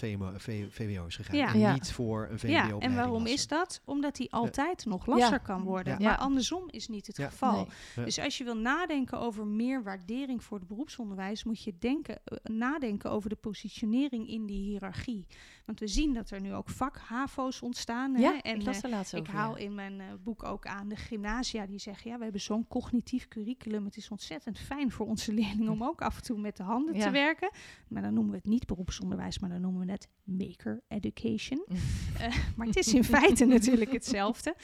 VWO, 0.72 1.06
is 1.06 1.16
gegaan. 1.16 1.36
Ja. 1.36 1.54
En 1.54 1.72
niet 1.72 1.92
voor 1.92 2.28
een 2.30 2.38
VWO. 2.38 2.50
Ja, 2.50 2.78
en 2.78 2.94
waarom 2.94 3.26
is 3.26 3.46
dat? 3.46 3.80
Omdat 3.84 4.18
hij 4.18 4.26
altijd 4.30 4.84
nog 4.86 5.06
lasser 5.06 5.40
kan 5.40 5.62
worden. 5.62 6.02
Maar 6.02 6.16
andersom 6.16 6.64
is 6.70 6.88
niet 6.88 7.06
het 7.06 7.18
geval. 7.18 7.68
Dus 7.94 8.18
als 8.18 8.38
je 8.38 8.44
wil 8.44 8.56
nadenken 8.56 9.18
over 9.18 9.46
meer 9.46 9.82
waardering 9.82 10.44
voor 10.44 10.58
het 10.58 10.66
beroepsonderwijs, 10.66 11.44
moet 11.44 11.62
je 11.62 11.74
denken, 11.78 12.18
uh, 12.24 12.56
nadenken 12.56 13.10
over 13.10 13.28
de 13.28 13.36
positionering 13.36 14.28
in 14.28 14.46
die 14.46 14.62
hiërarchie. 14.62 15.26
Want 15.72 15.84
we 15.84 16.00
zien 16.00 16.12
dat 16.12 16.30
er 16.30 16.40
nu 16.40 16.54
ook 16.54 16.68
vak-HAVO's 16.68 17.62
ontstaan. 17.62 18.18
Ja, 18.18 18.42
en 18.42 18.60
ik, 18.60 18.84
uh, 18.84 19.02
ik 19.12 19.26
haal 19.26 19.56
in 19.56 19.74
mijn 19.74 19.94
uh, 19.94 20.04
boek 20.22 20.42
ook 20.42 20.66
aan 20.66 20.88
de 20.88 20.96
gymnasia 20.96 21.66
die 21.66 21.78
zeggen, 21.78 22.10
ja, 22.10 22.16
we 22.16 22.22
hebben 22.22 22.40
zo'n 22.40 22.68
cognitief 22.68 23.28
curriculum. 23.28 23.84
Het 23.84 23.96
is 23.96 24.10
ontzettend 24.10 24.58
fijn 24.58 24.90
voor 24.90 25.06
onze 25.06 25.32
leerlingen 25.38 25.72
om 25.72 25.84
ook 25.84 26.00
af 26.00 26.16
en 26.16 26.22
toe 26.22 26.38
met 26.38 26.56
de 26.56 26.62
handen 26.62 26.98
te 26.98 27.10
werken. 27.10 27.50
Maar 27.88 28.02
dan 28.02 28.14
noemen 28.14 28.32
we 28.32 28.36
het 28.36 28.46
niet 28.46 28.66
beroepsonderwijs, 28.66 29.38
maar 29.38 29.50
dan 29.50 29.60
noemen 29.60 29.86
we 29.86 29.92
het 29.92 30.08
maker 30.24 30.82
education. 30.88 31.66
uh, 31.68 31.76
maar 32.56 32.66
het 32.66 32.76
is 32.76 32.94
in 32.94 33.04
feite 33.04 33.44
natuurlijk 33.44 33.92
hetzelfde. 33.92 34.54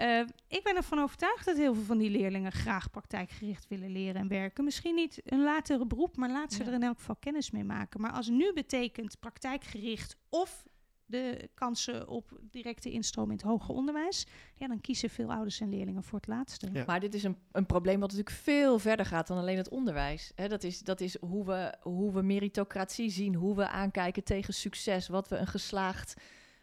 Uh, 0.00 0.20
ik 0.48 0.62
ben 0.62 0.76
ervan 0.76 0.98
overtuigd 0.98 1.44
dat 1.44 1.56
heel 1.56 1.74
veel 1.74 1.82
van 1.82 1.98
die 1.98 2.10
leerlingen 2.10 2.52
graag 2.52 2.90
praktijkgericht 2.90 3.66
willen 3.68 3.92
leren 3.92 4.20
en 4.20 4.28
werken. 4.28 4.64
Misschien 4.64 4.94
niet 4.94 5.20
een 5.24 5.42
latere 5.42 5.86
beroep, 5.86 6.16
maar 6.16 6.30
laat 6.30 6.52
ze 6.52 6.64
er 6.64 6.72
in 6.72 6.82
elk 6.82 6.98
geval 6.98 7.16
kennis 7.16 7.50
mee 7.50 7.64
maken. 7.64 8.00
Maar 8.00 8.12
als 8.12 8.28
nu 8.28 8.52
betekent 8.52 9.20
praktijkgericht 9.20 10.16
of 10.28 10.64
de 11.06 11.48
kansen 11.54 12.08
op 12.08 12.38
directe 12.50 12.90
instroom 12.90 13.30
in 13.30 13.36
het 13.36 13.46
hoger 13.46 13.74
onderwijs, 13.74 14.26
ja, 14.54 14.66
dan 14.66 14.80
kiezen 14.80 15.10
veel 15.10 15.32
ouders 15.32 15.60
en 15.60 15.68
leerlingen 15.68 16.02
voor 16.02 16.18
het 16.18 16.28
laatste. 16.28 16.84
Maar 16.86 17.00
dit 17.00 17.14
is 17.14 17.22
een, 17.22 17.36
een 17.52 17.66
probleem 17.66 18.00
wat 18.00 18.10
natuurlijk 18.10 18.36
veel 18.36 18.78
verder 18.78 19.06
gaat 19.06 19.26
dan 19.26 19.38
alleen 19.38 19.56
het 19.56 19.68
onderwijs. 19.68 20.32
dat, 20.34 20.64
is, 20.64 20.80
dat 20.80 21.00
is 21.00 21.16
hoe 21.20 21.44
we, 21.44 21.74
hoe 21.80 22.12
we 22.12 22.22
meritocratie 22.22 23.10
zien, 23.10 23.34
hoe 23.34 23.56
we 23.56 23.68
aankijken 23.68 24.24
tegen 24.24 24.54
succes, 24.54 25.08
wat 25.08 25.28
we 25.28 25.36
een 25.36 25.46
geslaagd 25.46 26.14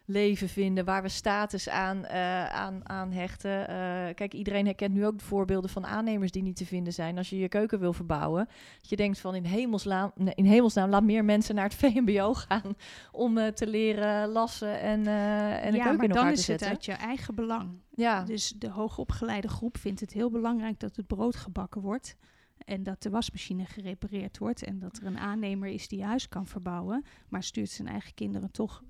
leven 0.06 0.48
vinden, 0.48 0.84
waar 0.84 1.02
we 1.02 1.08
status 1.08 1.68
aan, 1.68 1.96
uh, 1.96 2.44
aan, 2.46 2.88
aan 2.88 3.12
hechten. 3.12 3.60
Uh, 3.60 3.66
kijk, 4.14 4.34
iedereen 4.34 4.64
herkent 4.64 4.94
nu 4.94 5.06
ook 5.06 5.18
de 5.18 5.24
voorbeelden 5.24 5.70
van 5.70 5.86
aannemers 5.86 6.30
die 6.30 6.42
niet 6.42 6.56
te 6.56 6.66
vinden 6.66 6.92
zijn. 6.92 7.18
Als 7.18 7.30
je 7.30 7.38
je 7.38 7.48
keuken 7.48 7.80
wil 7.80 7.92
verbouwen, 7.92 8.48
dat 8.80 8.90
je 8.90 8.96
denkt 8.96 9.18
van 9.18 9.34
in 9.34 9.44
hemelsnaam, 9.44 10.12
in 10.34 10.44
hemelsnaam 10.44 10.90
laat 10.90 11.02
meer 11.02 11.24
mensen 11.24 11.54
naar 11.54 11.64
het 11.64 11.74
VMBO 11.82 12.34
gaan 12.34 12.74
om 13.12 13.38
uh, 13.38 13.46
te 13.46 13.66
leren 13.66 14.28
lassen 14.28 14.80
en, 14.80 15.06
en 15.06 15.70
de 15.70 15.76
ja, 15.76 15.84
keuken 15.84 16.04
in 16.04 16.10
elkaar 16.10 16.34
te 16.34 16.40
zetten. 16.40 16.66
Ja, 16.66 16.72
maar 16.72 16.82
dan 16.82 16.82
is 16.82 16.86
het 16.86 16.90
uit 16.90 16.98
je 16.98 17.06
eigen 17.06 17.34
belang. 17.34 17.70
Ja. 17.90 18.24
Dus 18.24 18.48
de 18.58 18.70
hoogopgeleide 18.70 19.48
groep 19.48 19.76
vindt 19.78 20.00
het 20.00 20.12
heel 20.12 20.30
belangrijk 20.30 20.80
dat 20.80 20.96
het 20.96 21.06
brood 21.06 21.36
gebakken 21.36 21.80
wordt. 21.80 22.16
En 22.58 22.82
dat 22.82 23.02
de 23.02 23.10
wasmachine 23.10 23.64
gerepareerd 23.64 24.38
wordt 24.38 24.62
en 24.62 24.78
dat 24.78 24.96
er 24.96 25.06
een 25.06 25.18
aannemer 25.18 25.68
is 25.68 25.88
die 25.88 25.98
je 25.98 26.04
huis 26.04 26.28
kan 26.28 26.46
verbouwen, 26.46 27.04
maar 27.28 27.42
stuurt 27.42 27.70
zijn 27.70 27.88
eigen 27.88 28.14
kinderen 28.14 28.50
toch 28.50 28.82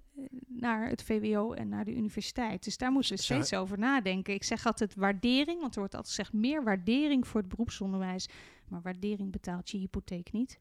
naar 0.49 0.89
het 0.89 1.03
VWO 1.03 1.53
en 1.53 1.69
naar 1.69 1.85
de 1.85 1.95
universiteit. 1.95 2.65
Dus 2.65 2.77
daar 2.77 2.93
moeten 2.93 3.17
we 3.17 3.23
steeds 3.23 3.55
over 3.55 3.79
nadenken. 3.79 4.35
Ik 4.35 4.45
zeg 4.45 4.67
altijd 4.67 4.95
waardering, 4.95 5.61
want 5.61 5.75
er 5.75 5.79
wordt 5.79 5.95
altijd 5.95 6.15
gezegd 6.15 6.33
meer 6.33 6.65
waardering 6.65 7.27
voor 7.27 7.41
het 7.41 7.49
beroepsonderwijs. 7.49 8.29
Maar 8.69 8.83
waardering 8.83 9.33
betaalt 9.33 9.71
je 9.71 9.79
hypotheek 9.79 10.33
niet. 10.33 10.61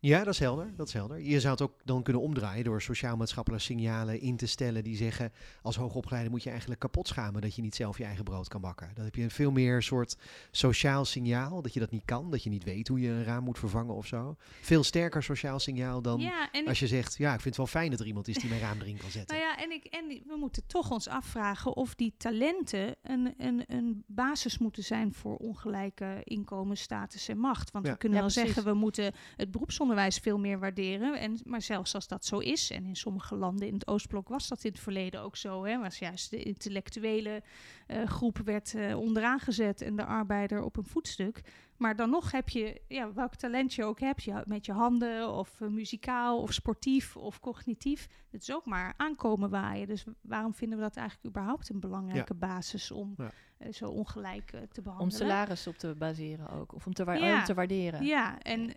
Ja, 0.00 0.24
dat 0.24 0.32
is 0.32 0.38
helder. 0.38 0.72
Dat 0.76 0.88
is 0.88 0.92
helder. 0.92 1.20
Je 1.20 1.40
zou 1.40 1.52
het 1.52 1.62
ook 1.62 1.74
dan 1.84 2.02
kunnen 2.02 2.22
omdraaien 2.22 2.64
door 2.64 2.82
sociaal-maatschappelijke 2.82 3.64
signalen 3.64 4.20
in 4.20 4.36
te 4.36 4.46
stellen 4.46 4.84
die 4.84 4.96
zeggen 4.96 5.32
als 5.62 5.76
hoogopgeleide 5.76 6.30
moet 6.30 6.42
je 6.42 6.50
eigenlijk 6.50 6.80
kapot 6.80 7.08
schamen 7.08 7.40
dat 7.40 7.54
je 7.54 7.62
niet 7.62 7.74
zelf 7.74 7.98
je 7.98 8.04
eigen 8.04 8.24
brood 8.24 8.48
kan 8.48 8.60
bakken. 8.60 8.90
Dan 8.94 9.04
heb 9.04 9.14
je 9.14 9.22
een 9.22 9.30
veel 9.30 9.50
meer 9.50 9.82
soort 9.82 10.16
sociaal 10.50 11.04
signaal 11.04 11.62
dat 11.62 11.74
je 11.74 11.80
dat 11.80 11.90
niet 11.90 12.04
kan, 12.04 12.30
dat 12.30 12.42
je 12.42 12.50
niet 12.50 12.64
weet 12.64 12.88
hoe 12.88 13.00
je 13.00 13.08
een 13.08 13.24
raam 13.24 13.44
moet 13.44 13.58
vervangen 13.58 13.94
of 13.94 14.06
zo. 14.06 14.36
Veel 14.60 14.84
sterker 14.84 15.22
sociaal 15.22 15.58
signaal 15.58 16.02
dan 16.02 16.30
als 16.66 16.78
je 16.78 16.86
zegt 16.86 17.16
ja, 17.16 17.34
ik 17.34 17.40
vind 17.40 17.56
het 17.56 17.56
wel 17.56 17.82
fijn 17.82 17.90
dat 17.90 18.00
er 18.00 18.06
iemand 18.06 18.28
is 18.28 18.36
die 18.36 18.48
mijn 18.48 18.60
raam 18.60 18.80
erin 18.80 18.96
kan 18.96 19.10
zetten. 19.10 19.36
Nou 19.36 19.48
ja, 19.48 19.62
en, 19.64 19.70
ik, 19.70 19.84
en 19.84 20.22
we 20.26 20.36
moeten 20.38 20.66
toch 20.66 20.90
ons 20.90 21.08
afvragen 21.08 21.76
of 21.76 21.94
die 21.94 22.14
talenten 22.16 22.96
een, 23.02 23.34
een, 23.38 23.64
een 23.66 24.04
basis 24.06 24.58
moeten 24.58 24.84
zijn 24.84 25.14
voor 25.14 25.36
ongelijke 25.36 26.20
inkomen, 26.24 26.76
status 26.76 27.28
en 27.28 27.38
macht. 27.38 27.70
Want 27.70 27.86
we 27.86 27.96
kunnen 27.96 28.18
wel 28.18 28.30
zeggen 28.30 28.64
we 28.64 28.74
moeten 28.74 29.12
het 29.36 29.50
beroepsonderwijs 29.50 29.94
onderwijs 29.96 30.18
veel 30.22 30.38
meer 30.38 30.58
waarderen. 30.58 31.20
En, 31.20 31.38
maar 31.44 31.62
zelfs 31.62 31.94
als 31.94 32.08
dat 32.08 32.24
zo 32.24 32.38
is, 32.38 32.70
en 32.70 32.84
in 32.84 32.96
sommige 32.96 33.34
landen 33.36 33.66
in 33.66 33.74
het 33.74 33.86
Oostblok 33.86 34.28
was 34.28 34.48
dat 34.48 34.64
in 34.64 34.70
het 34.70 34.80
verleden 34.80 35.20
ook 35.20 35.36
zo, 35.36 35.64
hè, 35.64 35.78
was 35.78 35.98
juist 35.98 36.30
de 36.30 36.42
intellectuele 36.42 37.42
uh, 37.88 38.06
groep 38.06 38.38
werd 38.44 38.72
uh, 38.74 38.98
onderaan 38.98 39.40
gezet 39.40 39.80
en 39.80 39.96
de 39.96 40.04
arbeider 40.04 40.62
op 40.62 40.76
een 40.76 40.84
voetstuk. 40.84 41.42
Maar 41.78 41.96
dan 41.96 42.10
nog 42.10 42.32
heb 42.32 42.48
je, 42.48 42.80
ja, 42.88 43.12
welk 43.12 43.34
talent 43.34 43.74
je 43.74 43.84
ook 43.84 44.00
hebt, 44.00 44.22
je, 44.22 44.42
met 44.46 44.66
je 44.66 44.72
handen 44.72 45.32
of 45.32 45.60
uh, 45.60 45.68
muzikaal 45.68 46.40
of 46.40 46.52
sportief 46.52 47.16
of 47.16 47.40
cognitief, 47.40 48.08
het 48.30 48.42
is 48.42 48.52
ook 48.52 48.66
maar 48.66 48.94
aankomen 48.96 49.50
waaien. 49.50 49.86
Dus 49.86 50.04
waarom 50.20 50.54
vinden 50.54 50.78
we 50.78 50.84
dat 50.84 50.96
eigenlijk 50.96 51.28
überhaupt 51.28 51.68
een 51.68 51.80
belangrijke 51.80 52.36
ja. 52.38 52.46
basis 52.46 52.90
om 52.90 53.14
ja. 53.16 53.30
uh, 53.58 53.72
zo 53.72 53.88
ongelijk 53.88 54.52
uh, 54.52 54.60
te 54.60 54.82
behandelen? 54.82 55.12
Om 55.12 55.26
salaris 55.26 55.66
op 55.66 55.76
te 55.76 55.94
baseren 55.98 56.50
ook, 56.50 56.74
of 56.74 56.86
om 56.86 56.94
te, 56.94 57.04
wa 57.04 57.12
ja. 57.12 57.38
om 57.38 57.44
te 57.44 57.54
waarderen. 57.54 58.04
Ja, 58.04 58.38
en 58.38 58.72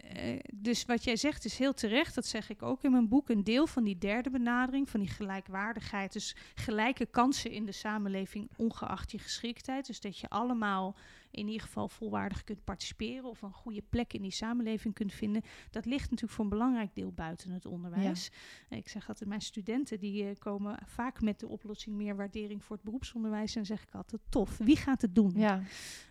dus 0.53 0.85
wat 0.85 1.03
jij 1.03 1.15
zegt 1.15 1.45
is 1.45 1.57
heel 1.57 1.73
terecht, 1.73 2.15
dat 2.15 2.25
zeg 2.25 2.49
ik 2.49 2.61
ook 2.61 2.83
in 2.83 2.91
mijn 2.91 3.07
boek, 3.07 3.29
een 3.29 3.43
deel 3.43 3.67
van 3.67 3.83
die 3.83 3.97
derde 3.97 4.29
benadering, 4.29 4.89
van 4.89 4.99
die 4.99 5.09
gelijkwaardigheid, 5.09 6.13
dus 6.13 6.35
gelijke 6.55 7.05
kansen 7.05 7.51
in 7.51 7.65
de 7.65 7.71
samenleving, 7.71 8.49
ongeacht 8.55 9.11
je 9.11 9.19
geschiktheid. 9.19 9.85
Dus 9.85 10.01
dat 10.01 10.17
je 10.17 10.29
allemaal 10.29 10.95
in 11.31 11.47
ieder 11.47 11.61
geval 11.61 11.89
volwaardig 11.89 12.43
kunt 12.43 12.63
participeren 12.63 13.29
of 13.29 13.41
een 13.41 13.53
goede 13.53 13.83
plek 13.89 14.13
in 14.13 14.21
die 14.21 14.31
samenleving 14.31 14.93
kunt 14.93 15.13
vinden. 15.13 15.41
Dat 15.69 15.85
ligt 15.85 16.03
natuurlijk 16.03 16.31
voor 16.31 16.43
een 16.43 16.49
belangrijk 16.49 16.95
deel 16.95 17.11
buiten 17.11 17.51
het 17.51 17.65
onderwijs. 17.65 18.31
Ja. 18.69 18.77
Ik 18.77 18.89
zeg 18.89 19.07
altijd, 19.07 19.29
mijn 19.29 19.41
studenten 19.41 19.99
die 19.99 20.23
uh, 20.23 20.29
komen 20.39 20.79
vaak 20.85 21.21
met 21.21 21.39
de 21.39 21.47
oplossing 21.47 21.95
meer 21.95 22.15
waardering 22.15 22.63
voor 22.63 22.75
het 22.75 22.85
beroepsonderwijs. 22.85 23.55
En 23.55 23.65
zeg 23.65 23.83
ik 23.83 23.93
altijd, 23.93 24.21
tof, 24.29 24.57
wie 24.57 24.77
gaat 24.77 25.01
het 25.01 25.15
doen? 25.15 25.31
Ja. 25.35 25.61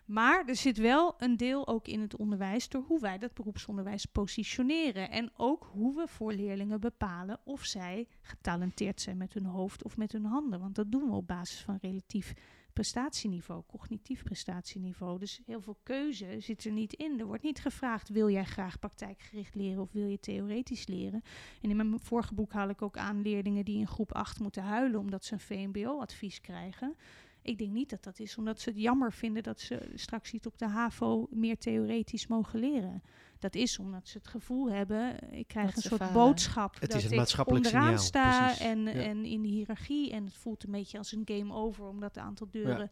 Maar 0.05 0.47
er 0.47 0.57
zit 0.57 0.79
wel 0.79 1.15
een 1.19 1.37
deel 1.37 1.69
ook 1.69 1.89
in 1.89 2.01
het 2.01 2.17
onderwijs 2.17 2.69
door 2.69 2.83
hoe 2.87 3.01
wij 3.01 3.19
dat 3.19 3.35
beroepsonderwijs 3.35 4.05
positioneren. 4.05 5.11
En 5.11 5.31
ook 5.37 5.71
hoe 5.73 5.95
we 5.95 6.09
voor 6.09 6.33
leerlingen 6.33 6.81
bepalen 6.81 7.41
of 7.45 7.65
zij 7.65 8.07
getalenteerd 8.21 9.01
zijn 9.01 9.17
met 9.17 9.35
hun 9.35 9.45
hoofd 9.45 9.85
of 9.85 9.97
met 9.97 10.13
hun 10.13 10.25
handen. 10.25 10.61
Want 10.61 10.75
dat 10.75 10.93
doen 10.93 11.11
we 11.11 11.17
op 11.17 11.27
basis 11.27 11.61
van 11.61 11.79
relatief 11.81 12.35
prestatieniveau, 12.79 13.63
cognitief 13.67 14.23
prestatieniveau. 14.23 15.19
Dus 15.19 15.41
heel 15.47 15.61
veel 15.61 15.79
keuze 15.83 16.41
zit 16.41 16.65
er 16.65 16.73
niet 16.73 16.93
in. 16.93 17.21
Er 17.21 17.27
wordt 17.27 17.43
niet 17.43 17.61
gevraagd: 17.61 18.09
wil 18.09 18.31
jij 18.31 18.45
graag 18.45 18.79
praktijkgericht 18.79 19.55
leren 19.55 19.83
of 19.83 19.93
wil 19.93 20.07
je 20.07 20.21
theoretisch 20.21 20.87
leren? 20.87 21.23
En 21.63 21.71
in 21.71 21.77
mijn 21.77 22.01
vorige 22.01 22.35
boek 22.35 22.53
haal 22.53 22.69
ik 22.69 22.83
ook 22.83 22.97
aan 22.97 23.23
leerlingen 23.23 23.65
die 23.65 23.79
in 23.79 23.87
groep 23.87 24.13
8 24.13 24.41
moeten 24.41 24.63
huilen 24.63 25.01
omdat 25.01 25.25
ze 25.25 25.33
een 25.33 25.41
VMBO-advies 25.41 26.41
krijgen. 26.41 26.97
Ik 27.43 27.59
denk 27.59 27.71
niet 27.71 27.91
dat 27.91 28.03
dat 28.03 28.19
is 28.19 28.37
omdat 28.37 28.61
ze 28.61 28.69
het 28.69 28.79
jammer 28.79 29.13
vinden 29.13 29.43
dat 29.43 29.61
ze 29.61 29.91
straks 29.95 30.33
niet 30.33 30.47
op 30.47 30.59
de 30.59 30.69
HAVO 30.69 31.27
meer 31.31 31.59
theoretisch 31.59 32.27
mogen 32.27 32.61
leren. 32.61 33.03
Dat 33.39 33.55
is 33.55 33.79
omdat 33.79 34.09
ze 34.09 34.19
het 34.19 34.27
gevoel 34.27 34.71
hebben, 34.71 35.33
ik 35.33 35.49
krijg 35.49 35.77
een 35.77 35.83
soort 35.83 36.13
boodschap 36.13 36.81
het 36.81 36.91
dat 36.91 36.99
is 36.99 37.05
een 37.05 37.11
ik 37.11 37.17
maatschappelijk 37.17 37.67
onderaan 37.67 37.99
signaal, 37.99 38.55
sta 38.55 38.65
en, 38.65 38.79
ja. 38.79 38.91
en 38.93 39.25
in 39.25 39.43
de 39.43 39.49
hiërarchie. 39.49 40.13
En 40.13 40.25
het 40.25 40.37
voelt 40.37 40.65
een 40.65 40.71
beetje 40.71 40.99
als 40.99 41.13
een 41.13 41.23
game 41.25 41.55
over, 41.55 41.85
omdat 41.85 42.15
de 42.15 42.21
aantal 42.21 42.49
deuren 42.51 42.91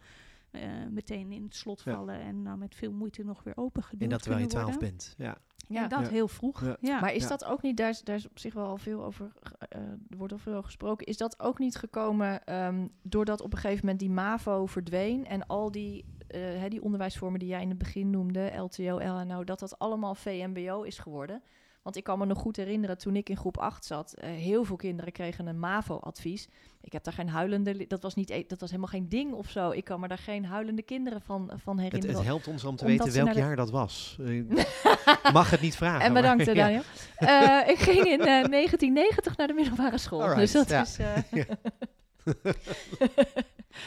ja. 0.53 0.83
uh, 0.83 0.91
meteen 0.91 1.33
in 1.33 1.43
het 1.43 1.55
slot 1.55 1.83
vallen 1.83 2.21
en 2.21 2.43
nou 2.43 2.59
met 2.59 2.75
veel 2.75 2.93
moeite 2.93 3.25
nog 3.25 3.43
weer 3.43 3.57
open 3.57 3.85
En 3.99 4.09
dat 4.09 4.23
terwijl 4.23 4.43
je 4.43 4.49
twaalf 4.49 4.79
bent, 4.79 5.15
ja. 5.19 5.39
Ja, 5.67 5.83
en 5.83 5.89
dat 5.89 6.01
ja. 6.01 6.09
heel 6.09 6.29
vroeg. 6.29 6.65
Ja. 6.65 6.77
ja. 6.81 7.01
Maar 7.01 7.15
is 7.15 7.29
dat 7.29 7.45
ook 7.45 7.63
niet, 7.63 7.77
daar 7.77 7.89
is, 7.89 8.01
daar 8.03 8.17
is 8.17 8.29
op 8.29 8.39
zich 8.39 8.55
wel 8.55 8.67
al 8.67 8.77
veel 8.77 9.05
over, 9.05 9.33
uh, 9.77 9.81
er 9.83 10.17
wordt 10.17 10.33
al 10.33 10.39
veel 10.39 10.53
over 10.53 10.65
gesproken, 10.65 11.07
is 11.07 11.17
dat 11.17 11.41
ook 11.41 11.59
niet 11.59 11.77
gekomen 11.77 12.55
um, 12.65 12.91
doordat 13.03 13.41
op 13.41 13.53
een 13.53 13.59
gegeven 13.59 13.81
moment 13.81 14.01
die 14.01 14.11
MAVO 14.11 14.67
verdween 14.67 15.27
en 15.27 15.47
al 15.47 15.71
die, 15.71 16.05
uh, 16.31 16.41
hè, 16.41 16.69
die 16.69 16.83
onderwijsvormen 16.83 17.39
die 17.39 17.49
jij 17.49 17.63
in 17.63 17.69
het 17.69 17.79
begin 17.79 18.11
noemde, 18.11 18.53
LTO, 18.57 18.99
LNO, 18.99 19.45
dat 19.45 19.59
dat 19.59 19.79
allemaal 19.79 20.15
VMBO 20.15 20.83
is 20.83 20.99
geworden? 20.99 21.43
Want 21.87 21.99
ik 21.99 22.05
kan 22.05 22.19
me 22.19 22.27
nog 22.27 22.39
goed 22.39 22.57
herinneren, 22.57 22.99
toen 22.99 23.17
ik 23.17 23.29
in 23.29 23.37
groep 23.37 23.59
8 23.59 23.85
zat, 23.85 24.15
uh, 24.19 24.31
heel 24.31 24.65
veel 24.65 24.77
kinderen 24.77 25.13
kregen 25.13 25.47
een 25.47 25.59
MAVO-advies. 25.59 26.49
Ik 26.81 26.93
heb 26.93 27.05
daar 27.05 27.13
geen 27.13 27.29
huilende, 27.29 27.87
dat 27.87 28.03
was, 28.03 28.15
niet, 28.15 28.31
e, 28.31 28.45
dat 28.47 28.61
was 28.61 28.71
helemaal 28.71 28.91
geen 28.91 29.09
ding 29.09 29.33
of 29.33 29.51
zo. 29.51 29.71
Ik 29.71 29.85
kan 29.85 30.01
me 30.01 30.09
daar 30.09 30.19
geen 30.19 30.45
huilende 30.45 30.83
kinderen 30.83 31.21
van, 31.21 31.51
van 31.55 31.79
herinneren. 31.79 32.09
Het, 32.09 32.19
het 32.19 32.27
helpt 32.27 32.47
ons 32.47 32.65
om 32.65 32.77
te 32.77 32.85
weten 32.85 33.13
welk 33.13 33.33
jaar 33.33 33.57
dat 33.57 33.71
was. 33.71 34.19
mag 35.33 35.51
het 35.51 35.61
niet 35.61 35.77
vragen. 35.77 36.01
En 36.01 36.13
bedankt, 36.13 36.47
maar, 36.47 36.55
Daniel. 36.65 36.83
Ja. 37.19 37.63
Uh, 37.63 37.69
ik 37.69 37.79
ging 37.79 38.05
in 38.05 38.21
uh, 38.27 38.27
1990 38.27 39.37
naar 39.37 39.47
de 39.47 39.55
middelbare 39.55 39.99
school. 39.99 40.21
Alright, 40.21 40.41
dus 40.41 40.53
dat 40.53 40.69
ja. 40.69 40.83
is... 40.83 40.99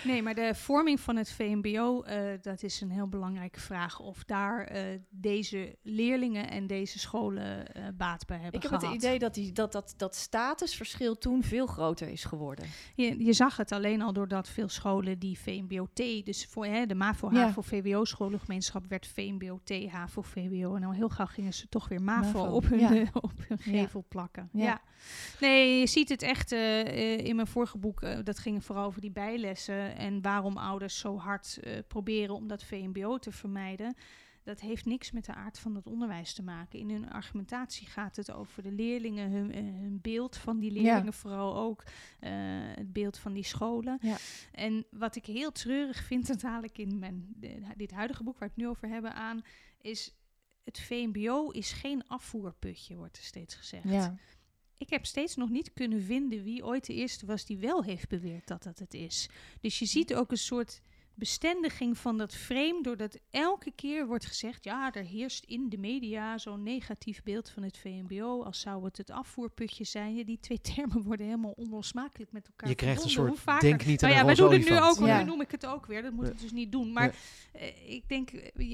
Nee, 0.04 0.22
maar 0.22 0.36
de 0.36 0.56
vorming 0.56 1.00
van 1.00 1.16
het 1.16 1.32
VMBO, 1.32 2.04
uh, 2.06 2.14
dat 2.42 2.64
is 2.64 2.82
een 2.82 2.92
heel 2.92 3.08
belangrijke 3.08 3.60
vraag. 3.60 4.00
Of 4.00 4.24
daar 4.24 4.76
uh, 4.76 4.82
deze 5.10 5.76
leerlingen 5.82 6.50
en 6.50 6.68
deze 6.68 7.00
scholen 7.00 7.66
uh, 7.78 7.84
baat 7.98 8.26
bij 8.26 8.38
hebben 8.38 8.62
Ik 8.62 8.70
heb 8.70 8.82
het 8.82 8.92
idee 8.92 9.20
dat, 9.20 9.34
die, 9.34 9.52
dat, 9.52 9.72
dat 9.72 9.94
dat 9.98 10.16
statusverschil 10.16 11.18
toen 11.18 11.44
veel 11.44 11.66
groter 11.68 12.08
is 12.08 12.24
geworden. 12.24 12.66
Je, 12.96 13.26
je 13.26 13.34
zag 13.34 13.58
het 13.58 13.72
alleen 13.72 14.02
al 14.02 14.14
doordat 14.14 14.50
veel 14.50 14.70
scholen 14.70 15.20
die 15.20 15.40
VMBO-T, 15.40 16.26
dus 16.26 16.46
voor 16.46 16.66
hè, 16.66 16.86
de 16.86 16.96
MAVO, 16.96 17.32
HAVO, 17.32 17.62
VWO 17.62 18.06
scholengemeenschap 18.06 18.86
werd 18.88 19.08
VMBO-T, 19.08 19.90
HAVO, 19.90 20.22
VWO. 20.22 20.76
En 20.76 20.84
al 20.84 20.94
heel 20.94 21.10
gauw 21.10 21.26
gingen 21.26 21.54
ze 21.54 21.70
toch 21.70 21.88
weer 21.88 22.02
MAVO, 22.02 22.40
MAVO. 22.40 22.56
op 22.56 22.68
hun, 22.68 22.80
ja. 22.80 23.10
op 23.14 23.34
hun 23.48 23.58
gevel 23.58 24.06
plakken. 24.08 24.50
Ja. 24.54 24.64
ja. 24.64 24.82
Nee, 25.40 25.80
je 25.80 25.88
ziet 25.88 26.10
het 26.10 26.22
echt 26.22 26.52
in 26.52 27.36
mijn 27.36 27.48
vorige 27.48 27.78
boek, 27.78 28.26
dat 28.26 28.40
ging 28.40 28.66
vooral 28.66 28.86
over 28.86 29.02
die 29.02 29.12
bijlessen 29.12 29.79
en 29.80 30.22
waarom 30.22 30.58
ouders 30.58 31.00
zo 31.00 31.18
hard 31.18 31.60
uh, 31.62 31.74
proberen 31.88 32.36
om 32.36 32.48
dat 32.48 32.64
VMBO 32.64 33.18
te 33.18 33.32
vermijden. 33.32 33.96
Dat 34.44 34.60
heeft 34.60 34.86
niks 34.86 35.12
met 35.12 35.26
de 35.26 35.34
aard 35.34 35.60
van 35.60 35.76
het 35.76 35.88
onderwijs 35.88 36.34
te 36.34 36.44
maken. 36.44 36.80
In 36.80 36.90
hun 36.90 37.10
argumentatie 37.10 37.88
gaat 37.88 38.16
het 38.16 38.32
over 38.32 38.64
de 38.64 38.72
leerlingen, 38.72 39.32
hun, 39.32 39.54
hun 39.56 40.00
beeld 40.02 40.38
van 40.38 40.60
die 40.60 40.72
leerlingen, 40.72 41.14
vooral 41.14 41.58
ook 41.58 41.84
uh, 41.84 42.30
het 42.76 42.94
beeld 42.94 43.18
van 43.18 43.34
die 43.34 43.44
scholen. 43.44 43.98
Ja. 44.02 44.18
En 44.52 44.86
wat 44.92 45.16
ik 45.16 45.26
heel 45.26 45.52
treurig 45.52 46.04
vind, 46.04 46.28
dat 46.34 46.42
haal 46.42 46.64
ik 46.64 46.78
in 46.78 47.00
mijn, 47.00 47.36
dit 47.76 47.92
huidige 47.92 48.24
boek 48.24 48.38
waar 48.40 48.48
ik 48.48 48.56
het 48.56 48.64
nu 48.64 48.70
over 48.70 48.88
hebben 48.88 49.14
aan, 49.14 49.42
is 49.82 50.16
het 50.64 50.80
VMBO 50.80 51.50
is 51.50 51.72
geen 51.72 52.08
afvoerputje, 52.08 52.96
wordt 52.96 53.18
er 53.18 53.24
steeds 53.24 53.56
gezegd. 53.56 53.90
Ja 53.90 54.16
ik 54.80 54.90
heb 54.90 55.06
steeds 55.06 55.36
nog 55.36 55.50
niet 55.50 55.74
kunnen 55.74 56.02
vinden 56.02 56.44
wie 56.44 56.66
ooit 56.66 56.86
de 56.86 56.94
eerste 56.94 57.26
was 57.26 57.46
die 57.46 57.58
wel 57.58 57.84
heeft 57.84 58.10
beweerd 58.10 58.48
dat 58.48 58.64
dat 58.64 58.80
het 58.80 58.94
is. 58.94 59.30
Dus 59.62 59.80
je 59.80 59.86
ziet 59.86 60.16
ook 60.16 60.32
een 60.32 60.38
soort 60.38 60.82
bestendiging 61.14 61.98
van 61.98 62.18
dat 62.18 62.36
frame, 62.36 62.80
doordat 62.82 63.20
elke 63.32 63.72
keer 63.72 64.08
wordt 64.08 64.26
gezegd: 64.26 64.64
ja, 64.64 64.92
er 64.94 65.04
heerst 65.04 65.46
in 65.46 65.70
de 65.70 65.78
media 65.78 66.38
zo'n 66.38 66.64
negatief 66.64 67.24
beeld 67.24 67.50
van 67.50 67.64
het 67.64 67.78
VMBO, 67.78 68.44
als 68.44 68.60
zou 68.60 68.84
het 68.84 68.98
het 68.98 69.10
afvoerputje 69.10 69.84
zijn. 69.84 70.26
die 70.26 70.40
twee 70.40 70.62
termen 70.62 71.02
worden 71.04 71.26
helemaal 71.26 71.54
onlosmakelijk 71.56 72.32
met 72.32 72.48
elkaar. 72.48 72.70
Je 72.70 72.76
krijgt 72.76 73.04
een 73.04 73.10
soort 73.10 73.62
denk 73.62 73.86
niet 73.86 74.04
aan 74.04 74.10
nou 74.10 74.22
ja, 74.22 74.28
we 74.28 74.36
doen 74.36 74.52
het 74.52 74.70
nu 74.70 74.80
ook, 74.80 74.98
ja. 74.98 75.20
nu 75.20 75.26
noem 75.26 75.42
ik 75.42 75.52
het 75.52 75.66
ook 75.66 75.86
weer. 75.86 76.02
Dat 76.02 76.14
moet 76.14 76.28
ik 76.28 76.40
dus 76.40 76.52
niet 76.52 76.72
doen. 76.72 76.94
Maar 76.94 77.16
eh, 77.52 77.92
ik 77.92 78.10
denk, 78.10 78.32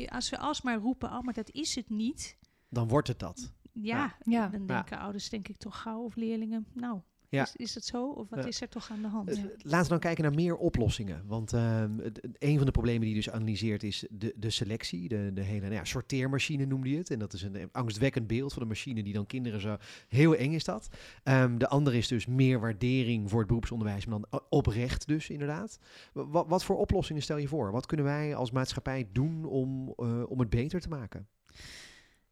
als 0.08 0.30
we 0.30 0.38
alsmaar 0.38 0.78
roepen: 0.78 1.10
oh, 1.10 1.22
maar 1.22 1.34
dat 1.34 1.52
is 1.52 1.76
het 1.76 1.90
niet. 1.90 2.38
Dan 2.70 2.88
wordt 2.88 3.08
het 3.08 3.20
dat. 3.20 3.54
Ja, 3.82 4.16
ja. 4.24 4.48
dan 4.48 4.66
denken 4.66 5.00
ouders 5.00 5.30
denk 5.30 5.48
ik 5.48 5.58
toch 5.58 5.82
gauw 5.82 6.04
of 6.04 6.16
leerlingen, 6.16 6.66
nou, 6.74 7.02
ja. 7.30 7.44
Is, 7.44 7.56
is 7.56 7.76
het 7.76 7.86
zo? 7.86 8.10
Of 8.10 8.30
wat 8.30 8.46
is 8.46 8.62
er 8.62 8.70
toch 8.70 8.92
aan 8.92 9.02
de 9.02 9.08
hand? 9.08 9.38
Uh, 9.38 9.44
laten 9.58 9.84
we 9.84 9.90
dan 9.90 10.00
kijken 10.00 10.24
naar 10.24 10.34
meer 10.34 10.56
oplossingen. 10.58 11.24
Want 11.28 11.54
uh, 11.54 11.84
een 12.40 12.58
van 12.58 12.66
de 12.66 12.72
problemen 12.72 13.06
die 13.06 13.16
dus 13.16 13.30
analyseert 13.30 13.84
is 13.84 14.06
de, 14.10 14.34
de 14.36 14.50
selectie. 14.50 15.08
De, 15.08 15.32
de 15.34 15.42
hele 15.42 15.62
nou 15.62 15.74
ja, 15.74 15.84
sorteermachine 15.84 16.66
noemde 16.66 16.90
je 16.90 16.98
het. 16.98 17.10
En 17.10 17.20
dat 17.20 17.34
is 17.34 17.42
een 17.42 17.70
angstwekkend 17.72 18.28
beeld 18.28 18.54
van 18.54 18.62
een 18.62 18.68
machine 18.68 19.04
die 19.04 19.14
dan 19.14 19.26
kinderen 19.26 19.62
zo... 19.62 19.78
Heel 20.08 20.36
eng 20.36 20.54
is 20.54 20.64
dat. 20.64 20.90
Um, 21.24 21.58
de 21.58 21.68
andere 21.68 21.98
is 21.98 22.08
dus 22.08 22.26
meer 22.26 22.60
waardering 22.60 23.30
voor 23.30 23.40
het 23.40 23.48
beroepsonderwijs. 23.48 24.06
Maar 24.06 24.20
dan 24.20 24.42
oprecht 24.50 25.08
dus 25.08 25.30
inderdaad. 25.30 25.80
Wat, 26.14 26.48
wat 26.48 26.64
voor 26.64 26.78
oplossingen 26.78 27.22
stel 27.22 27.38
je 27.38 27.48
voor? 27.48 27.72
Wat 27.72 27.86
kunnen 27.86 28.06
wij 28.06 28.36
als 28.36 28.52
maatschappij 28.52 29.10
doen 29.12 29.46
om, 29.46 29.94
uh, 29.98 30.24
om 30.30 30.40
het 30.40 30.50
beter 30.50 30.82
te 30.82 30.90
maken? 30.90 31.28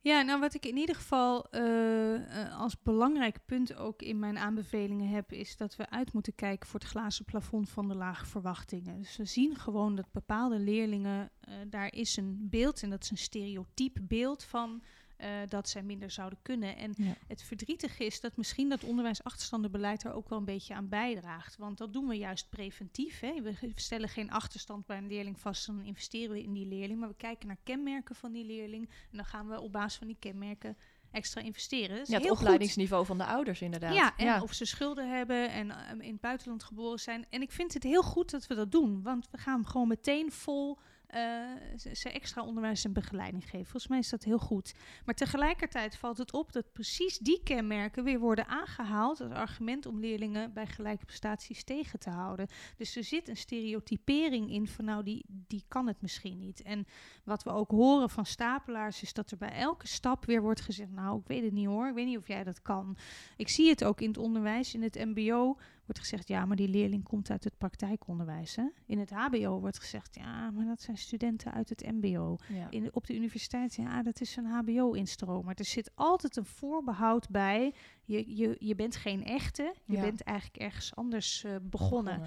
Ja, 0.04 0.22
nou 0.22 0.40
wat 0.40 0.54
ik 0.54 0.66
in 0.66 0.78
ieder 0.78 0.96
geval 0.96 1.48
uh, 1.52 2.14
uh, 2.14 2.60
als 2.60 2.82
belangrijk 2.82 3.40
punt 3.46 3.76
ook 3.76 4.02
in 4.02 4.20
mijn 4.20 4.38
aanbevelingen 4.38 5.08
heb, 5.08 5.32
is 5.32 5.58
dat 5.58 5.76
we 5.76 5.90
uit 5.90 6.14
moeten 6.14 6.36
kijken 6.36 6.70
voor 6.70 6.80
het 6.80 6.90
glazen 6.90 7.26
plafond 7.26 7.70
van 7.70 7.88
de 7.88 7.96
lage 7.96 8.26
verwachtingen. 8.26 9.00
Dus 9.00 9.18
we 9.18 9.26
zien 9.26 9.56
gewoon 9.56 9.96
dat 9.96 10.12
bepaalde 10.12 10.60
leerlingen, 10.60 11.32
uh, 11.50 11.56
daar 11.68 11.94
is 11.94 12.18
een 12.18 12.48
beeld, 12.50 12.84
en 12.84 12.90
dat 12.90 13.04
is 13.04 13.12
een 13.12 13.18
stereotyp 13.18 13.98
beeld 14.02 14.44
van 14.44 14.84
uh, 15.24 15.30
dat 15.50 15.70
zij 15.70 15.84
minder 15.84 16.12
zouden 16.12 16.40
kunnen. 16.42 16.78
En 16.78 16.96
het 17.28 17.44
verdrietige 17.44 18.06
is 18.06 18.20
dat 18.20 18.38
misschien 18.38 18.70
dat 18.70 18.84
onderwijsachterstandenbeleid 18.84 20.04
er 20.04 20.14
ook 20.14 20.30
wel 20.30 20.38
een 20.40 20.46
beetje 20.46 20.74
aan 20.74 20.90
bijdraagt. 20.90 21.58
Want 21.58 21.78
dat 21.78 21.94
doen 21.94 22.08
we 22.08 22.18
juist 22.18 22.50
preventief. 22.50 23.20
Hè. 23.20 23.42
We 23.42 23.56
stellen 23.76 24.10
geen 24.10 24.32
achterstand 24.32 24.86
bij 24.86 24.98
een 24.98 25.08
leerling 25.08 25.40
vast, 25.40 25.66
dan 25.66 25.84
investeren 25.84 26.32
we 26.32 26.44
in 26.44 26.54
die 26.54 26.68
leerling. 26.68 27.00
Maar 27.00 27.10
we 27.10 27.16
kijken 27.16 27.48
naar 27.48 27.58
kenmerken 27.64 28.16
van 28.16 28.32
die 28.32 28.46
leerling. 28.46 28.90
En 29.12 29.18
dan 29.18 29.26
gaan 29.26 29.48
we 29.48 29.62
op 29.62 29.72
basis 29.72 29.98
van 29.98 30.08
die 30.08 30.18
kenmerken 30.20 30.78
extra 31.14 31.42
investeren. 31.42 32.06
ja, 32.08 32.20
het 32.20 32.30
opleidingsniveau 32.30 33.06
van 33.06 33.18
de 33.18 33.26
ouders 33.26 33.62
inderdaad. 33.62 33.94
Ja, 33.94 34.18
en 34.18 34.42
of 34.42 34.54
ze 34.54 34.66
schulden 34.66 35.10
hebben 35.10 35.52
en 35.52 35.68
uh, 35.68 36.06
in 36.06 36.12
het 36.12 36.22
buitenland 36.22 36.64
geboren 36.64 37.00
zijn. 37.00 37.26
En 37.30 37.42
ik 37.42 37.52
vind 37.52 37.74
het 37.74 37.84
heel 37.84 38.04
goed 38.04 38.32
dat 38.32 38.48
we 38.48 38.56
dat 38.56 38.72
doen. 38.72 39.02
Want 39.02 39.28
we 39.32 39.38
gaan 39.38 39.68
gewoon 39.68 39.88
meteen 39.88 40.32
vol 40.32 40.78
uh, 41.16 41.94
ze 41.94 42.10
extra 42.10 42.44
onderwijs 42.44 42.86
en 42.86 42.94
begeleiding 42.94 43.44
geven. 43.44 43.64
Volgens 43.66 43.88
mij 43.88 44.00
is 44.00 44.10
dat 44.10 44.24
heel 44.24 44.40
goed. 44.40 44.74
Maar 45.06 45.16
tegelijkertijd 45.16 45.98
valt 45.98 46.18
het 46.18 46.34
op 46.34 46.52
dat 46.52 46.74
precies 46.74 47.18
die 47.18 47.42
kenmerken 47.44 48.04
weer 48.04 48.20
worden 48.20 48.48
aangehaald 48.48 49.22
als 49.22 49.32
argument 49.32 49.86
om 49.86 50.00
leerlingen 50.00 50.54
bij 50.54 50.68
gelijke 50.68 51.06
prestaties 51.06 51.64
tegen 51.64 52.00
te 52.00 52.10
houden. 52.10 52.48
Dus 52.78 52.96
er 52.96 53.04
zit 53.04 53.28
een 53.28 53.38
stereotypering 53.38 54.52
in 54.52 54.68
van 54.68 54.86
nou, 54.86 55.04
die, 55.04 55.26
die 55.28 55.64
kan 55.68 55.88
het 55.88 56.02
misschien 56.02 56.40
niet. 56.40 56.62
En 56.62 56.86
wat 57.24 57.44
we 57.44 57.50
ook 57.50 57.72
horen 57.72 58.10
van 58.10 58.26
stapelaars 58.26 59.02
is 59.02 59.14
dat 59.14 59.32
er 59.32 59.38
bij 59.38 59.52
elke 59.52 59.88
stap 59.88 60.26
weer 60.26 60.42
wordt 60.42 60.62
gezegd, 60.62 60.92
nou, 60.92 61.20
ik 61.20 61.28
weet 61.28 61.44
het 61.44 61.54
niet 61.54 61.68
hoor, 61.68 61.88
ik 61.88 61.94
weet 61.94 62.06
niet 62.06 62.18
of 62.18 62.28
jij 62.28 62.44
dat 62.44 62.62
kan. 62.62 62.98
Ik 63.38 63.50
zie 63.50 63.70
het 63.70 63.84
ook 63.84 64.02
in 64.02 64.08
het 64.08 64.18
onderwijs, 64.18 64.74
in 64.74 64.84
het 64.84 64.96
mbo 64.96 65.58
wordt 65.86 66.00
gezegd, 66.00 66.28
ja, 66.28 66.46
maar 66.46 66.56
die 66.56 66.68
leerling 66.68 67.04
komt 67.04 67.30
uit 67.30 67.44
het 67.44 67.58
praktijkonderwijs. 67.58 68.56
Hè? 68.56 68.66
In 68.86 69.00
het 69.00 69.10
HBO 69.10 69.60
wordt 69.60 69.80
gezegd, 69.80 70.16
ja, 70.16 70.52
maar 70.52 70.66
dat 70.66 70.82
zijn 70.82 70.98
studenten 70.98 71.54
uit 71.54 71.70
het 71.70 71.92
MBO. 71.92 72.38
In, 72.70 72.94
op 72.94 73.08
de 73.08 73.16
universiteit, 73.16 73.76
ja, 73.76 74.04
dat 74.04 74.22
is 74.22 74.36
een 74.36 74.46
HBO-instroom. 74.46 75.46
Maar 75.46 75.56
er 75.56 75.66
zit 75.66 75.92
altijd 75.96 76.38
een 76.38 76.46
voorbehoud 76.46 77.30
bij. 77.30 77.74
Je, 78.04 78.36
je, 78.36 78.56
je 78.60 78.76
bent 78.76 78.96
geen 78.96 79.24
echte, 79.24 79.74
je 79.86 80.00
bent 80.00 80.22
eigenlijk 80.22 80.58
ergens 80.58 80.96
anders 80.96 81.44
uh, 81.44 81.56
begonnen. 81.62 82.22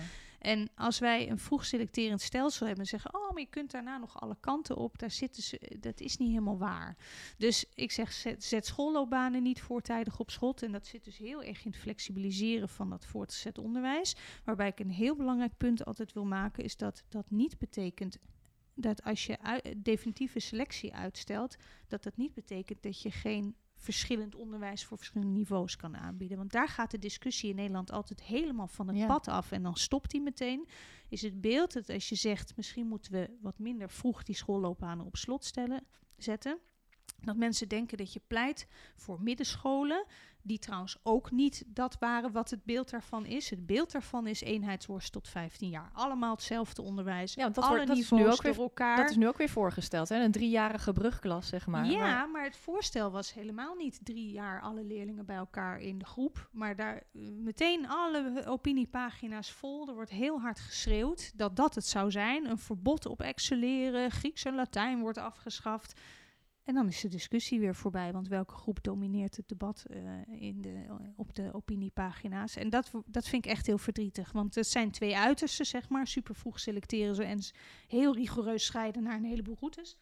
En 0.47 0.69
als 0.75 0.99
wij 0.99 1.31
een 1.31 1.39
vroeg 1.39 1.65
selecterend 1.65 2.21
stelsel 2.21 2.67
hebben 2.67 2.85
en 2.85 2.91
zeggen, 2.91 3.15
oh, 3.15 3.31
maar 3.31 3.41
je 3.41 3.49
kunt 3.49 3.71
daarna 3.71 3.99
nog 3.99 4.21
alle 4.21 4.37
kanten 4.41 4.77
op, 4.77 4.99
daar 4.99 5.11
zitten 5.11 5.43
ze, 5.43 5.77
dat 5.81 6.01
is 6.01 6.17
niet 6.17 6.29
helemaal 6.29 6.59
waar. 6.59 6.97
Dus 7.39 7.65
ik 7.75 7.93
zeg, 7.93 8.13
zet, 8.13 8.45
zet 8.45 8.67
schoolloopbanen 8.67 9.43
niet 9.43 9.61
voortijdig 9.61 10.19
op 10.19 10.31
schot. 10.31 10.63
En 10.63 10.73
dat 10.73 10.87
zit 10.87 11.05
dus 11.05 11.19
heel 11.19 11.43
erg 11.43 11.65
in 11.65 11.71
het 11.71 11.81
flexibiliseren 11.81 12.69
van 12.69 12.91
dat 12.91 13.07
voortgezet 13.07 13.59
onderwijs. 13.59 14.17
Waarbij 14.45 14.69
ik 14.69 14.81
een 14.81 14.91
heel 14.91 15.17
belangrijk 15.17 15.57
punt 15.57 15.85
altijd 15.85 16.13
wil 16.13 16.25
maken, 16.25 16.65
is 16.65 16.77
dat 16.77 17.05
dat 17.09 17.31
niet 17.31 17.59
betekent 17.59 18.19
dat 18.75 19.03
als 19.03 19.27
je 19.27 19.39
definitieve 19.77 20.41
selectie 20.41 20.95
uitstelt, 20.95 21.57
dat 21.89 22.03
dat 22.03 22.17
niet 22.17 22.35
betekent 22.35 22.83
dat 22.83 23.03
je 23.03 23.11
geen 23.11 23.57
verschillend 23.77 24.35
onderwijs 24.35 24.85
voor 24.85 24.97
verschillende 24.97 25.33
niveaus 25.33 25.77
kan 25.77 25.97
aanbieden. 25.97 26.37
Want 26.37 26.53
daar 26.53 26.69
gaat 26.69 26.91
de 26.91 26.99
discussie 26.99 27.51
in 27.51 27.57
Nederland 27.57 27.91
altijd 27.91 28.23
helemaal 28.23 28.69
van 28.69 28.89
het 28.89 29.07
pad 29.07 29.29
af 29.29 29.53
en 29.53 29.63
dan 29.63 29.77
stopt 29.77 30.11
die 30.11 30.21
meteen. 30.21 30.69
Is 31.09 31.23
het 31.23 31.41
beeld 31.41 31.73
dat 31.73 31.91
als 31.91 32.09
je 32.09 32.15
zegt, 32.15 32.57
misschien 32.57 32.87
moeten 32.87 33.13
we 33.13 33.31
wat 33.41 33.59
minder 33.59 33.91
vroeg 33.91 34.23
die 34.23 34.35
schoolloopbanen 34.35 35.07
op 35.07 35.17
slot 35.17 35.45
stellen, 35.45 35.87
zetten. 36.17 36.59
Dat 37.21 37.37
mensen 37.37 37.69
denken 37.69 37.99
dat 37.99 38.13
je 38.13 38.21
pleit 38.27 38.67
voor 38.95 39.21
middenscholen 39.21 40.07
die 40.47 40.59
trouwens 40.59 40.97
ook 41.03 41.31
niet 41.31 41.65
dat 41.67 41.97
waren 41.99 42.33
wat 42.33 42.51
het 42.51 42.65
beeld 42.65 42.91
daarvan 42.91 43.27
is. 43.27 43.51
Het 43.51 43.67
beeld 43.67 43.93
daarvan 43.93 44.27
is 44.27 44.41
eenheidsworst 44.41 45.13
tot 45.13 45.29
15 45.29 45.69
jaar. 45.69 45.91
Allemaal 45.93 46.35
hetzelfde 46.35 46.83
onderwijs. 46.83 47.35
Ja, 47.35 47.49
dat, 47.49 47.65
Alle 47.65 47.75
wordt, 47.75 47.87
dat 47.87 47.97
is 47.97 48.11
nu 48.11 48.29
ook 48.29 48.43
weer, 48.43 48.61
elkaar. 48.61 48.97
Dat 48.97 49.11
is 49.11 49.17
nu 49.17 49.29
ook 49.29 49.37
weer 49.37 49.49
voorgesteld, 49.49 50.09
hè? 50.09 50.25
Een 50.25 50.33
driejarige 50.33 50.93
brugklas, 50.93 51.49
zeg 51.49 51.67
maar. 51.67 51.87
Ja, 51.87 52.27
maar, 52.27 52.45
het 52.45 52.57
voorstel 52.57 53.11
was 53.11 53.35
helemaal 53.35 53.75
niet 53.75 53.99
drie 54.03 54.31
jaar 54.31 54.61
alle 54.61 54.85
leerlingen 54.85 55.27
bij 55.27 55.37
elkaar 55.37 55.81
in 55.81 55.99
de 55.99 56.05
groep. 56.05 56.49
Maar 56.53 56.77
daar 56.77 57.03
uh, 57.13 57.31
meteen 57.31 57.89
alle 57.89 58.43
opiniepagina's 58.47 59.51
vol. 59.51 59.89
Er 59.89 59.95
wordt 59.95 60.11
heel 60.11 60.41
hard 60.41 60.61
geschreeuwd 60.61 61.33
dat 61.39 61.57
dat 61.57 61.75
het 61.75 61.87
zou 61.87 62.11
zijn. 62.11 62.51
Een 62.51 62.59
verbod 62.59 63.07
op 63.07 63.21
excelleren. 63.21 64.11
Grieks 64.11 64.45
en 64.45 64.55
Latijn 64.55 65.01
wordt 65.01 65.19
afgeschaft. 65.19 66.01
En 66.67 66.75
dan 66.75 66.89
is 66.89 67.01
de 67.01 67.09
discussie 67.09 67.61
weer 67.61 67.75
voorbij, 67.75 68.13
want 68.13 68.29
welke 68.29 68.55
groep 68.55 68.83
domineert 68.83 69.37
het 69.37 69.49
debat 69.49 69.85
uh, 69.91 70.43
in 70.43 70.63
de, 70.63 70.85
op 71.17 71.35
de 71.35 71.51
opiniepagina's? 71.53 72.57
En 72.57 72.71
dat, 72.71 72.91
dat 73.07 73.29
vind 73.29 73.45
ik 73.45 73.51
echt 73.51 73.67
heel 73.67 73.79
verdrietig, 73.79 74.33
want 74.33 74.55
het 74.55 74.67
zijn 74.67 74.91
twee 74.91 75.17
uitersten, 75.17 75.67
zeg 75.67 75.89
maar. 75.89 76.07
Super 76.07 76.35
vroeg 76.35 76.61
selecteren 76.61 77.15
ze 77.15 77.25
en 77.25 77.41
heel 77.87 78.15
rigoureus 78.15 78.65
scheiden 78.65 79.03
naar 79.03 79.17
een 79.17 79.25
heleboel 79.25 79.57
routes. 79.61 79.99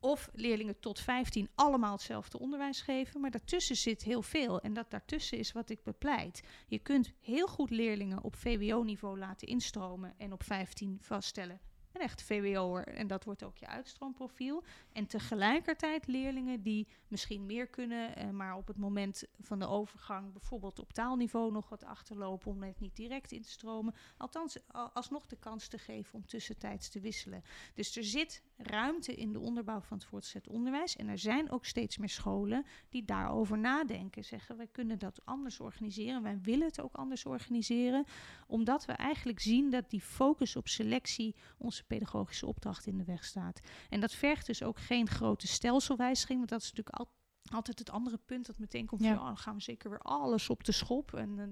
of 0.00 0.28
leerlingen 0.32 0.80
tot 0.80 1.00
15 1.00 1.48
allemaal 1.54 1.92
hetzelfde 1.92 2.38
onderwijs 2.38 2.80
geven, 2.80 3.20
maar 3.20 3.30
daartussen 3.30 3.76
zit 3.76 4.02
heel 4.02 4.22
veel. 4.22 4.60
En 4.60 4.72
dat 4.72 4.90
daartussen 4.90 5.38
is 5.38 5.52
wat 5.52 5.70
ik 5.70 5.82
bepleit. 5.82 6.42
Je 6.66 6.78
kunt 6.78 7.12
heel 7.20 7.46
goed 7.46 7.70
leerlingen 7.70 8.22
op 8.22 8.36
VWO-niveau 8.36 9.18
laten 9.18 9.48
instromen 9.48 10.14
en 10.18 10.32
op 10.32 10.42
15 10.42 10.98
vaststellen 11.00 11.60
echt 12.00 12.22
VWO'er. 12.22 12.88
En 12.88 13.06
dat 13.06 13.24
wordt 13.24 13.42
ook 13.42 13.56
je 13.56 13.66
uitstroomprofiel. 13.66 14.64
En 14.92 15.06
tegelijkertijd 15.06 16.06
leerlingen 16.06 16.62
die 16.62 16.88
misschien 17.08 17.46
meer 17.46 17.66
kunnen, 17.66 18.18
uh, 18.18 18.30
maar 18.30 18.56
op 18.56 18.66
het 18.66 18.76
moment 18.76 19.24
van 19.40 19.58
de 19.58 19.66
overgang 19.66 20.32
bijvoorbeeld 20.32 20.78
op 20.78 20.92
taalniveau 20.92 21.52
nog 21.52 21.68
wat 21.68 21.84
achterlopen 21.84 22.50
om 22.50 22.58
net 22.58 22.80
niet 22.80 22.96
direct 22.96 23.32
in 23.32 23.42
te 23.42 23.50
stromen. 23.50 23.94
Althans, 24.16 24.58
alsnog 24.92 25.26
de 25.26 25.36
kans 25.36 25.68
te 25.68 25.78
geven 25.78 26.14
om 26.14 26.26
tussentijds 26.26 26.88
te 26.88 27.00
wisselen. 27.00 27.42
Dus 27.74 27.96
er 27.96 28.04
zit 28.04 28.42
ruimte 28.58 29.14
in 29.14 29.32
de 29.32 29.38
onderbouw 29.40 29.80
van 29.80 29.96
het 29.96 30.06
voortgezet 30.06 30.48
onderwijs. 30.48 30.96
En 30.96 31.08
er 31.08 31.18
zijn 31.18 31.50
ook 31.50 31.64
steeds 31.64 31.96
meer 31.98 32.08
scholen 32.08 32.64
die 32.88 33.04
daarover 33.04 33.58
nadenken. 33.58 34.24
Zeggen, 34.24 34.56
wij 34.56 34.66
kunnen 34.66 34.98
dat 34.98 35.20
anders 35.24 35.60
organiseren. 35.60 36.22
Wij 36.22 36.38
willen 36.42 36.66
het 36.66 36.80
ook 36.80 36.94
anders 36.94 37.24
organiseren. 37.24 38.04
Omdat 38.46 38.84
we 38.84 38.92
eigenlijk 38.92 39.40
zien 39.40 39.70
dat 39.70 39.90
die 39.90 40.00
focus 40.00 40.56
op 40.56 40.68
selectie 40.68 41.34
onze 41.58 41.84
pedagogische 41.84 42.46
opdracht 42.46 42.86
in 42.86 42.96
de 42.96 43.04
weg 43.04 43.24
staat. 43.24 43.60
En 43.88 44.00
dat 44.00 44.12
vergt 44.12 44.46
dus 44.46 44.62
ook 44.62 44.78
geen 44.78 45.08
grote 45.08 45.46
stelselwijziging. 45.46 46.38
Want 46.38 46.50
dat 46.50 46.60
is 46.60 46.68
natuurlijk 46.68 46.96
altijd 46.96 47.17
altijd 47.54 47.78
het 47.78 47.90
andere 47.90 48.18
punt 48.26 48.46
dat 48.46 48.58
meteen 48.58 48.86
komt 48.86 49.02
ja. 49.02 49.08
van, 49.08 49.18
oh, 49.18 49.26
dan 49.26 49.36
gaan 49.36 49.54
we 49.54 49.62
zeker 49.62 49.90
weer 49.90 49.98
alles 49.98 50.50
op 50.50 50.64
de 50.64 50.72
schop. 50.72 51.14
En 51.14 51.30
uh, 51.30 51.44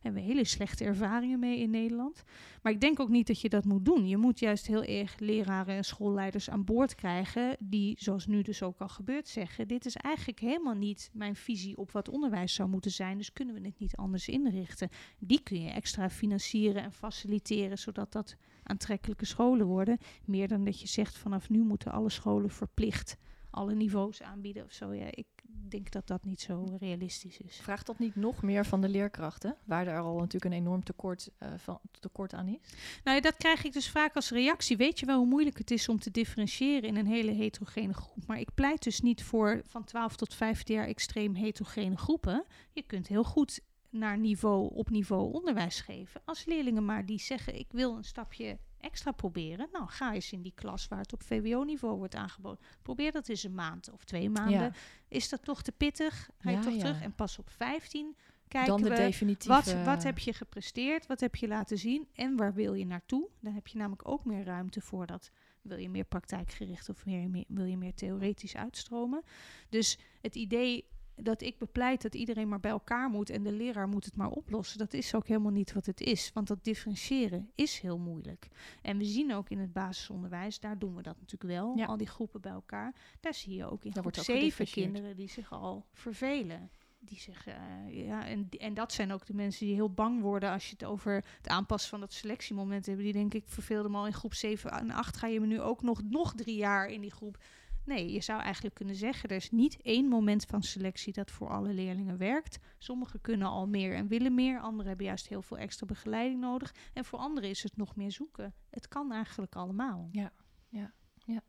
hebben 0.00 0.22
we 0.22 0.28
hele 0.28 0.44
slechte 0.44 0.84
ervaringen 0.84 1.38
mee 1.38 1.58
in 1.58 1.70
Nederland. 1.70 2.22
Maar 2.62 2.72
ik 2.72 2.80
denk 2.80 3.00
ook 3.00 3.08
niet 3.08 3.26
dat 3.26 3.40
je 3.40 3.48
dat 3.48 3.64
moet 3.64 3.84
doen. 3.84 4.08
Je 4.08 4.16
moet 4.16 4.38
juist 4.38 4.66
heel 4.66 4.82
erg 4.82 5.18
leraren 5.18 5.76
en 5.76 5.84
schoolleiders 5.84 6.50
aan 6.50 6.64
boord 6.64 6.94
krijgen, 6.94 7.56
die, 7.58 7.96
zoals 7.98 8.26
nu 8.26 8.42
dus 8.42 8.62
ook 8.62 8.80
al 8.80 8.88
gebeurt, 8.88 9.28
zeggen: 9.28 9.68
Dit 9.68 9.86
is 9.86 9.96
eigenlijk 9.96 10.40
helemaal 10.40 10.74
niet 10.74 11.10
mijn 11.12 11.36
visie 11.36 11.76
op 11.76 11.90
wat 11.90 12.08
onderwijs 12.08 12.54
zou 12.54 12.68
moeten 12.68 12.90
zijn. 12.90 13.16
Dus 13.16 13.32
kunnen 13.32 13.54
we 13.54 13.66
het 13.66 13.78
niet 13.78 13.96
anders 13.96 14.28
inrichten. 14.28 14.88
Die 15.18 15.42
kun 15.42 15.62
je 15.62 15.70
extra 15.70 16.10
financieren 16.10 16.82
en 16.82 16.92
faciliteren, 16.92 17.78
zodat 17.78 18.12
dat 18.12 18.36
aantrekkelijke 18.62 19.24
scholen 19.24 19.66
worden. 19.66 19.98
Meer 20.24 20.48
dan 20.48 20.64
dat 20.64 20.80
je 20.80 20.86
zegt: 20.86 21.16
vanaf 21.16 21.50
nu 21.50 21.58
moeten 21.62 21.92
alle 21.92 22.10
scholen 22.10 22.50
verplicht 22.50 23.16
alle 23.56 23.74
niveaus 23.74 24.22
aanbieden 24.22 24.64
of 24.64 24.72
zo. 24.72 24.92
Ja, 24.92 25.06
ik 25.10 25.26
denk 25.68 25.90
dat 25.90 26.06
dat 26.06 26.24
niet 26.24 26.40
zo 26.40 26.76
realistisch 26.78 27.38
is. 27.38 27.56
Vraagt 27.56 27.86
dat 27.86 27.98
niet 27.98 28.16
nog 28.16 28.42
meer 28.42 28.66
van 28.66 28.80
de 28.80 28.88
leerkrachten, 28.88 29.56
waar 29.64 29.86
er 29.86 30.00
al 30.00 30.16
natuurlijk 30.16 30.44
een 30.44 30.60
enorm 30.60 30.84
tekort, 30.84 31.30
uh, 31.42 31.48
van, 31.56 31.80
tekort 32.00 32.34
aan 32.34 32.48
is? 32.48 32.74
Nou, 33.04 33.20
dat 33.20 33.36
krijg 33.36 33.64
ik 33.64 33.72
dus 33.72 33.90
vaak 33.90 34.14
als 34.14 34.30
reactie. 34.30 34.76
Weet 34.76 35.00
je 35.00 35.06
wel 35.06 35.18
hoe 35.18 35.26
moeilijk 35.26 35.58
het 35.58 35.70
is 35.70 35.88
om 35.88 35.98
te 35.98 36.10
differentiëren 36.10 36.88
in 36.88 36.96
een 36.96 37.06
hele 37.06 37.30
heterogene 37.30 37.94
groep? 37.94 38.26
Maar 38.26 38.40
ik 38.40 38.54
pleit 38.54 38.82
dus 38.82 39.00
niet 39.00 39.22
voor 39.22 39.62
van 39.66 39.84
12 39.84 40.16
tot 40.16 40.34
15 40.34 40.74
jaar 40.74 40.86
extreem 40.86 41.34
heterogene 41.34 41.96
groepen. 41.96 42.44
Je 42.72 42.82
kunt 42.82 43.06
heel 43.06 43.24
goed 43.24 43.60
naar 43.90 44.18
niveau 44.18 44.74
op 44.74 44.90
niveau 44.90 45.32
onderwijs 45.32 45.80
geven. 45.80 46.20
Als 46.24 46.44
leerlingen 46.44 46.84
maar 46.84 47.06
die 47.06 47.20
zeggen: 47.20 47.58
ik 47.58 47.68
wil 47.70 47.96
een 47.96 48.04
stapje 48.04 48.58
extra 48.86 49.12
proberen. 49.12 49.68
Nou, 49.72 49.88
ga 49.88 50.14
eens 50.14 50.32
in 50.32 50.42
die 50.42 50.52
klas 50.54 50.88
waar 50.88 50.98
het 50.98 51.12
op 51.12 51.22
VWO-niveau 51.22 51.96
wordt 51.98 52.14
aangeboden. 52.14 52.64
Probeer 52.82 53.12
dat 53.12 53.28
eens 53.28 53.42
een 53.42 53.54
maand 53.54 53.90
of 53.90 54.04
twee 54.04 54.30
maanden. 54.30 54.74
Is 55.08 55.28
dat 55.28 55.44
toch 55.44 55.62
te 55.62 55.72
pittig? 55.72 56.30
Ga 56.38 56.50
je 56.50 56.58
toch 56.58 56.76
terug? 56.78 57.02
En 57.02 57.14
pas 57.14 57.38
op 57.38 57.50
15 57.50 58.16
kijken 58.48 58.72
Dan 58.72 58.82
de 58.82 58.88
we 58.88 58.94
definitieve... 58.94 59.54
wat, 59.54 59.84
wat 59.84 60.02
heb 60.02 60.18
je 60.18 60.32
gepresteerd, 60.32 61.06
wat 61.06 61.20
heb 61.20 61.36
je 61.36 61.48
laten 61.48 61.78
zien 61.78 62.08
en 62.14 62.36
waar 62.36 62.54
wil 62.54 62.74
je 62.74 62.86
naartoe. 62.86 63.28
Dan 63.40 63.54
heb 63.54 63.66
je 63.66 63.78
namelijk 63.78 64.08
ook 64.08 64.24
meer 64.24 64.44
ruimte 64.44 64.80
voor 64.80 65.06
dat. 65.06 65.30
Wil 65.62 65.78
je 65.78 65.88
meer 65.88 66.04
praktijkgericht 66.04 66.88
of 66.88 67.06
meer, 67.06 67.30
meer, 67.30 67.44
wil 67.48 67.64
je 67.64 67.76
meer 67.76 67.94
theoretisch 67.94 68.56
uitstromen? 68.56 69.22
Dus 69.68 69.98
het 70.20 70.34
idee 70.34 70.84
dat 71.22 71.42
ik 71.42 71.58
bepleit 71.58 72.02
dat 72.02 72.14
iedereen 72.14 72.48
maar 72.48 72.60
bij 72.60 72.70
elkaar 72.70 73.08
moet 73.08 73.30
en 73.30 73.42
de 73.42 73.52
leraar 73.52 73.88
moet 73.88 74.04
het 74.04 74.16
maar 74.16 74.30
oplossen. 74.30 74.78
Dat 74.78 74.92
is 74.92 75.14
ook 75.14 75.26
helemaal 75.26 75.52
niet 75.52 75.72
wat 75.72 75.86
het 75.86 76.00
is. 76.00 76.30
Want 76.34 76.46
dat 76.46 76.64
differentiëren 76.64 77.50
is 77.54 77.78
heel 77.78 77.98
moeilijk. 77.98 78.48
En 78.82 78.98
we 78.98 79.04
zien 79.04 79.34
ook 79.34 79.48
in 79.48 79.58
het 79.58 79.72
basisonderwijs, 79.72 80.60
daar 80.60 80.78
doen 80.78 80.94
we 80.94 81.02
dat 81.02 81.16
natuurlijk 81.20 81.52
wel. 81.52 81.86
Al 81.86 81.96
die 81.96 82.06
groepen 82.06 82.40
bij 82.40 82.52
elkaar. 82.52 82.94
Daar 83.20 83.34
zie 83.34 83.54
je 83.54 83.70
ook 83.70 83.84
in 83.84 83.92
groep 83.92 84.16
zeven 84.16 84.66
kinderen 84.66 85.16
die 85.16 85.28
zich 85.28 85.52
al 85.52 85.86
vervelen. 85.92 86.70
Die 86.98 87.18
zich, 87.20 87.46
uh, 87.48 88.06
ja, 88.06 88.26
en, 88.26 88.48
en 88.58 88.74
dat 88.74 88.92
zijn 88.92 89.12
ook 89.12 89.26
de 89.26 89.34
mensen 89.34 89.66
die 89.66 89.74
heel 89.74 89.92
bang 89.92 90.20
worden 90.20 90.50
als 90.50 90.64
je 90.64 90.72
het 90.72 90.84
over 90.84 91.24
het 91.36 91.48
aanpassen 91.48 91.90
van 91.90 92.00
dat 92.00 92.12
selectiemoment 92.12 92.86
hebt. 92.86 92.98
Die 92.98 93.12
denk 93.12 93.34
ik 93.34 93.44
verveelde 93.46 93.88
me 93.88 93.96
al 93.96 94.06
in 94.06 94.12
groep 94.12 94.34
7 94.34 94.70
en 94.70 94.90
8. 94.90 95.16
Ga 95.16 95.26
je 95.26 95.40
me 95.40 95.46
nu 95.46 95.60
ook 95.60 95.82
nog, 95.82 96.02
nog 96.02 96.34
drie 96.34 96.56
jaar 96.56 96.88
in 96.88 97.00
die 97.00 97.10
groep 97.10 97.38
Nee, 97.86 98.12
je 98.12 98.20
zou 98.20 98.40
eigenlijk 98.40 98.74
kunnen 98.74 98.94
zeggen, 98.94 99.28
er 99.28 99.36
is 99.36 99.50
niet 99.50 99.82
één 99.82 100.08
moment 100.08 100.44
van 100.44 100.62
selectie 100.62 101.12
dat 101.12 101.30
voor 101.30 101.48
alle 101.48 101.72
leerlingen 101.72 102.16
werkt. 102.16 102.58
Sommigen 102.78 103.20
kunnen 103.20 103.48
al 103.48 103.66
meer 103.66 103.94
en 103.94 104.08
willen 104.08 104.34
meer, 104.34 104.60
anderen 104.60 104.86
hebben 104.88 105.06
juist 105.06 105.28
heel 105.28 105.42
veel 105.42 105.58
extra 105.58 105.86
begeleiding 105.86 106.40
nodig. 106.40 106.74
En 106.92 107.04
voor 107.04 107.18
anderen 107.18 107.50
is 107.50 107.62
het 107.62 107.76
nog 107.76 107.96
meer 107.96 108.12
zoeken. 108.12 108.54
Het 108.70 108.88
kan 108.88 109.12
eigenlijk 109.12 109.54
allemaal. 109.54 110.08
Ja, 110.12 110.32
ja, 110.68 110.92
ja. 111.24 111.40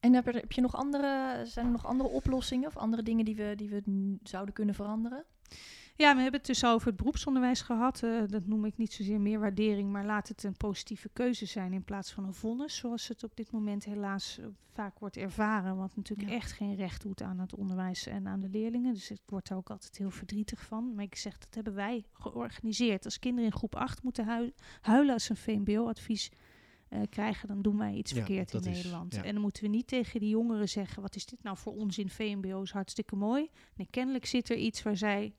En 0.00 0.14
heb, 0.14 0.24
heb 0.24 0.52
je 0.52 0.60
nog 0.60 0.76
andere, 0.76 1.42
zijn 1.46 1.66
er 1.66 1.72
nog 1.72 1.86
andere 1.86 2.08
oplossingen 2.08 2.68
of 2.68 2.76
andere 2.76 3.02
dingen 3.02 3.24
die 3.24 3.36
we, 3.36 3.52
die 3.56 3.68
we 3.68 3.82
zouden 4.22 4.54
kunnen 4.54 4.74
veranderen? 4.74 5.24
Ja, 5.98 6.14
we 6.14 6.20
hebben 6.22 6.40
het 6.40 6.48
dus 6.48 6.64
over 6.64 6.86
het 6.86 6.96
beroepsonderwijs 6.96 7.60
gehad. 7.60 8.02
Uh, 8.02 8.22
dat 8.26 8.46
noem 8.46 8.64
ik 8.64 8.76
niet 8.76 8.92
zozeer 8.92 9.20
meer 9.20 9.40
waardering, 9.40 9.90
maar 9.90 10.04
laat 10.04 10.28
het 10.28 10.42
een 10.42 10.56
positieve 10.56 11.08
keuze 11.12 11.46
zijn 11.46 11.72
in 11.72 11.84
plaats 11.84 12.12
van 12.12 12.24
een 12.24 12.34
vonnis, 12.34 12.76
zoals 12.76 13.08
het 13.08 13.24
op 13.24 13.36
dit 13.36 13.50
moment 13.50 13.84
helaas 13.84 14.38
uh, 14.40 14.46
vaak 14.72 14.98
wordt 14.98 15.16
ervaren. 15.16 15.76
Wat 15.76 15.96
natuurlijk 15.96 16.30
echt 16.30 16.52
geen 16.52 16.74
recht 16.74 17.02
doet 17.02 17.22
aan 17.22 17.38
het 17.38 17.54
onderwijs 17.54 18.06
en 18.06 18.26
aan 18.26 18.40
de 18.40 18.48
leerlingen. 18.48 18.94
Dus 18.94 19.10
ik 19.10 19.20
word 19.26 19.48
daar 19.48 19.58
ook 19.58 19.70
altijd 19.70 19.98
heel 19.98 20.10
verdrietig 20.10 20.62
van. 20.64 20.94
Maar 20.94 21.04
ik 21.04 21.14
zeg, 21.14 21.38
dat 21.38 21.54
hebben 21.54 21.74
wij 21.74 22.04
georganiseerd. 22.12 23.04
Als 23.04 23.18
kinderen 23.18 23.50
in 23.50 23.56
groep 23.56 23.74
8 23.74 24.02
moeten 24.02 24.50
huilen 24.80 25.12
als 25.12 25.28
een 25.28 25.36
VMBO-advies 25.36 26.30
uh, 26.90 27.00
krijgen, 27.10 27.48
dan 27.48 27.62
doen 27.62 27.78
wij 27.78 27.94
iets 27.94 28.12
verkeerd 28.12 28.54
in 28.54 28.60
Nederland. 28.60 29.14
En 29.14 29.32
dan 29.32 29.42
moeten 29.42 29.62
we 29.62 29.68
niet 29.68 29.86
tegen 29.86 30.20
die 30.20 30.28
jongeren 30.28 30.68
zeggen: 30.68 31.02
wat 31.02 31.16
is 31.16 31.26
dit 31.26 31.42
nou 31.42 31.56
voor 31.56 31.74
onzin? 31.74 32.10
VMBO 32.10 32.62
is 32.62 32.70
hartstikke 32.70 33.16
mooi. 33.16 33.50
Nee, 33.74 33.86
kennelijk 33.90 34.26
zit 34.26 34.50
er 34.50 34.56
iets 34.56 34.82
waar 34.82 34.96
zij 34.96 35.34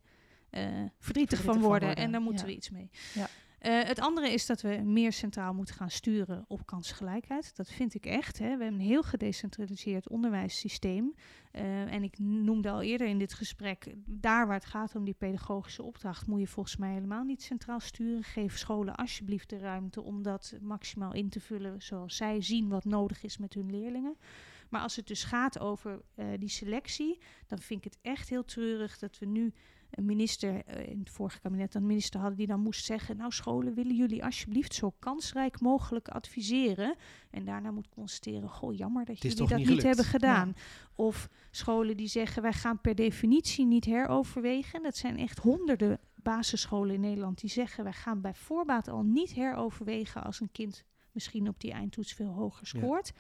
uh, 0.52 0.68
verdrietig, 1.00 1.42
van, 1.42 1.60
worden, 1.60 1.96
En 1.96 2.12
daar 2.12 2.22
moeten 2.22 2.46
we 2.46 2.56
iets 2.56 2.70
mee. 2.70 2.90
Ja. 3.14 3.30
Uh, 3.62 3.84
het 3.84 4.00
andere 4.00 4.32
is 4.32 4.46
dat 4.46 4.62
we 4.62 4.82
meer 4.84 5.14
centraal 5.14 5.54
moeten 5.54 5.76
gaan 5.76 5.90
sturen 5.90 6.46
op 6.48 6.66
kansgelijkheid. 6.66 7.56
Dat 7.56 7.70
vind 7.70 7.94
ik 7.94 8.06
echt. 8.06 8.38
Hè. 8.40 8.58
We 8.58 8.64
hebben 8.64 8.80
een 8.80 8.88
heel 8.88 9.04
gedecentraliseerd 9.04 10.10
onderwijssysteem. 10.10 11.14
Uh, 11.52 11.94
en 11.94 12.04
ik 12.04 12.20
noemde 12.20 12.70
al 12.70 12.82
eerder 12.82 13.08
in 13.08 13.18
dit 13.18 13.34
gesprek, 13.34 13.94
daar 14.06 14.48
waar 14.48 14.56
het 14.56 14.66
gaat 14.66 14.96
om 14.96 15.04
die 15.04 15.14
pedagogische 15.14 15.84
opdracht, 15.84 16.28
moet 16.28 16.40
je 16.40 16.48
volgens 16.48 16.78
mij 16.78 16.94
helemaal 16.94 17.24
niet 17.24 17.42
centraal 17.42 17.80
sturen. 17.80 18.24
Geef 18.24 18.58
scholen 18.58 18.96
alsjeblieft 18.96 19.50
de 19.50 19.58
ruimte 19.58 20.02
om 20.02 20.22
dat 20.22 20.54
maximaal 20.62 21.14
in 21.14 21.30
te 21.30 21.40
vullen 21.40 21.82
zoals 21.82 22.16
zij 22.16 22.42
zien 22.42 22.70
wat 22.70 22.86
nodig 22.86 23.24
is 23.24 23.38
met 23.38 23.54
hun 23.54 23.72
leerlingen. 23.72 24.18
Maar 24.70 24.82
als 24.82 24.96
het 24.96 25.08
dus 25.08 25.24
gaat 25.24 25.60
over 25.60 26.02
uh, 26.16 26.26
die 26.40 26.50
selectie, 26.50 27.20
dan 27.48 27.60
vind 27.60 27.86
ik 27.86 27.92
het 27.92 28.00
echt 28.02 28.30
heel 28.30 28.46
treurig 28.46 28.98
dat 28.98 29.20
we 29.20 29.26
nu 29.26 29.54
een 29.92 30.06
minister 30.06 30.54
uh, 30.54 30.88
in 30.88 31.00
het 31.00 31.10
vorige 31.10 31.40
kabinet 31.40 31.76
een 31.76 31.86
minister 31.86 32.20
hadden 32.20 32.38
die 32.38 32.48
dan 32.48 32.60
moest 32.60 32.86
zeggen: 32.86 33.18
Nou, 33.18 33.32
scholen 33.32 33.74
willen 33.74 33.96
jullie 33.96 34.24
alsjeblieft 34.24 34.74
zo 34.74 34.94
kansrijk 35.00 35.62
mogelijk 35.62 36.08
adviseren. 36.08 36.96
En 37.30 37.46
daarna 37.46 37.72
moet 37.72 37.90
constateren: 37.90 38.50
Goh, 38.50 38.78
jammer 38.78 39.06
dat 39.06 39.22
jullie 39.22 39.48
dat 39.48 39.58
niet, 39.58 39.84
hebben 39.84 40.06
gedaan. 40.06 40.54
Of 40.96 41.30
scholen 41.52 41.98
die 41.98 42.08
zeggen: 42.08 42.42
Wij 42.42 42.54
gaan 42.54 42.82
per 42.82 42.96
definitie 42.96 43.66
niet 43.66 43.86
heroverwegen. 43.86 44.84
Dat 44.84 44.98
zijn 44.98 45.18
echt 45.18 45.38
honderden 45.38 46.00
basisscholen 46.16 46.96
in 46.96 47.02
Nederland 47.02 47.42
die 47.42 47.50
zeggen: 47.50 47.84
Wij 47.84 47.94
gaan 47.94 48.22
bij 48.22 48.34
voorbaat 48.34 48.88
al 48.88 49.04
niet 49.04 49.34
heroverwegen 49.34 50.24
als 50.24 50.40
een 50.40 50.52
kind 50.52 50.84
misschien 51.12 51.48
op 51.48 51.60
die 51.60 51.72
eindtoets 51.72 52.14
veel 52.14 52.34
hoger 52.34 52.68
scoort. 52.68 53.14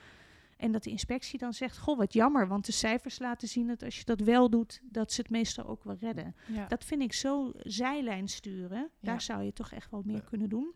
En 0.59 0.71
dat 0.71 0.83
de 0.83 0.89
inspectie 0.89 1.39
dan 1.39 1.53
zegt: 1.53 1.77
Goh, 1.77 1.97
wat 1.97 2.13
jammer, 2.13 2.47
want 2.47 2.65
de 2.65 2.71
cijfers 2.71 3.19
laten 3.19 3.47
zien 3.47 3.67
dat 3.67 3.83
als 3.83 3.97
je 3.97 4.05
dat 4.05 4.19
wel 4.19 4.49
doet, 4.49 4.81
dat 4.83 5.11
ze 5.11 5.21
het 5.21 5.29
meestal 5.29 5.65
ook 5.65 5.83
wel 5.83 5.95
redden. 5.95 6.35
Dat 6.67 6.83
vind 6.83 7.01
ik 7.01 7.13
zo 7.13 7.51
zijlijn 7.57 8.27
sturen. 8.27 8.89
Daar 9.01 9.21
zou 9.21 9.43
je 9.43 9.53
toch 9.53 9.71
echt 9.71 9.91
wel 9.91 10.01
meer 10.05 10.23
kunnen 10.23 10.49
doen. 10.49 10.73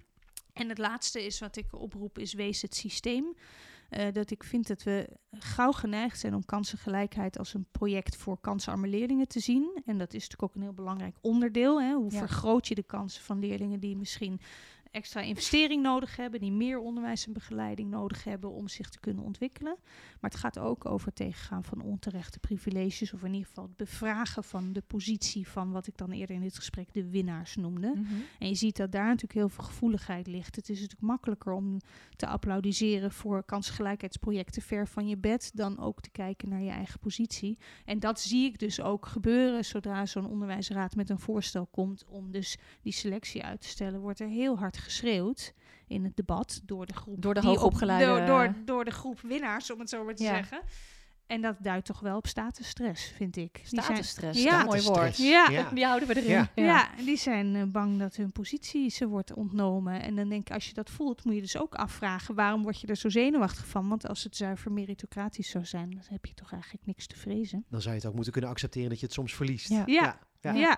En 0.54 0.70
het 0.70 0.78
laatste 0.78 1.26
is 1.26 1.40
wat 1.40 1.56
ik 1.56 1.74
oproep, 1.74 2.18
is 2.18 2.34
wees 2.34 2.62
het 2.62 2.76
systeem. 2.76 3.36
Uh, 3.90 4.12
dat 4.12 4.32
ik 4.32 4.44
vind 4.44 4.68
dat 4.68 4.84
we 4.84 5.10
gauw 5.32 5.72
geneigd 5.72 6.20
zijn 6.20 6.36
om 6.36 6.46
kansengelijkheid 6.46 7.38
als 7.38 7.54
een 7.54 7.68
project 7.72 8.16
voor 8.16 8.40
kansarme 8.40 8.88
leerlingen 8.88 9.28
te 9.28 9.40
zien. 9.40 9.82
En 9.86 9.98
dat 9.98 10.14
is 10.14 10.22
natuurlijk 10.22 10.44
ook 10.44 10.56
een 10.56 10.62
heel 10.62 10.74
belangrijk 10.74 11.18
onderdeel. 11.22 11.82
Hè? 11.82 11.94
Hoe 11.94 12.12
vergroot 12.12 12.68
je 12.68 12.76
de 12.76 12.84
kansen 12.84 13.24
van 13.24 13.40
leerlingen 13.40 13.80
die 13.80 13.98
misschien 13.98 14.40
extra 14.94 15.22
investering 15.22 15.84
nodig 15.84 16.16
hebben, 16.16 16.40
die 16.40 16.52
meer 16.52 16.80
onderwijs 16.80 17.26
en 17.26 17.34
begeleiding 17.34 17.90
nodig 17.90 18.24
hebben 18.24 18.52
om 18.52 18.68
zich 18.68 18.90
te 18.90 19.00
kunnen 19.00 19.24
ontwikkelen. 19.24 19.76
Maar 20.20 20.30
het 20.30 20.40
gaat 20.40 20.60
ook 20.60 20.86
over 20.86 21.08
het 21.08 21.16
tegengaan 21.16 21.64
van 21.64 21.82
onterechte 21.82 22.40
privileges, 22.40 23.14
of 23.14 23.24
in 23.24 23.34
ieder 23.34 23.48
geval 23.48 23.64
het 23.64 23.78
bevragen 23.78 24.44
van 24.44 24.74
de 24.74 24.82
positie 24.82 25.48
van 25.48 25.72
wat 25.72 25.88
ik 25.88 25.98
dan 25.98 26.12
eerder 26.12 26.36
in 26.36 26.42
dit 26.42 26.56
gesprek 26.56 26.94
de 26.94 27.10
winnaars 27.10 27.56
noemde. 27.56 27.88
Mhm. 27.96 28.14
En 28.40 28.48
je 28.48 28.56
ziet 28.56 28.78
dat 28.78 28.92
daar 28.92 29.06
natuurlijk 29.06 29.34
heel 29.34 29.50
veel 29.50 29.64
gevoeligheid 29.64 30.28
ligt. 30.28 30.56
Het 30.56 30.70
is 30.70 30.80
natuurlijk 30.80 31.08
makkelijker 31.08 31.54
om 31.54 31.78
te 32.16 32.28
applaudisseren 32.28 33.12
voor 33.12 33.44
kansgelijkheidsprojecten 33.44 34.62
ver 34.62 34.88
van 34.88 35.08
je 35.08 35.18
bed 35.18 35.52
dan 35.54 35.80
ook 35.80 36.02
te 36.02 36.10
kijken 36.10 36.50
naar 36.50 36.62
je 36.62 36.70
eigen 36.70 37.00
positie. 37.00 37.58
En 37.86 38.00
dat 38.00 38.20
zie 38.20 38.46
ik 38.46 38.60
dus 38.60 38.82
ook 38.82 39.06
gebeuren 39.06 39.66
zodra 39.66 40.06
zo'n 40.06 40.30
onderwijsraad 40.30 40.96
met 40.96 41.10
een 41.10 41.20
voorstel 41.20 41.66
komt 41.66 42.06
om 42.06 42.32
dus 42.32 42.58
die 42.82 42.94
selectie 42.94 43.44
uit 43.44 43.62
te 43.62 43.68
stellen, 43.68 44.00
wordt 44.00 44.20
er 44.20 44.28
heel 44.28 44.58
hard 44.58 44.78
geschreeuwd. 44.84 45.54
in 45.88 46.04
het 46.04 46.16
debat 46.16 46.62
door 46.66 46.86
de 46.86 46.94
groep. 46.94 47.22
Door 47.22 47.34
de 47.34 47.40
op- 47.40 47.46
hoogopgeleide- 47.46 48.06
Door, 48.06 48.26
door, 48.26 48.54
door 48.66 48.86
de 48.86 48.92
groep 48.92 49.20
winnaars, 49.22 49.72
om 49.72 49.80
het 49.80 49.90
zo 49.90 50.04
maar 50.04 50.16
te 50.16 50.24
Ja. 50.24 50.34
zeggen. 50.36 50.62
En 51.28 51.42
dat 51.42 51.56
duidt 51.60 51.86
toch 51.86 52.00
wel 52.00 52.18
op 52.18 52.28
statusstress, 52.28 53.06
vind 53.16 53.36
ik. 53.38 53.62
Zijn- 53.64 53.84
Statusstress, 53.84 54.44
Ja. 54.44 54.64
mooi 54.64 54.82
woord. 54.82 55.18
Ja. 55.18 55.48
Ja. 55.52 55.70
Die 55.74 55.86
houden 55.86 56.08
we 56.08 56.16
erin. 56.16 56.30
Ja. 56.32 56.50
Ja, 56.56 56.90
die 57.06 57.18
zijn 57.18 57.56
eh, 57.56 57.64
bang 57.64 58.00
dat 58.00 58.16
hun 58.16 58.32
positie 58.32 58.90
ze 58.90 59.08
wordt 59.08 59.34
ontnomen. 59.34 60.02
En 60.02 60.16
dan 60.16 60.30
denk 60.30 60.48
ik, 60.48 60.54
als 60.54 60.68
je 60.68 60.74
dat 60.74 60.90
voelt, 60.90 61.26
moet 61.26 61.36
je 61.36 61.42
dus 61.42 61.58
ook 61.58 61.76
afvragen... 61.76 62.36
waarom 62.36 62.64
word 62.64 62.82
je 62.82 62.88
er 62.88 62.96
zo 62.96 63.10
zenuwachtig 63.10 63.68
van? 63.68 63.90
Want 63.90 64.08
als 64.08 64.24
het 64.24 64.36
zuiver 64.36 64.72
meritocratisch 64.72 65.50
zou 65.50 65.66
zijn... 65.66 65.90
dan 65.90 66.04
heb 66.06 66.26
je 66.26 66.34
toch 66.34 66.52
eigenlijk 66.52 66.86
niks 66.86 67.08
te 67.08 67.16
vrezen. 67.18 67.66
Dan 67.70 67.82
zou 67.82 67.94
je 67.94 68.00
het 68.00 68.10
ook 68.10 68.16
moeten 68.16 68.32
kunnen 68.34 68.50
accepteren 68.52 68.90
dat 68.90 69.00
je 69.00 69.06
het 69.06 69.16
soms 69.16 69.34
verliest. 69.36 69.70
Ja. 69.70 69.84
Ja, 69.86 70.20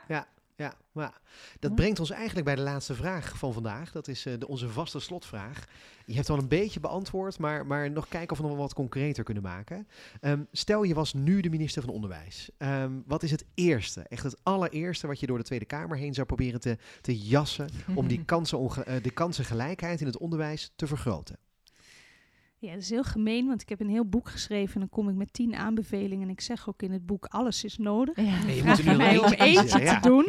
ja, 0.08 0.28
ja. 0.56 0.74
maar 0.92 1.22
dat 1.60 1.70
Ja. 1.70 1.76
brengt 1.76 2.00
ons 2.00 2.10
eigenlijk 2.10 2.46
bij 2.46 2.56
de 2.56 2.62
laatste 2.62 2.94
vraag 2.96 3.38
van 3.38 3.54
vandaag. 3.54 3.92
Dat 3.92 4.08
is 4.08 4.26
eh, 4.26 4.34
de, 4.40 4.48
onze 4.48 4.70
vaste 4.70 5.00
slotvraag. 5.00 5.66
Je 6.06 6.16
hebt 6.16 6.30
al 6.30 6.38
een 6.38 6.48
beetje 6.48 6.80
beantwoord, 6.80 7.40
maar, 7.40 7.66
maar 7.66 7.92
nog 7.92 8.08
kijken 8.08 8.32
of 8.32 8.38
we 8.44 8.48
nog 8.48 8.58
wat 8.58 8.74
concreter 8.74 9.24
kunnen 9.24 9.44
maken. 9.44 9.88
Ehm, 10.22 10.40
stel, 10.52 10.84
je 10.84 10.94
was 10.94 11.14
nu 11.14 11.42
de 11.42 11.50
minister 11.50 11.82
van 11.82 11.94
Onderwijs. 11.94 12.50
Ehm, 12.58 12.92
wat 13.06 13.24
is 13.24 13.32
het 13.32 13.46
eerste, 13.54 14.02
echt 14.02 14.24
het 14.24 14.38
allereerste 14.44 15.08
wat 15.08 15.20
je 15.20 15.28
door 15.28 15.38
de 15.38 15.44
Tweede 15.44 15.66
Kamer 15.66 15.98
heen 15.98 16.14
zou 16.14 16.28
proberen 16.28 16.60
te, 16.60 16.78
te 17.02 17.18
jassen 17.20 17.70
om 17.96 18.08
die 18.08 18.26
kansenonge- 18.36 18.84
eh, 18.84 19.04
de 19.04 19.12
kansengelijkheid 19.12 20.00
in 20.00 20.06
het 20.08 20.18
onderwijs 20.18 20.72
te 20.76 20.88
vergroten? 20.88 21.38
Ja, 22.58 22.72
dat 22.74 22.82
is 22.82 22.90
heel 22.90 23.04
gemeen, 23.04 23.48
want 23.48 23.62
ik 23.62 23.70
heb 23.70 23.80
een 23.80 23.90
heel 23.90 24.06
boek 24.06 24.30
geschreven... 24.30 24.74
en 24.74 24.80
dan 24.80 24.90
kom 24.90 25.10
ik 25.10 25.16
met 25.16 25.34
tien 25.34 25.56
aanbevelingen. 25.56 26.24
En 26.24 26.30
ik 26.30 26.42
zeg 26.42 26.70
ook 26.70 26.82
in 26.82 26.92
het 26.92 27.06
boek, 27.06 27.26
alles 27.26 27.64
is 27.64 27.78
nodig. 27.78 28.16
Ja. 28.16 28.44
Nee, 28.44 28.56
je 28.56 28.62
Vraag 28.62 28.78
moet 28.84 28.88
er 29.02 29.12
nu 29.12 29.18
om 29.18 29.32
eentje 29.32 29.62
kiezen. 29.62 29.80
te 29.80 29.84
Ja, 29.86 30.00
doen. 30.00 30.26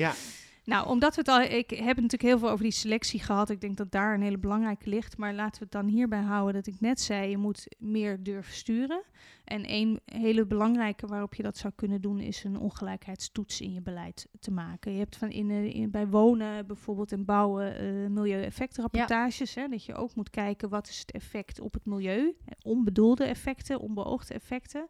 Nou, 0.67 0.89
omdat 0.89 1.15
we 1.15 1.21
het 1.21 1.29
al... 1.29 1.41
Ik 1.41 1.71
heb 1.71 1.97
natuurlijk 1.97 2.23
heel 2.23 2.39
veel 2.39 2.51
over 2.51 2.63
die 2.63 2.73
selectie 2.73 3.21
gehad. 3.21 3.51
Ik 3.51 3.61
denk 3.61 3.77
dat 3.77 3.91
daar 3.91 4.15
een 4.15 4.23
hele 4.23 4.39
belangrijke 4.39 4.89
ligt. 4.89 5.17
Maar 5.17 5.35
laten 5.35 5.59
we 5.59 5.65
het 5.65 5.73
dan 5.73 5.87
hierbij 5.87 6.21
houden 6.21 6.55
dat 6.55 6.67
ik 6.67 6.81
net 6.81 7.01
zei... 7.01 7.31
je 7.31 7.37
moet 7.37 7.67
meer 7.79 8.23
durven 8.23 8.55
sturen. 8.55 9.03
En 9.45 9.73
een 9.73 10.01
hele 10.05 10.47
belangrijke 10.47 11.07
waarop 11.07 11.35
je 11.35 11.43
dat 11.43 11.57
zou 11.57 11.73
kunnen 11.77 12.01
doen... 12.01 12.21
is 12.21 12.45
een 12.45 12.59
ongelijkheidstoets 12.59 13.61
in 13.61 13.73
je 13.73 13.81
beleid 13.81 14.27
te 14.41 14.51
maken. 14.51 14.93
Je 14.93 14.99
hebt 14.99 15.17
van 15.17 15.31
in, 15.31 15.51
eh, 15.51 15.89
bij 15.89 16.09
wonen 16.09 16.67
bijvoorbeeld 16.67 17.13
en 17.13 17.25
bouwen... 17.25 17.79
eh 17.79 18.11
milieueffectrapportages. 18.11 19.55
Dat 19.55 19.85
je 19.85 19.95
ook 19.95 20.15
moet 20.15 20.31
kijken 20.31 20.69
wat 20.69 20.89
is 20.89 20.99
het 20.99 21.11
effect 21.11 21.61
op 21.61 21.73
het 21.73 21.87
milieu. 21.87 22.37
Onbedoelde 22.63 23.25
effecten, 23.25 23.81
onbeoogde 23.81 24.35
effecten... 24.35 24.87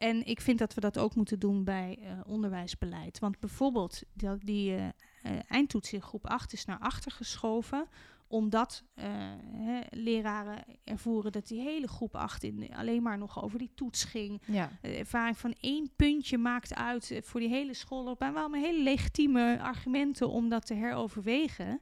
En 0.00 0.26
ik 0.26 0.40
vind 0.40 0.58
dat 0.58 0.74
we 0.74 0.80
dat 0.80 0.98
ook 0.98 1.14
moeten 1.14 1.38
doen 1.38 1.64
bij 1.64 1.98
eh, 2.02 2.12
onderwijsbeleid. 2.26 3.18
Want 3.18 3.38
bijvoorbeeld 3.38 4.02
dat 4.12 4.40
die 4.40 4.74
eh, 4.74 4.86
eh, 4.86 5.38
eindtoets 5.48 5.92
in 5.92 6.02
groep 6.02 6.26
8 6.26 6.52
is 6.52 6.64
naar 6.64 6.78
achter 6.78 7.12
geschoven 7.12 7.88
omdat 8.30 8.84
eh, 8.94 9.04
hè, 9.52 9.80
leraren 9.90 10.64
ervoeren 10.84 11.32
dat 11.32 11.46
die 11.46 11.60
hele 11.60 11.88
groep 11.88 12.14
8 12.14 12.42
in, 12.42 12.74
alleen 12.74 13.02
maar 13.02 13.18
nog 13.18 13.42
over 13.42 13.58
die 13.58 13.70
toets 13.74 14.04
ging. 14.04 14.42
Ja. 14.46 14.70
De 14.82 14.96
ervaring 14.96 15.38
van 15.38 15.54
één 15.60 15.90
puntje 15.96 16.38
maakt 16.38 16.74
uit 16.74 17.20
voor 17.22 17.40
die 17.40 17.48
hele 17.48 17.74
school. 17.74 18.16
En 18.18 18.32
wel 18.32 18.48
met 18.48 18.60
hele 18.60 18.82
legitieme 18.82 19.58
argumenten 19.60 20.28
om 20.28 20.48
dat 20.48 20.66
te 20.66 20.74
heroverwegen. 20.74 21.80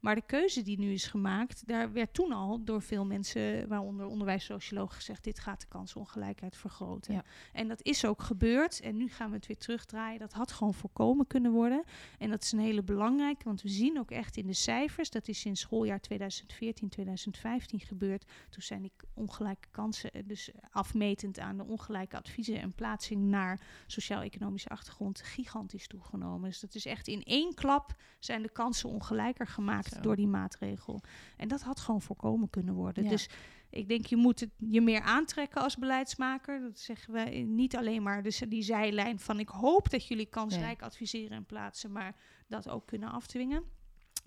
Maar 0.00 0.14
de 0.14 0.26
keuze 0.26 0.62
die 0.62 0.78
nu 0.78 0.92
is 0.92 1.06
gemaakt, 1.06 1.66
daar 1.66 1.92
werd 1.92 2.14
toen 2.14 2.32
al 2.32 2.64
door 2.64 2.82
veel 2.82 3.04
mensen, 3.04 3.68
waaronder 3.68 4.06
onderwijssociologen, 4.06 4.94
gezegd: 4.94 5.24
dit 5.24 5.38
gaat 5.38 5.60
de 5.60 5.66
kansenongelijkheid 5.66 6.56
vergroten. 6.56 7.14
Ja. 7.14 7.24
En 7.52 7.68
dat 7.68 7.82
is 7.82 8.04
ook 8.04 8.22
gebeurd. 8.22 8.80
En 8.80 8.96
nu 8.96 9.08
gaan 9.08 9.30
we 9.30 9.36
het 9.36 9.46
weer 9.46 9.58
terugdraaien. 9.58 10.18
Dat 10.18 10.32
had 10.32 10.52
gewoon 10.52 10.74
voorkomen 10.74 11.26
kunnen 11.26 11.52
worden. 11.52 11.84
En 12.18 12.30
dat 12.30 12.42
is 12.42 12.52
een 12.52 12.58
hele 12.58 12.82
belangrijke, 12.82 13.44
want 13.44 13.62
we 13.62 13.68
zien 13.68 13.98
ook 13.98 14.10
echt 14.10 14.36
in 14.36 14.46
de 14.46 14.52
cijfers, 14.52 15.10
dat 15.10 15.28
is 15.28 15.44
in 15.44 15.56
schooljaar 15.56 16.00
2014, 16.00 16.88
2015 16.88 17.80
gebeurd. 17.80 18.24
Toen 18.50 18.62
zijn 18.62 18.82
die 18.82 18.92
ongelijke 19.14 19.68
kansen, 19.70 20.10
eh, 20.10 20.22
dus 20.24 20.50
afmetend 20.70 21.38
aan 21.38 21.56
de 21.56 21.64
ongelijke 21.64 22.16
adviezen 22.16 22.60
en 22.60 22.72
plaatsing 22.72 23.22
naar 23.22 23.60
sociaal-economische 23.86 24.68
achtergrond, 24.68 25.20
gigantisch 25.20 25.86
toegenomen. 25.86 26.48
Dus 26.48 26.60
dat 26.60 26.74
is 26.74 26.86
echt 26.86 27.08
in 27.08 27.22
één 27.22 27.54
klap 27.54 27.94
zijn 28.18 28.42
de 28.42 28.50
kansen 28.50 28.88
ongelijker 28.88 29.46
gemaakt 29.46 29.89
Door 30.00 30.16
die 30.16 30.28
maatregel. 30.28 31.00
En 31.36 31.48
dat 31.48 31.62
had 31.62 31.80
gewoon 31.80 32.02
voorkomen 32.02 32.50
kunnen 32.50 32.74
worden. 32.74 33.04
Ja. 33.04 33.10
Dus 33.10 33.28
ik 33.70 33.88
denk, 33.88 34.06
je 34.06 34.16
moet 34.16 34.40
het 34.40 34.50
je 34.56 34.80
meer 34.80 35.00
aantrekken 35.00 35.62
als 35.62 35.76
beleidsmaker. 35.76 36.60
Dat 36.60 36.78
zeggen 36.78 37.12
we 37.12 37.20
niet 37.30 37.76
alleen 37.76 38.02
maar 38.02 38.22
dus 38.22 38.42
die 38.48 38.62
zijlijn 38.62 39.18
van 39.18 39.38
ik 39.40 39.48
hoop 39.48 39.90
dat 39.90 40.06
jullie 40.06 40.26
kansrijk 40.26 40.82
adviseren 40.82 41.36
en 41.36 41.46
plaatsen, 41.46 41.92
maar 41.92 42.16
dat 42.46 42.68
ook 42.68 42.86
kunnen 42.86 43.10
afdwingen. 43.10 43.64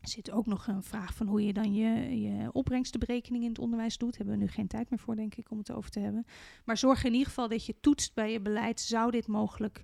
Er 0.01 0.09
zit 0.09 0.31
ook 0.31 0.45
nog 0.45 0.67
een 0.67 0.83
vraag 0.83 1.13
van 1.13 1.27
hoe 1.27 1.45
je 1.45 1.53
dan 1.53 1.73
je, 1.73 2.21
je 2.21 2.49
opbrengstenberekening 2.51 3.43
in 3.43 3.49
het 3.49 3.59
onderwijs 3.59 3.97
doet. 3.97 4.09
Daar 4.09 4.17
hebben 4.17 4.37
we 4.37 4.43
nu 4.43 4.49
geen 4.49 4.67
tijd 4.67 4.89
meer 4.89 4.99
voor, 4.99 5.15
denk 5.15 5.35
ik, 5.35 5.51
om 5.51 5.57
het 5.57 5.71
over 5.71 5.91
te 5.91 5.99
hebben. 5.99 6.25
Maar 6.65 6.77
zorg 6.77 7.03
in 7.03 7.11
ieder 7.11 7.27
geval 7.27 7.47
dat 7.47 7.65
je 7.65 7.75
toetst 7.79 8.13
bij 8.13 8.31
je 8.31 8.41
beleid. 8.41 8.79
Zou 8.79 9.11
dit 9.11 9.27
mogelijk 9.27 9.83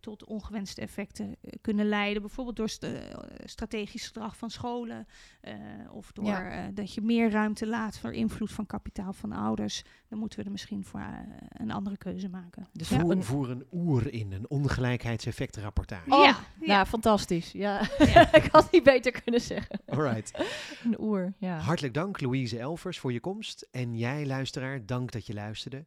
tot 0.00 0.24
ongewenste 0.24 0.80
effecten 0.80 1.36
eh, 1.40 1.50
kunnen 1.60 1.86
leiden? 1.88 2.22
Bijvoorbeeld 2.22 2.56
door 2.56 2.68
st- 2.68 2.82
eh, 2.84 2.92
strategisch 3.44 4.06
gedrag 4.06 4.36
van 4.36 4.50
scholen. 4.50 5.06
eh, 5.40 5.54
of 5.90 6.12
door 6.12 6.24
Ja. 6.24 6.50
eh, 6.50 6.64
dat 6.74 6.94
je 6.94 7.00
meer 7.00 7.30
ruimte 7.30 7.66
laat 7.66 7.98
voor 7.98 8.12
invloed 8.12 8.52
van 8.52 8.66
kapitaal 8.66 9.12
van 9.12 9.32
ouders. 9.32 9.82
Dan 10.08 10.18
moeten 10.18 10.38
we 10.38 10.44
er 10.44 10.50
misschien 10.50 10.84
voor 10.84 11.02
een 11.52 11.70
andere 11.70 11.96
keuze 11.96 12.28
maken. 12.28 12.68
Dus 12.72 12.88
Voer, 12.88 13.10
een- 13.10 13.24
voer 13.24 13.50
een 13.50 13.64
oer 13.72 14.12
in, 14.12 14.32
een 14.32 14.48
ongelijkheidseffectenrapportage. 14.50 16.10
Oh, 16.10 16.24
ja, 16.24 16.36
Ja, 16.60 16.86
fantastisch. 16.86 17.52
Ja. 17.52 17.80
Ja. 17.98 18.32
ik 18.42 18.48
had 18.52 18.72
niet 18.72 18.82
beter 18.82 19.22
kunnen 19.22 19.40
zeggen. 19.40 19.80
Alright. 19.86 20.32
Een 20.84 21.00
oer, 21.00 21.32
ja. 21.38 21.58
Hartelijk 21.58 21.94
dank 21.94 22.20
Louise 22.20 22.58
Elvers 22.58 22.98
voor 22.98 23.12
je 23.12 23.20
komst. 23.20 23.68
En 23.70 23.96
jij 23.96 24.26
luisteraar, 24.26 24.86
dank 24.86 25.10
dat 25.12 25.26
je 25.26 25.34
luisterde. 25.34 25.86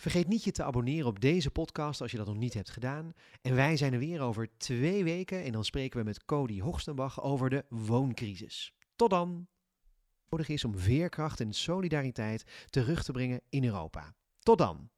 Vergeet 0.00 0.28
niet 0.28 0.44
je 0.44 0.50
te 0.50 0.64
abonneren 0.64 1.06
op 1.06 1.20
deze 1.20 1.50
podcast 1.50 2.00
als 2.00 2.10
je 2.10 2.16
dat 2.16 2.26
nog 2.26 2.36
niet 2.36 2.54
hebt 2.54 2.70
gedaan. 2.70 3.12
En 3.42 3.54
wij 3.54 3.76
zijn 3.76 3.92
er 3.92 3.98
weer 3.98 4.20
over 4.20 4.48
twee 4.56 5.04
weken 5.04 5.42
en 5.42 5.52
dan 5.52 5.64
spreken 5.64 5.98
we 5.98 6.04
met 6.04 6.24
Cody 6.24 6.60
Hoogstenbach 6.60 7.22
over 7.22 7.50
de 7.50 7.64
wooncrisis. 7.68 8.72
Tot 8.96 9.10
dan! 9.10 9.46
Nodig 10.28 10.48
is 10.48 10.64
om 10.64 10.78
veerkracht 10.78 11.40
en 11.40 11.52
solidariteit 11.52 12.44
terug 12.70 13.04
te 13.04 13.12
brengen 13.12 13.40
in 13.48 13.64
Europa. 13.64 14.14
Tot 14.38 14.58
dan! 14.58 14.90